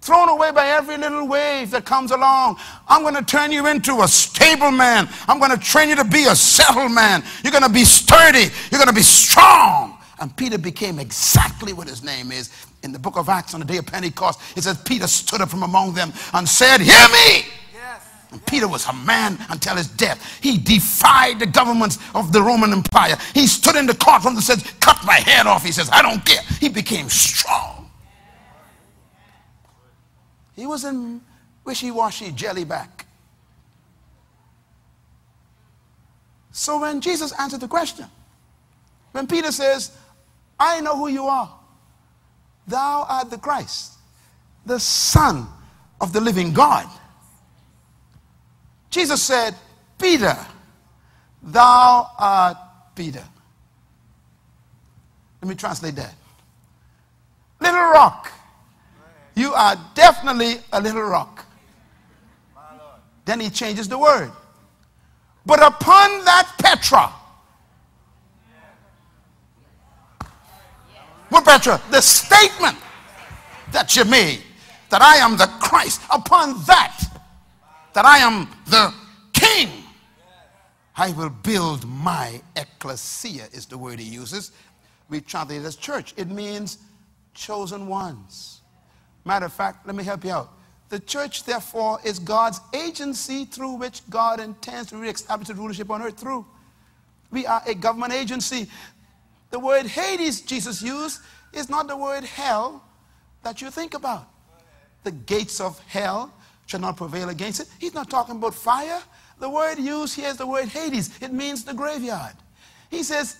thrown 0.00 0.28
away 0.28 0.50
by 0.50 0.66
every 0.66 0.98
little 0.98 1.28
wave 1.28 1.70
that 1.70 1.84
comes 1.84 2.10
along. 2.10 2.58
I'm 2.88 3.02
going 3.02 3.14
to 3.14 3.22
turn 3.24 3.52
you 3.52 3.68
into 3.68 4.02
a 4.02 4.08
stable 4.08 4.72
man. 4.72 5.08
I'm 5.28 5.38
going 5.38 5.52
to 5.52 5.64
train 5.64 5.88
you 5.88 5.96
to 5.96 6.04
be 6.04 6.24
a 6.24 6.34
settled 6.34 6.90
man. 6.90 7.22
You're 7.44 7.52
going 7.52 7.62
to 7.62 7.70
be 7.70 7.84
sturdy. 7.84 8.52
You're 8.72 8.80
going 8.80 8.88
to 8.88 8.94
be 8.94 9.02
strong. 9.02 9.96
And 10.20 10.36
Peter 10.36 10.58
became 10.58 10.98
exactly 10.98 11.72
what 11.72 11.86
his 11.86 12.02
name 12.02 12.32
is. 12.32 12.50
In 12.82 12.90
the 12.90 12.98
book 12.98 13.16
of 13.16 13.28
Acts 13.28 13.54
on 13.54 13.60
the 13.60 13.66
day 13.66 13.76
of 13.76 13.86
Pentecost, 13.86 14.40
it 14.56 14.64
says, 14.64 14.82
Peter 14.82 15.06
stood 15.06 15.40
up 15.40 15.48
from 15.48 15.62
among 15.62 15.94
them 15.94 16.12
and 16.34 16.48
said, 16.48 16.80
Hear 16.80 17.08
me! 17.08 17.44
And 18.30 18.44
Peter 18.46 18.68
was 18.68 18.86
a 18.86 18.92
man 18.92 19.38
until 19.48 19.76
his 19.76 19.88
death. 19.88 20.40
He 20.42 20.58
defied 20.58 21.38
the 21.38 21.46
governments 21.46 21.98
of 22.14 22.32
the 22.32 22.42
Roman 22.42 22.72
Empire. 22.72 23.16
He 23.32 23.46
stood 23.46 23.76
in 23.76 23.86
the 23.86 23.94
courtroom 23.94 24.34
and 24.34 24.44
said, 24.44 24.62
Cut 24.80 24.98
my 25.04 25.14
head 25.14 25.46
off. 25.46 25.64
He 25.64 25.72
says, 25.72 25.88
I 25.90 26.02
don't 26.02 26.24
care. 26.24 26.42
He 26.60 26.68
became 26.68 27.08
strong. 27.08 27.90
He 30.54 30.66
was 30.66 30.84
in 30.84 31.20
wishy 31.64 31.90
washy 31.90 32.32
jelly 32.32 32.64
back. 32.64 33.06
So 36.50 36.80
when 36.80 37.00
Jesus 37.00 37.32
answered 37.38 37.60
the 37.60 37.68
question, 37.68 38.06
when 39.12 39.26
Peter 39.26 39.52
says, 39.52 39.96
I 40.58 40.80
know 40.80 40.96
who 40.96 41.08
you 41.08 41.26
are, 41.26 41.56
thou 42.66 43.06
art 43.08 43.30
the 43.30 43.38
Christ, 43.38 43.92
the 44.66 44.80
Son 44.80 45.46
of 46.00 46.12
the 46.12 46.20
living 46.20 46.52
God. 46.52 46.88
Jesus 48.90 49.22
said, 49.22 49.54
Peter, 49.98 50.36
thou 51.42 52.10
art 52.18 52.56
Peter. 52.94 53.24
Let 55.42 55.48
me 55.48 55.54
translate 55.54 55.94
that. 55.96 56.14
Little 57.60 57.80
rock. 57.80 58.32
You 59.34 59.52
are 59.54 59.76
definitely 59.94 60.56
a 60.72 60.80
little 60.80 61.02
rock. 61.02 61.44
Then 63.24 63.40
he 63.40 63.50
changes 63.50 63.88
the 63.88 63.98
word. 63.98 64.32
But 65.44 65.62
upon 65.62 66.24
that 66.24 66.54
Petra, 66.58 67.12
what 71.28 71.44
Petra? 71.44 71.80
The 71.90 72.00
statement 72.00 72.76
that 73.72 73.94
you 73.94 74.04
made 74.04 74.42
that 74.90 75.02
I 75.02 75.16
am 75.16 75.36
the 75.36 75.46
Christ, 75.60 76.00
upon 76.10 76.64
that 76.64 77.07
that 77.98 78.06
I 78.06 78.18
am 78.18 78.48
the 78.66 78.94
king. 79.32 79.82
I 80.94 81.10
will 81.10 81.30
build 81.30 81.84
my 81.84 82.40
ecclesia, 82.54 83.48
is 83.52 83.66
the 83.66 83.76
word 83.76 83.98
he 83.98 84.08
uses. 84.08 84.52
We 85.10 85.20
translate 85.20 85.62
it 85.62 85.64
as 85.64 85.74
church. 85.74 86.14
It 86.16 86.28
means 86.28 86.78
chosen 87.34 87.88
ones. 87.88 88.60
Matter 89.24 89.46
of 89.46 89.52
fact, 89.52 89.84
let 89.84 89.96
me 89.96 90.04
help 90.04 90.24
you 90.24 90.30
out. 90.30 90.52
The 90.90 91.00
church, 91.00 91.42
therefore, 91.42 91.98
is 92.04 92.20
God's 92.20 92.60
agency 92.72 93.46
through 93.46 93.72
which 93.72 94.08
God 94.08 94.38
intends 94.38 94.90
to 94.90 94.96
reestablish 94.96 95.48
the 95.48 95.54
rulership 95.54 95.90
on 95.90 96.00
earth 96.00 96.20
through. 96.20 96.46
We 97.32 97.46
are 97.46 97.62
a 97.66 97.74
government 97.74 98.12
agency. 98.12 98.68
The 99.50 99.58
word 99.58 99.86
Hades 99.86 100.40
Jesus 100.42 100.80
used 100.80 101.20
is 101.52 101.68
not 101.68 101.88
the 101.88 101.96
word 101.96 102.22
hell 102.22 102.80
that 103.42 103.60
you 103.60 103.72
think 103.72 103.94
about. 103.94 104.28
The 105.02 105.10
gates 105.10 105.60
of 105.60 105.80
hell 105.80 106.32
shall 106.68 106.80
not 106.80 106.96
prevail 106.96 107.30
against 107.30 107.60
it. 107.60 107.66
He's 107.80 107.94
not 107.94 108.08
talking 108.08 108.36
about 108.36 108.54
fire. 108.54 109.00
The 109.40 109.48
word 109.48 109.78
used 109.78 110.14
here 110.14 110.28
is 110.28 110.36
the 110.36 110.46
word 110.46 110.66
Hades. 110.66 111.10
It 111.20 111.32
means 111.32 111.64
the 111.64 111.74
graveyard. 111.74 112.34
He 112.90 113.02
says, 113.02 113.38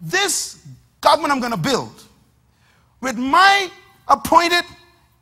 This 0.00 0.66
government 1.00 1.32
I'm 1.32 1.40
going 1.40 1.52
to 1.52 1.56
build 1.56 2.02
with 3.00 3.16
my 3.16 3.70
appointed 4.08 4.64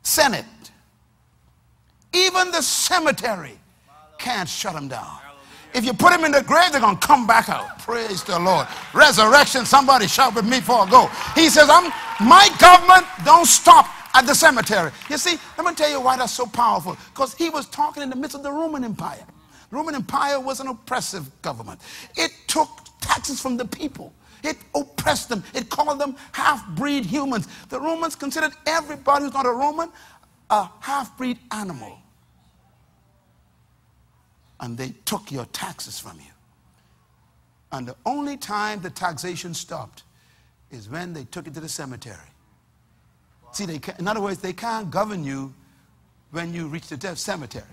Senate, 0.01 0.45
even 2.11 2.49
the 2.51 2.61
cemetery 2.61 3.59
can't 4.17 4.49
shut 4.49 4.73
them 4.73 4.87
down. 4.87 5.19
If 5.75 5.85
you 5.85 5.93
put 5.93 6.11
them 6.11 6.23
in 6.25 6.31
the 6.31 6.41
grave, 6.41 6.71
they're 6.71 6.81
going 6.81 6.97
to 6.97 7.07
come 7.07 7.27
back 7.27 7.49
out. 7.49 7.77
Praise 7.79 8.23
the 8.23 8.39
Lord. 8.39 8.67
Resurrection, 8.95 9.63
somebody 9.63 10.07
shout 10.07 10.33
with 10.33 10.45
me 10.45 10.59
for 10.59 10.87
a 10.87 10.89
go. 10.89 11.07
He 11.35 11.49
says, 11.49 11.69
I'm, 11.69 11.91
my 12.25 12.49
government 12.57 13.05
don't 13.23 13.45
stop 13.45 13.85
at 14.13 14.25
the 14.25 14.33
cemetery. 14.33 14.91
You 15.09 15.17
see, 15.17 15.37
let 15.57 15.65
me 15.67 15.73
tell 15.73 15.89
you 15.89 16.01
why 16.01 16.17
that's 16.17 16.33
so 16.33 16.45
powerful. 16.45 16.97
Because 17.13 17.33
he 17.35 17.49
was 17.49 17.67
talking 17.67 18.03
in 18.03 18.09
the 18.09 18.15
midst 18.15 18.35
of 18.35 18.43
the 18.43 18.51
Roman 18.51 18.83
Empire. 18.83 19.25
The 19.69 19.75
Roman 19.75 19.95
Empire 19.95 20.39
was 20.39 20.59
an 20.59 20.67
oppressive 20.67 21.29
government. 21.41 21.79
It 22.15 22.31
took 22.47 22.69
taxes 23.01 23.41
from 23.41 23.57
the 23.57 23.65
people. 23.65 24.13
It 24.43 24.57
oppressed 24.75 25.29
them. 25.29 25.43
It 25.53 25.69
called 25.69 25.99
them 25.99 26.15
half-breed 26.31 27.05
humans. 27.05 27.47
The 27.69 27.79
Romans 27.79 28.15
considered 28.15 28.53
everybody 28.65 29.25
who's 29.25 29.33
not 29.33 29.45
a 29.45 29.51
Roman 29.51 29.89
a 30.49 30.69
half-breed 30.79 31.37
animal. 31.51 31.99
And 34.59 34.77
they 34.77 34.93
took 35.05 35.31
your 35.31 35.45
taxes 35.45 35.99
from 35.99 36.17
you. 36.17 36.31
And 37.71 37.87
the 37.87 37.95
only 38.05 38.37
time 38.37 38.81
the 38.81 38.89
taxation 38.89 39.53
stopped 39.53 40.03
is 40.71 40.89
when 40.89 41.13
they 41.13 41.25
took 41.25 41.47
it 41.47 41.53
to 41.55 41.59
the 41.59 41.69
cemetery. 41.69 42.17
See, 43.57 43.65
they 43.65 43.79
can, 43.79 43.95
in 43.97 44.07
other 44.07 44.21
words, 44.21 44.37
they 44.37 44.53
can't 44.53 44.91
govern 44.91 45.23
you 45.23 45.51
when 46.29 46.53
you 46.53 46.67
reach 46.67 46.89
the 46.89 46.95
death 46.95 47.17
cemetery. 47.17 47.65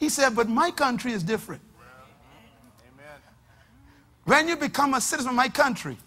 He 0.00 0.08
said, 0.08 0.34
but 0.34 0.48
my 0.48 0.70
country 0.70 1.12
is 1.12 1.22
different. 1.22 1.60
When 4.24 4.48
you 4.48 4.56
become 4.56 4.94
a 4.94 5.02
citizen 5.02 5.28
of 5.28 5.36
my 5.36 5.50
country, 5.50 5.98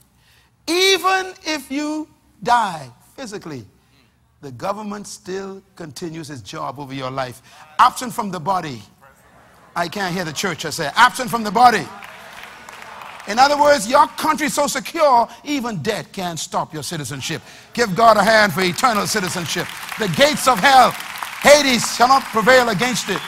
even 0.66 1.36
if 1.45 1.70
you 1.70 2.08
die 2.41 2.89
physically, 3.16 3.66
the 4.41 4.52
government 4.52 5.06
still 5.06 5.62
continues 5.76 6.32
its 6.32 6.41
job 6.41 6.80
over 6.80 6.91
your 6.95 7.12
life. 7.12 7.43
Absent 7.78 8.14
from 8.14 8.32
the 8.32 8.39
body. 8.39 8.82
I 9.76 9.89
can't 9.89 10.12
hear 10.12 10.26
the 10.26 10.34
church 10.34 10.66
I 10.66 10.72
say. 10.72 10.89
Absent 10.95 11.30
from 11.30 11.43
the 11.43 11.52
body. 11.52 11.86
In 13.28 13.39
other 13.39 13.59
words, 13.59 13.89
your 13.89 14.07
country 14.07 14.47
is 14.47 14.53
so 14.53 14.67
secure, 14.67 15.28
even 15.43 15.82
death 15.82 16.11
can't 16.13 16.39
stop 16.39 16.73
your 16.73 16.84
citizenship. 16.84 17.41
Give 17.73 17.93
God 17.95 18.15
a 18.15 18.23
hand 18.23 18.53
for 18.53 18.61
eternal 18.61 19.05
citizenship. 19.05 19.67
The 19.99 20.07
gates 20.09 20.47
of 20.47 20.59
hell, 20.59 20.91
Hades, 21.41 21.95
shall 21.95 22.07
not 22.07 22.23
prevail 22.23 22.69
against 22.69 23.09
it. 23.09 23.19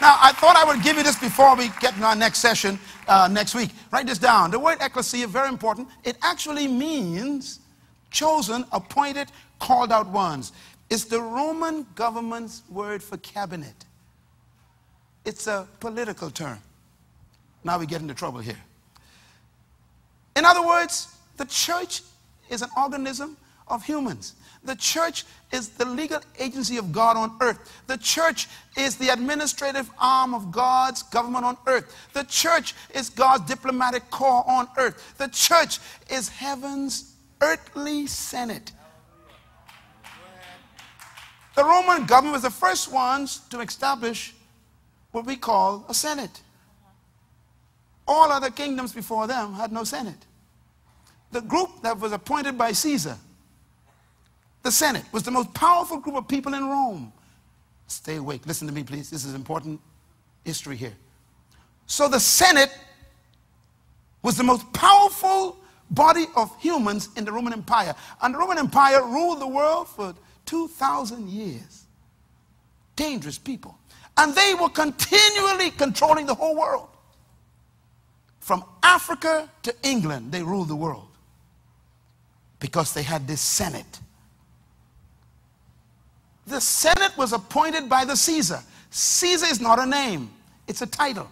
Now, 0.00 0.18
I 0.20 0.32
thought 0.32 0.56
I 0.56 0.64
would 0.64 0.82
give 0.82 0.96
you 0.96 1.02
this 1.02 1.18
before 1.18 1.56
we 1.56 1.70
get 1.80 1.96
in 1.96 2.04
our 2.04 2.14
next 2.14 2.38
session 2.38 2.78
uh, 3.08 3.28
next 3.30 3.54
week. 3.54 3.70
Write 3.90 4.06
this 4.06 4.18
down. 4.18 4.50
The 4.50 4.58
word 4.58 4.78
ecclesia, 4.80 5.24
is 5.24 5.30
very 5.30 5.48
important. 5.48 5.88
It 6.04 6.16
actually 6.22 6.68
means 6.68 7.60
chosen, 8.10 8.64
appointed, 8.72 9.32
called 9.58 9.90
out 9.90 10.06
ones. 10.08 10.52
It's 10.88 11.04
the 11.04 11.20
Roman 11.20 11.86
government's 11.94 12.62
word 12.70 13.02
for 13.02 13.16
cabinet. 13.16 13.86
It's 15.24 15.46
a 15.46 15.66
political 15.80 16.30
term. 16.30 16.58
Now 17.66 17.80
we 17.80 17.86
get 17.86 18.00
into 18.00 18.14
trouble 18.14 18.38
here. 18.38 18.62
In 20.36 20.44
other 20.44 20.64
words, 20.64 21.08
the 21.36 21.44
church 21.46 22.02
is 22.48 22.62
an 22.62 22.68
organism 22.76 23.36
of 23.66 23.84
humans. 23.84 24.36
The 24.62 24.76
church 24.76 25.24
is 25.50 25.70
the 25.70 25.84
legal 25.84 26.20
agency 26.38 26.76
of 26.76 26.92
God 26.92 27.16
on 27.16 27.36
earth. 27.40 27.82
The 27.88 27.98
church 27.98 28.46
is 28.76 28.94
the 28.94 29.08
administrative 29.08 29.90
arm 29.98 30.32
of 30.32 30.52
God's 30.52 31.02
government 31.02 31.44
on 31.44 31.56
earth. 31.66 31.92
The 32.12 32.22
church 32.22 32.72
is 32.94 33.10
God's 33.10 33.46
diplomatic 33.46 34.10
corps 34.10 34.44
on 34.46 34.68
earth. 34.76 35.14
The 35.18 35.28
church 35.28 35.80
is 36.08 36.28
heaven's 36.28 37.14
earthly 37.40 38.06
senate. 38.06 38.70
The 41.56 41.64
Roman 41.64 42.06
government 42.06 42.34
was 42.34 42.42
the 42.42 42.50
first 42.50 42.92
ones 42.92 43.40
to 43.50 43.58
establish 43.58 44.36
what 45.10 45.26
we 45.26 45.34
call 45.34 45.84
a 45.88 45.94
senate. 45.94 46.42
All 48.06 48.30
other 48.30 48.50
kingdoms 48.50 48.92
before 48.92 49.26
them 49.26 49.54
had 49.54 49.72
no 49.72 49.84
senate. 49.84 50.26
The 51.32 51.40
group 51.40 51.82
that 51.82 51.98
was 51.98 52.12
appointed 52.12 52.56
by 52.56 52.72
Caesar 52.72 53.16
the 54.66 54.72
Senate 54.72 55.04
was 55.12 55.22
the 55.22 55.30
most 55.30 55.54
powerful 55.54 55.98
group 55.98 56.16
of 56.16 56.26
people 56.26 56.52
in 56.52 56.64
Rome. 56.64 57.12
Stay 57.86 58.16
awake. 58.16 58.44
Listen 58.46 58.66
to 58.66 58.74
me, 58.74 58.82
please. 58.82 59.08
This 59.08 59.24
is 59.24 59.32
important 59.32 59.80
history 60.44 60.76
here. 60.76 60.94
So 61.86 62.08
the 62.08 62.18
Senate 62.18 62.76
was 64.22 64.36
the 64.36 64.42
most 64.42 64.70
powerful 64.72 65.56
body 65.92 66.24
of 66.34 66.50
humans 66.60 67.10
in 67.16 67.24
the 67.24 67.30
Roman 67.30 67.52
Empire. 67.52 67.94
And 68.20 68.34
the 68.34 68.38
Roman 68.38 68.58
Empire 68.58 69.04
ruled 69.04 69.40
the 69.40 69.46
world 69.46 69.86
for 69.86 70.16
2,000 70.46 71.28
years. 71.28 71.84
Dangerous 72.96 73.38
people. 73.38 73.78
And 74.16 74.34
they 74.34 74.54
were 74.54 74.68
continually 74.68 75.70
controlling 75.70 76.26
the 76.26 76.34
whole 76.34 76.56
world. 76.56 76.88
From 78.46 78.64
Africa 78.82 79.50
to 79.62 79.74
England, 79.82 80.30
they 80.30 80.42
ruled 80.42 80.68
the 80.68 80.76
world 80.76 81.08
because 82.60 82.94
they 82.94 83.02
had 83.02 83.26
this 83.26 83.40
Senate 83.40 84.00
the 86.46 86.60
Senate 86.60 87.16
was 87.16 87.32
appointed 87.32 87.88
by 87.88 88.04
the 88.04 88.16
Caesar. 88.16 88.60
Caesar 88.90 89.46
is 89.46 89.60
not 89.60 89.78
a 89.78 89.86
name, 89.86 90.30
it's 90.68 90.80
a 90.82 90.86
title. 90.86 91.28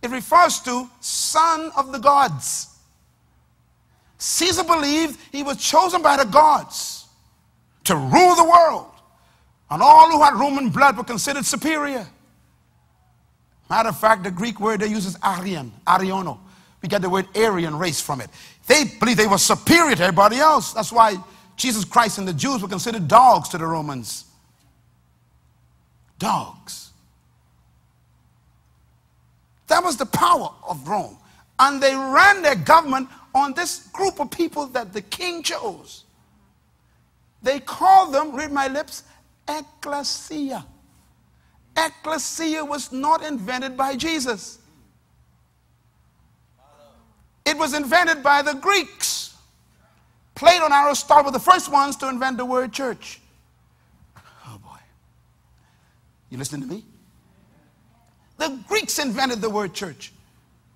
It 0.00 0.10
refers 0.10 0.58
to 0.60 0.90
son 1.00 1.70
of 1.76 1.92
the 1.92 1.98
gods. 1.98 2.68
Caesar 4.18 4.64
believed 4.64 5.18
he 5.30 5.42
was 5.42 5.58
chosen 5.58 6.02
by 6.02 6.16
the 6.16 6.24
gods 6.24 7.06
to 7.84 7.94
rule 7.94 8.34
the 8.34 8.44
world. 8.44 8.90
And 9.70 9.80
all 9.80 10.10
who 10.10 10.22
had 10.22 10.34
Roman 10.34 10.70
blood 10.70 10.96
were 10.96 11.04
considered 11.04 11.44
superior. 11.44 12.06
Matter 13.72 13.88
of 13.88 13.98
fact, 13.98 14.22
the 14.22 14.30
Greek 14.30 14.60
word 14.60 14.80
they 14.80 14.88
use 14.88 15.06
is 15.06 15.16
Aryan, 15.22 15.72
Ariono. 15.86 16.38
We 16.82 16.90
get 16.90 17.00
the 17.00 17.08
word 17.08 17.26
Aryan 17.34 17.74
race 17.78 18.02
from 18.02 18.20
it. 18.20 18.28
They 18.66 18.84
believed 19.00 19.18
they 19.18 19.26
were 19.26 19.38
superior 19.38 19.96
to 19.96 20.02
everybody 20.02 20.36
else. 20.36 20.74
That's 20.74 20.92
why 20.92 21.16
Jesus 21.56 21.86
Christ 21.86 22.18
and 22.18 22.28
the 22.28 22.34
Jews 22.34 22.60
were 22.60 22.68
considered 22.68 23.08
dogs 23.08 23.48
to 23.48 23.56
the 23.56 23.64
Romans. 23.64 24.26
Dogs. 26.18 26.90
That 29.68 29.82
was 29.82 29.96
the 29.96 30.04
power 30.04 30.50
of 30.68 30.86
Rome. 30.86 31.16
And 31.58 31.82
they 31.82 31.94
ran 31.94 32.42
their 32.42 32.56
government 32.56 33.08
on 33.34 33.54
this 33.54 33.86
group 33.86 34.20
of 34.20 34.30
people 34.30 34.66
that 34.66 34.92
the 34.92 35.00
king 35.00 35.42
chose. 35.42 36.04
They 37.42 37.58
called 37.58 38.12
them, 38.12 38.36
read 38.36 38.52
my 38.52 38.68
lips, 38.68 39.04
ecclesia. 39.48 40.66
Ecclesia 41.76 42.64
was 42.64 42.92
not 42.92 43.24
invented 43.24 43.76
by 43.76 43.96
Jesus. 43.96 44.58
It 47.44 47.56
was 47.56 47.74
invented 47.74 48.22
by 48.22 48.42
the 48.42 48.54
Greeks. 48.54 49.36
Plato 50.34 50.64
and 50.64 50.74
Aristotle 50.74 51.24
were 51.24 51.30
the 51.30 51.38
first 51.38 51.70
ones 51.70 51.96
to 51.96 52.08
invent 52.08 52.36
the 52.36 52.44
word 52.44 52.72
church. 52.72 53.20
Oh 54.46 54.58
boy. 54.62 54.78
You 56.30 56.38
listening 56.38 56.62
to 56.62 56.74
me? 56.74 56.84
The 58.38 58.58
Greeks 58.68 58.98
invented 58.98 59.40
the 59.40 59.50
word 59.50 59.72
church, 59.72 60.12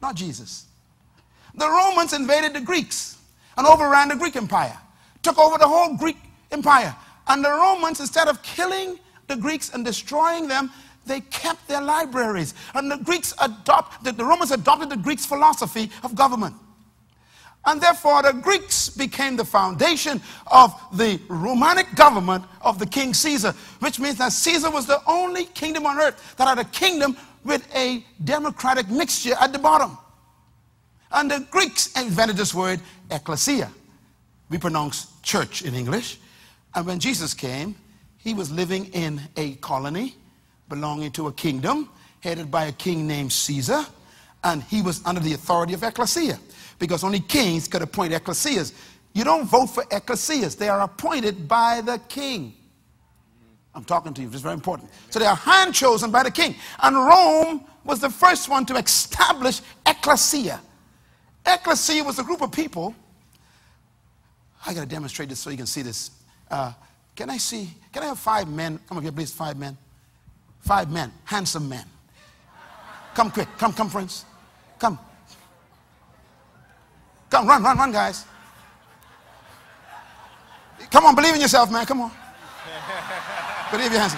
not 0.01 0.15
Jesus. 0.15 0.67
The 1.55 1.69
Romans 1.69 2.13
invaded 2.13 2.53
the 2.53 2.61
Greeks 2.61 3.19
and 3.57 3.67
overran 3.67 4.09
the 4.09 4.17
Greek 4.17 4.37
Empire, 4.37 4.77
took 5.23 5.39
over 5.39 5.59
the 5.59 5.67
whole 5.67 5.97
Greek 5.97 6.19
Empire. 6.53 6.95
And 7.27 7.45
the 7.45 7.51
Romans, 7.51 7.99
instead 7.99 8.29
of 8.29 8.43
killing 8.43 8.99
the 9.27 9.37
Greeks 9.37 9.71
and 9.71 9.85
destroying 9.85 10.47
them, 10.47 10.71
they 11.07 11.21
kept 11.21 11.67
their 11.69 11.81
libraries. 11.81 12.55
And 12.75 12.91
the 12.91 12.99
Greeks 12.99 13.33
adopted, 13.41 14.17
the 14.17 14.25
Romans 14.25 14.51
adopted 14.51 14.91
the 14.91 14.97
Greeks' 14.97 15.25
philosophy 15.25 15.91
of 16.03 16.15
government. 16.15 16.55
And 17.65 17.81
therefore, 17.81 18.23
the 18.23 18.33
Greeks 18.33 18.89
became 18.89 19.37
the 19.37 19.45
foundation 19.45 20.21
of 20.47 20.73
the 20.93 21.21
Romanic 21.29 21.97
government 21.97 22.45
of 22.61 22.79
the 22.79 22.87
King 22.87 23.13
Caesar, 23.13 23.53
which 23.81 23.99
means 23.99 24.19
that 24.19 24.33
Caesar 24.33 24.71
was 24.71 24.87
the 24.87 25.01
only 25.09 25.47
kingdom 25.47 25.85
on 25.85 25.99
earth 25.99 26.37
that 26.37 26.47
had 26.47 26.59
a 26.59 26.65
kingdom 26.65 27.17
with 27.45 27.67
a 27.75 28.05
democratic 28.23 28.89
mixture 28.89 29.35
at 29.41 29.53
the 29.53 29.59
bottom. 29.59 29.99
And 31.11 31.31
the 31.31 31.47
Greeks 31.51 31.93
invented 31.97 32.37
this 32.37 32.55
word, 32.55 32.81
ecclesia. 33.11 33.71
We 34.49 34.59
pronounce 34.59 35.13
church 35.23 35.63
in 35.63 35.75
English. 35.75 36.19
And 36.75 36.87
when 36.87 37.01
Jesus 37.01 37.35
came, 37.35 37.75
he 38.19 38.33
was 38.33 38.51
living 38.51 38.87
in 38.87 39.21
a 39.37 39.55
colony 39.57 40.15
belonging 40.69 41.11
to 41.13 41.29
a 41.29 41.33
kingdom 41.33 41.89
headed 42.21 42.51
by 42.51 42.67
a 42.67 42.73
king 42.73 43.07
named 43.07 43.33
Caesar, 43.33 43.85
and 44.45 44.63
he 44.65 44.83
was 44.83 45.05
under 45.05 45.21
the 45.21 45.33
authority 45.33 45.75
of 45.75 45.83
ecclesia 45.83 46.39
because 46.79 47.05
only 47.05 47.21
kings 47.21 47.69
could 47.69 47.83
appoint 47.83 48.13
ecclesias. 48.13 48.73
You 49.13 49.25
don't 49.25 49.47
vote 49.47 49.67
for 49.67 49.85
ecclesias, 49.85 50.57
they 50.57 50.69
are 50.69 50.81
appointed 50.83 51.49
by 51.49 51.81
the 51.81 51.99
king. 52.09 52.55
I'm 53.75 53.85
talking 53.85 54.15
to 54.15 54.23
you, 54.23 54.29
it's 54.29 54.41
very 54.41 54.55
important. 54.55 54.91
So 55.11 55.19
they 55.19 55.27
are 55.27 55.37
hand 55.37 55.75
chosen 55.75 56.11
by 56.11 56.23
the 56.23 56.31
king. 56.31 56.55
And 56.83 56.97
Rome 56.97 57.65
was 57.85 58.01
the 58.01 58.11
first 58.11 58.49
one 58.49 58.65
to 58.67 58.77
establish 58.77 59.61
ecclesia. 59.87 60.61
Ecclesia 61.47 62.03
was 62.03 62.19
a 62.19 62.25
group 62.25 62.41
of 62.41 62.51
people. 62.51 62.95
I 64.67 64.75
got 64.75 64.81
to 64.81 64.87
demonstrate 64.87 65.29
this 65.29 65.41
so 65.41 65.51
you 65.51 65.57
can 65.57 65.67
see 65.67 65.83
this. 65.83 66.11
Uh, 66.51 66.73
can 67.15 67.31
I 67.31 67.37
see? 67.37 67.71
Can 67.93 68.03
I 68.03 68.07
have 68.07 68.19
five 68.19 68.49
men? 68.49 68.81
Come 68.89 68.99
up 68.99 69.03
here, 69.03 69.13
please. 69.13 69.33
Five 69.33 69.57
men. 69.57 69.77
Five 70.67 70.91
men. 70.91 71.13
Handsome 71.25 71.69
men. 71.69 71.85
Come 73.15 73.31
quick. 73.31 73.47
Come, 73.57 73.73
come, 73.73 73.89
friends. 73.89 74.25
Come. 74.81 74.99
Come, 77.31 77.47
run, 77.47 77.63
run, 77.63 77.79
run, 77.79 77.93
guys. 77.93 78.25
Come 80.91 81.07
on, 81.07 81.15
believe 81.15 81.35
in 81.37 81.41
yourself, 81.41 81.71
man. 81.71 81.87
Come 81.87 82.01
on. 82.01 82.11
believe 83.71 83.93
your 83.93 84.01
hands. 84.01 84.15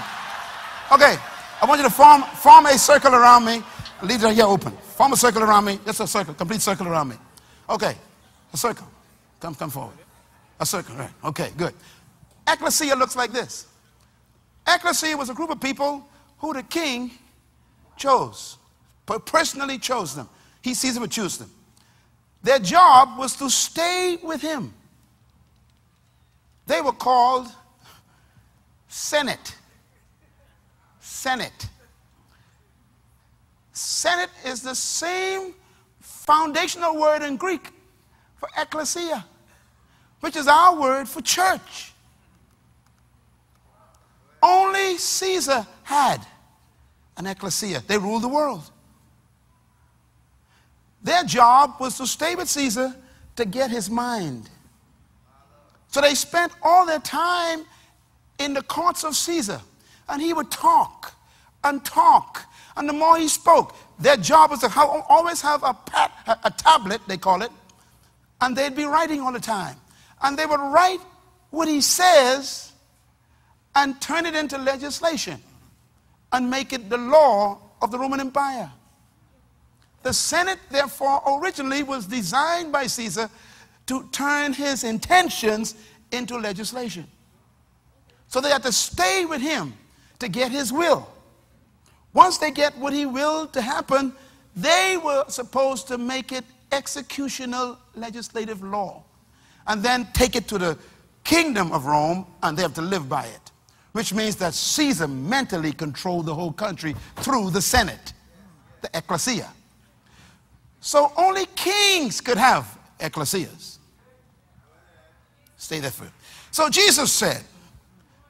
Okay, 0.91 1.21
I 1.61 1.67
want 1.67 1.81
you 1.83 1.87
to 1.87 1.93
form, 1.93 2.23
form 2.23 2.65
a 2.65 2.79
circle 2.79 3.15
around 3.15 3.45
me. 3.45 3.63
Leave 4.03 4.25
it 4.25 4.33
here 4.33 4.47
open. 4.47 4.73
Form 4.73 5.13
a 5.13 5.17
circle 5.17 5.43
around 5.43 5.67
me. 5.67 5.79
Just 5.85 6.01
a 6.01 6.07
circle, 6.07 6.33
complete 6.33 6.63
circle 6.63 6.89
around 6.89 7.09
me. 7.09 7.17
Okay, 7.69 7.95
a 8.55 8.57
circle. 8.57 8.87
Come, 9.39 9.55
come 9.55 9.69
forward. 9.69 9.99
A 10.61 10.65
circle, 10.65 10.97
right. 10.97 11.11
Okay, 11.25 11.51
good. 11.59 11.75
Ecclesia 12.49 12.97
looks 12.97 13.17
like 13.17 13.33
this. 13.33 13.67
Ecclesia 14.67 15.15
was 15.15 15.29
a 15.29 15.35
group 15.35 15.51
of 15.51 15.61
people 15.61 16.09
who 16.39 16.55
the 16.55 16.63
king 16.63 17.11
chose, 17.97 18.57
personally 19.27 19.79
chose 19.79 20.15
them. 20.15 20.29
He 20.63 20.75
sees 20.75 20.95
them 20.95 21.03
and 21.03 21.13
chooses 21.13 21.39
them. 21.39 21.51
Their 22.43 22.59
job 22.59 23.19
was 23.19 23.37
to 23.37 23.51
stay 23.51 24.19
with 24.23 24.41
him. 24.41 24.73
They 26.67 26.81
were 26.81 26.93
called 26.93 27.49
Senate. 28.89 29.57
Senate. 31.01 31.69
Senate 33.73 34.31
is 34.45 34.63
the 34.63 34.75
same 34.75 35.55
foundational 36.01 36.97
word 37.01 37.23
in 37.23 37.37
Greek 37.37 37.71
for 38.37 38.49
ecclesia, 38.57 39.25
which 40.21 40.37
is 40.37 40.47
our 40.47 40.79
word 40.79 41.09
for 41.09 41.21
church. 41.23 41.88
Only 44.43 44.97
Caesar 44.99 45.67
had 45.83 46.19
an 47.17 47.27
ecclesia. 47.27 47.83
They 47.87 47.99
ruled 47.99 48.23
the 48.23 48.29
world. 48.29 48.71
Their 51.03 51.25
job 51.25 51.75
was 51.81 51.97
to 51.99 52.07
stay 52.07 52.35
with 52.35 52.49
Caesar 52.49 52.95
to 53.37 53.45
get 53.45 53.71
his 53.71 53.89
mind. 53.89 54.49
So 55.89 56.01
they 56.01 56.15
spent 56.15 56.53
all 56.63 56.87
their 56.87 56.99
time 56.99 57.65
in 58.39 58.55
the 58.55 58.63
courts 58.63 59.05
of 59.05 59.17
Caesar. 59.17 59.61
And 60.09 60.23
he 60.23 60.33
would 60.33 60.51
talk 60.51 61.15
and 61.65 61.85
talk. 61.85 62.45
And 62.77 62.89
the 62.89 62.93
more 62.93 63.17
he 63.17 63.29
spoke, 63.29 63.75
their 63.99 64.17
job 64.17 64.51
was 64.51 64.61
to 64.61 64.69
ha- 64.69 65.05
always 65.09 65.41
have 65.43 65.63
a, 65.63 65.75
pat, 65.75 66.13
a, 66.27 66.39
a 66.45 66.51
tablet, 66.51 67.01
they 67.09 67.17
call 67.17 67.43
it, 67.43 67.51
and 68.41 68.57
they'd 68.57 68.77
be 68.77 68.85
writing 68.85 69.21
all 69.21 69.33
the 69.33 69.41
time. 69.41 69.77
And 70.23 70.39
they 70.39 70.47
would 70.47 70.61
write 70.61 71.01
what 71.51 71.69
he 71.69 71.81
says 71.81 72.68
and 73.75 74.01
turn 74.01 74.27
it 74.27 74.35
into 74.35 74.59
legislation 74.59 75.41
and 76.33 76.51
make 76.51 76.73
it 76.73 76.91
the 76.91 76.99
law 76.99 77.59
of 77.81 77.91
the 77.91 77.99
Roman 77.99 78.21
Empire. 78.21 78.71
The 80.03 80.13
Senate, 80.13 80.59
therefore, 80.71 81.23
originally 81.27 81.83
was 81.83 82.07
designed 82.07 82.73
by 82.73 82.87
Caesar 82.87 83.31
to 83.87 84.09
turn 84.13 84.53
his 84.53 84.85
intentions 84.85 85.75
into 86.13 86.37
legislation. 86.37 87.07
So 88.29 88.41
they 88.41 88.51
had 88.51 88.63
to 88.65 88.73
stay 88.73 89.25
with 89.25 89.41
him 89.41 89.73
to 90.19 90.29
get 90.29 90.53
his 90.53 90.73
will. 90.73 91.09
Once 92.13 92.39
they 92.39 92.51
get 92.51 92.77
what 92.79 92.93
he 92.93 93.07
willed 93.07 93.53
to 93.55 93.63
happen, 93.63 94.13
they 94.55 94.99
were 95.03 95.25
supposed 95.29 95.89
to 95.89 95.99
make 95.99 96.33
it 96.33 96.45
executional 96.71 97.77
legislative 97.95 98.63
law 98.63 99.03
and 99.67 99.83
then 99.83 100.07
take 100.13 100.37
it 100.37 100.49
to 100.49 100.59
the 100.59 100.79
kingdom 101.25 101.73
of 101.73 101.87
Rome 101.87 102.27
and 102.43 102.57
they 102.57 102.63
have 102.63 102.75
to 102.75 102.83
live 102.83 103.09
by 103.09 103.27
it. 103.27 103.48
Which 103.99 104.15
means 104.15 104.37
that 104.37 104.55
Caesar 104.55 105.09
mentally 105.09 105.73
controlled 105.73 106.27
the 106.27 106.35
whole 106.37 106.53
country 106.53 106.95
through 107.17 107.51
the 107.51 107.61
Senate, 107.61 108.13
the 108.81 108.89
ecclesia. 108.97 109.51
So 110.81 111.11
only 111.17 111.47
kings 111.57 112.21
could 112.21 112.39
have 112.39 112.79
ecclesias. 113.01 113.79
Stay 115.57 115.81
there 115.81 115.91
for 115.91 116.05
it. 116.05 116.13
So 116.53 116.71
Jesus 116.71 117.11
said, 117.13 117.43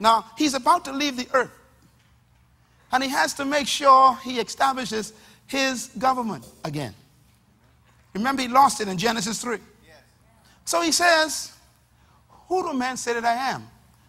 now 0.00 0.24
he's 0.38 0.54
about 0.54 0.86
to 0.86 0.92
leave 0.92 1.18
the 1.18 1.28
earth. 1.34 1.52
And 2.90 3.04
he 3.04 3.10
has 3.10 3.34
to 3.34 3.44
make 3.44 3.66
sure 3.66 4.16
he 4.24 4.40
establishes 4.40 5.12
his 5.48 5.88
government 5.98 6.46
again. 6.64 6.94
Remember, 8.14 8.40
he 8.40 8.48
lost 8.48 8.80
it 8.80 8.88
in 8.88 8.96
Genesis 8.96 9.42
3. 9.42 9.58
So 10.64 10.80
he 10.80 10.92
says, 10.92 11.52
Who 12.48 12.62
do 12.62 12.72
men 12.72 12.96
say 12.96 13.12
that 13.12 13.24
I 13.26 13.50
am? 13.50 13.68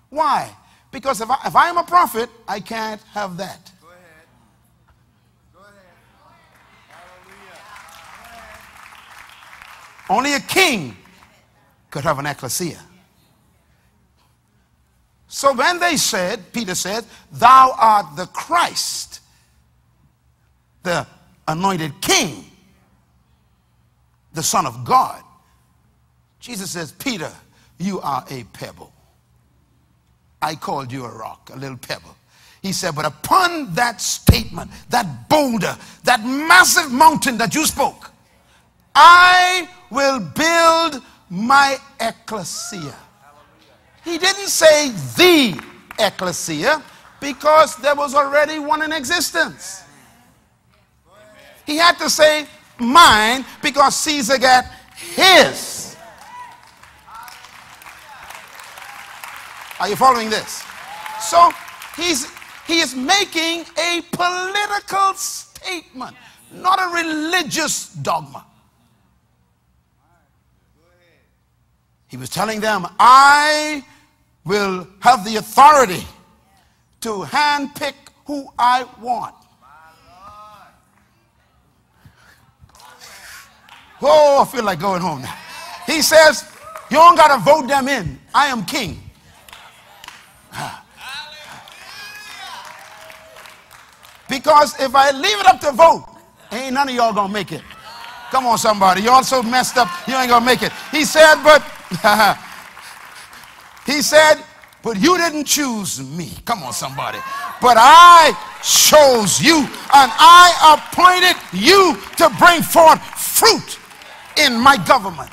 Why? 0.10 0.56
Because 0.92 1.22
if 1.22 1.30
I, 1.30 1.38
if 1.46 1.56
I 1.56 1.70
am 1.70 1.78
a 1.78 1.84
prophet, 1.84 2.30
I 2.48 2.60
can't 2.60 3.02
have 3.14 3.38
that. 3.38 3.72
Go 3.82 3.90
ahead. 3.90 4.00
Go 5.54 5.60
ahead. 5.60 5.74
Only 10.10 10.34
a 10.34 10.40
king 10.40 10.98
could 11.92 12.04
have 12.04 12.20
an 12.20 12.26
ecclesia. 12.26 12.80
So 15.28 15.54
when 15.54 15.80
they 15.80 15.96
said, 15.96 16.52
Peter 16.52 16.74
said, 16.74 17.06
Thou 17.32 17.76
art 17.78 18.16
the 18.16 18.26
Christ, 18.26 19.22
the 20.82 21.06
anointed 21.48 22.02
king, 22.02 22.46
the 24.34 24.42
Son 24.42 24.66
of 24.66 24.84
God, 24.84 25.24
Jesus 26.40 26.72
says, 26.72 26.92
Peter, 26.94 27.32
you 27.78 28.00
are 28.02 28.26
a 28.30 28.44
pebble. 28.46 28.92
I 30.42 30.56
called 30.56 30.92
you 30.92 31.06
a 31.06 31.12
rock, 31.12 31.50
a 31.54 31.58
little 31.58 31.78
pebble. 31.78 32.16
He 32.62 32.74
said, 32.74 32.96
But 32.96 33.06
upon 33.06 33.74
that 33.74 34.02
statement, 34.02 34.72
that 34.90 35.30
boulder, 35.30 35.78
that 36.04 36.24
massive 36.24 36.92
mountain 36.92 37.38
that 37.38 37.56
you 37.56 37.66
spoke, 37.66 38.12
I 38.94 39.70
will 39.90 40.20
build 40.20 41.02
my 41.30 41.78
ecclesia. 42.00 42.96
He 44.04 44.18
didn't 44.18 44.48
say 44.48 44.90
the 44.90 45.62
ecclesia 46.00 46.84
because 47.20 47.76
there 47.78 47.96
was 47.96 48.16
already 48.16 48.60
one 48.60 48.82
in 48.82 48.92
existence. 48.92 49.84
He 51.66 51.78
had 51.78 51.98
to 52.00 52.10
say 52.10 52.48
mine 52.80 53.46
because 53.62 53.96
Caesar 53.98 54.38
got 54.38 54.66
his. 54.96 55.79
Are 59.80 59.88
you 59.88 59.96
following 59.96 60.30
this? 60.30 60.64
So 61.22 61.52
he's 61.96 62.28
he 62.68 62.80
is 62.82 62.96
making 62.96 63.66
a 63.78 64.02
political 64.12 65.14
statement, 65.16 66.16
not 66.54 66.80
a 66.80 66.94
religious 66.94 67.94
dogma. 67.94 68.46
He 72.08 72.18
was 72.18 72.30
telling 72.30 72.60
them, 72.60 72.86
I 73.00 73.84
will 74.44 74.88
have 75.00 75.24
the 75.24 75.38
authority 75.38 76.06
to 77.02 77.10
handpick 77.24 77.94
who 78.26 78.48
I 78.58 78.86
want. 79.00 79.36
Oh, 84.02 84.42
I 84.42 84.46
feel 84.46 84.64
like 84.64 84.80
going 84.80 85.02
home 85.02 85.22
now. 85.22 85.36
He 85.86 86.02
says, 86.02 86.46
You 86.90 86.98
don't 86.98 87.16
got 87.16 87.36
to 87.36 87.44
vote 87.44 87.68
them 87.68 87.88
in. 87.88 88.20
I 88.34 88.48
am 88.48 88.64
king. 88.66 89.09
Because 94.40 94.80
if 94.80 94.96
I 94.96 95.12
leave 95.12 95.38
it 95.38 95.48
up 95.48 95.60
to 95.60 95.72
vote, 95.74 96.06
ain't 96.52 96.74
none 96.74 96.88
of 96.88 96.96
y'all 96.96 97.14
gonna 97.14 97.32
make 97.32 97.52
it. 97.52 97.62
Come 98.32 98.46
on, 98.46 98.58
somebody. 98.58 99.02
Y'all 99.02 99.24
so 99.24 99.44
messed 99.44 99.78
up, 99.78 99.90
you 100.08 100.16
ain't 100.16 100.30
gonna 100.30 100.46
make 100.46 100.64
it. 100.64 100.72
He 100.92 101.04
said, 101.04 101.44
but 101.44 101.62
he 103.86 104.02
said, 104.02 104.36
but 104.82 104.98
you 104.98 105.18
didn't 105.18 105.44
choose 105.44 106.02
me. 106.02 106.32
Come 106.46 106.64
on, 106.64 106.72
somebody. 106.72 107.18
But 107.62 107.76
I 107.78 108.32
chose 108.64 109.42
you 109.42 109.58
and 109.58 109.68
I 110.16 110.80
appointed 110.80 111.36
you 111.52 111.98
to 112.16 112.30
bring 112.40 112.62
forth 112.62 113.04
fruit 113.20 113.78
in 114.38 114.58
my 114.58 114.78
government. 114.78 115.32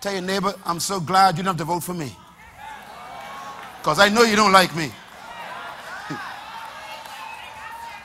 Tell 0.00 0.12
your 0.12 0.22
neighbor, 0.22 0.54
I'm 0.66 0.80
so 0.80 0.98
glad 0.98 1.38
you 1.38 1.44
don't 1.44 1.56
have 1.56 1.58
to 1.58 1.64
vote 1.64 1.84
for 1.84 1.94
me. 1.94 2.16
Because 3.78 4.00
I 4.00 4.08
know 4.08 4.22
you 4.22 4.34
don't 4.34 4.50
like 4.50 4.74
me. 4.74 4.90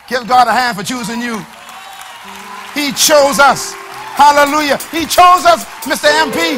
Give 0.07 0.27
God 0.27 0.47
a 0.47 0.51
hand 0.51 0.77
for 0.77 0.83
choosing 0.83 1.21
you. 1.21 1.37
He 2.73 2.91
chose 2.93 3.39
us. 3.39 3.73
Hallelujah. 4.15 4.77
He 4.89 5.05
chose 5.05 5.45
us, 5.45 5.65
Mr. 5.83 6.09
MP. 6.25 6.57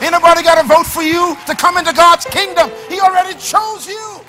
Anybody 0.00 0.42
got 0.42 0.60
to 0.60 0.66
vote 0.66 0.86
for 0.86 1.02
you 1.02 1.36
to 1.46 1.54
come 1.54 1.78
into 1.78 1.92
God's 1.92 2.26
kingdom? 2.26 2.70
He 2.88 3.00
already 3.00 3.36
chose 3.38 3.88
you. 3.88 4.20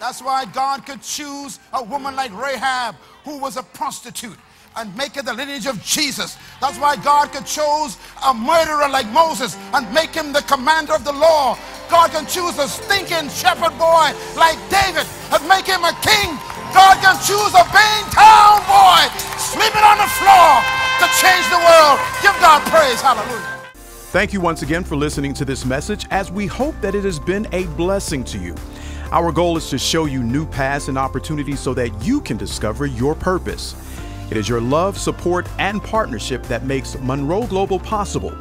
That's 0.00 0.20
why 0.20 0.44
God 0.46 0.84
could 0.84 1.00
choose 1.00 1.60
a 1.72 1.82
woman 1.82 2.16
like 2.16 2.32
Rahab, 2.36 2.96
who 3.24 3.38
was 3.38 3.56
a 3.56 3.62
prostitute, 3.62 4.36
and 4.76 4.94
make 4.96 5.14
her 5.14 5.22
the 5.22 5.32
lineage 5.32 5.66
of 5.66 5.80
Jesus. 5.82 6.36
That's 6.60 6.78
why 6.78 6.96
God 6.96 7.30
could 7.32 7.46
choose 7.46 7.96
a 8.26 8.34
murderer 8.34 8.88
like 8.88 9.06
Moses 9.08 9.56
and 9.72 9.92
make 9.94 10.10
him 10.10 10.32
the 10.32 10.42
commander 10.42 10.94
of 10.94 11.04
the 11.04 11.12
law. 11.12 11.56
God 11.88 12.10
can 12.10 12.26
choose 12.26 12.58
a 12.58 12.66
stinking 12.66 13.28
shepherd 13.30 13.78
boy 13.78 14.10
like 14.36 14.58
David 14.68 15.06
and 15.30 15.48
make 15.48 15.66
him 15.66 15.84
a 15.84 15.92
king. 16.02 16.36
God 16.74 16.98
can 17.00 17.16
choose 17.20 17.54
a 17.54 17.64
Bain 17.72 18.04
town 18.10 18.60
boy 18.66 19.06
sleeping 19.38 19.84
on 19.84 19.98
the 19.98 20.08
floor 20.18 20.62
to 21.00 21.06
change 21.20 21.46
the 21.48 21.58
world. 21.60 21.98
Give 22.22 22.34
God 22.40 22.62
praise. 22.68 23.00
Hallelujah. 23.00 23.58
Thank 24.12 24.32
you 24.32 24.40
once 24.40 24.62
again 24.62 24.84
for 24.84 24.94
listening 24.96 25.34
to 25.34 25.44
this 25.44 25.64
message 25.64 26.06
as 26.10 26.30
we 26.30 26.46
hope 26.46 26.74
that 26.80 26.94
it 26.94 27.02
has 27.04 27.18
been 27.18 27.46
a 27.52 27.64
blessing 27.76 28.22
to 28.24 28.38
you. 28.38 28.54
Our 29.10 29.32
goal 29.32 29.56
is 29.56 29.68
to 29.70 29.78
show 29.78 30.04
you 30.06 30.22
new 30.22 30.46
paths 30.46 30.88
and 30.88 30.98
opportunities 30.98 31.60
so 31.60 31.74
that 31.74 31.90
you 32.04 32.20
can 32.20 32.36
discover 32.36 32.86
your 32.86 33.14
purpose. 33.14 33.74
It 34.30 34.36
is 34.36 34.48
your 34.48 34.60
love, 34.60 34.98
support, 34.98 35.46
and 35.58 35.82
partnership 35.82 36.42
that 36.44 36.64
makes 36.64 36.98
Munroe 37.00 37.46
Global 37.46 37.78
possible. 37.78 38.32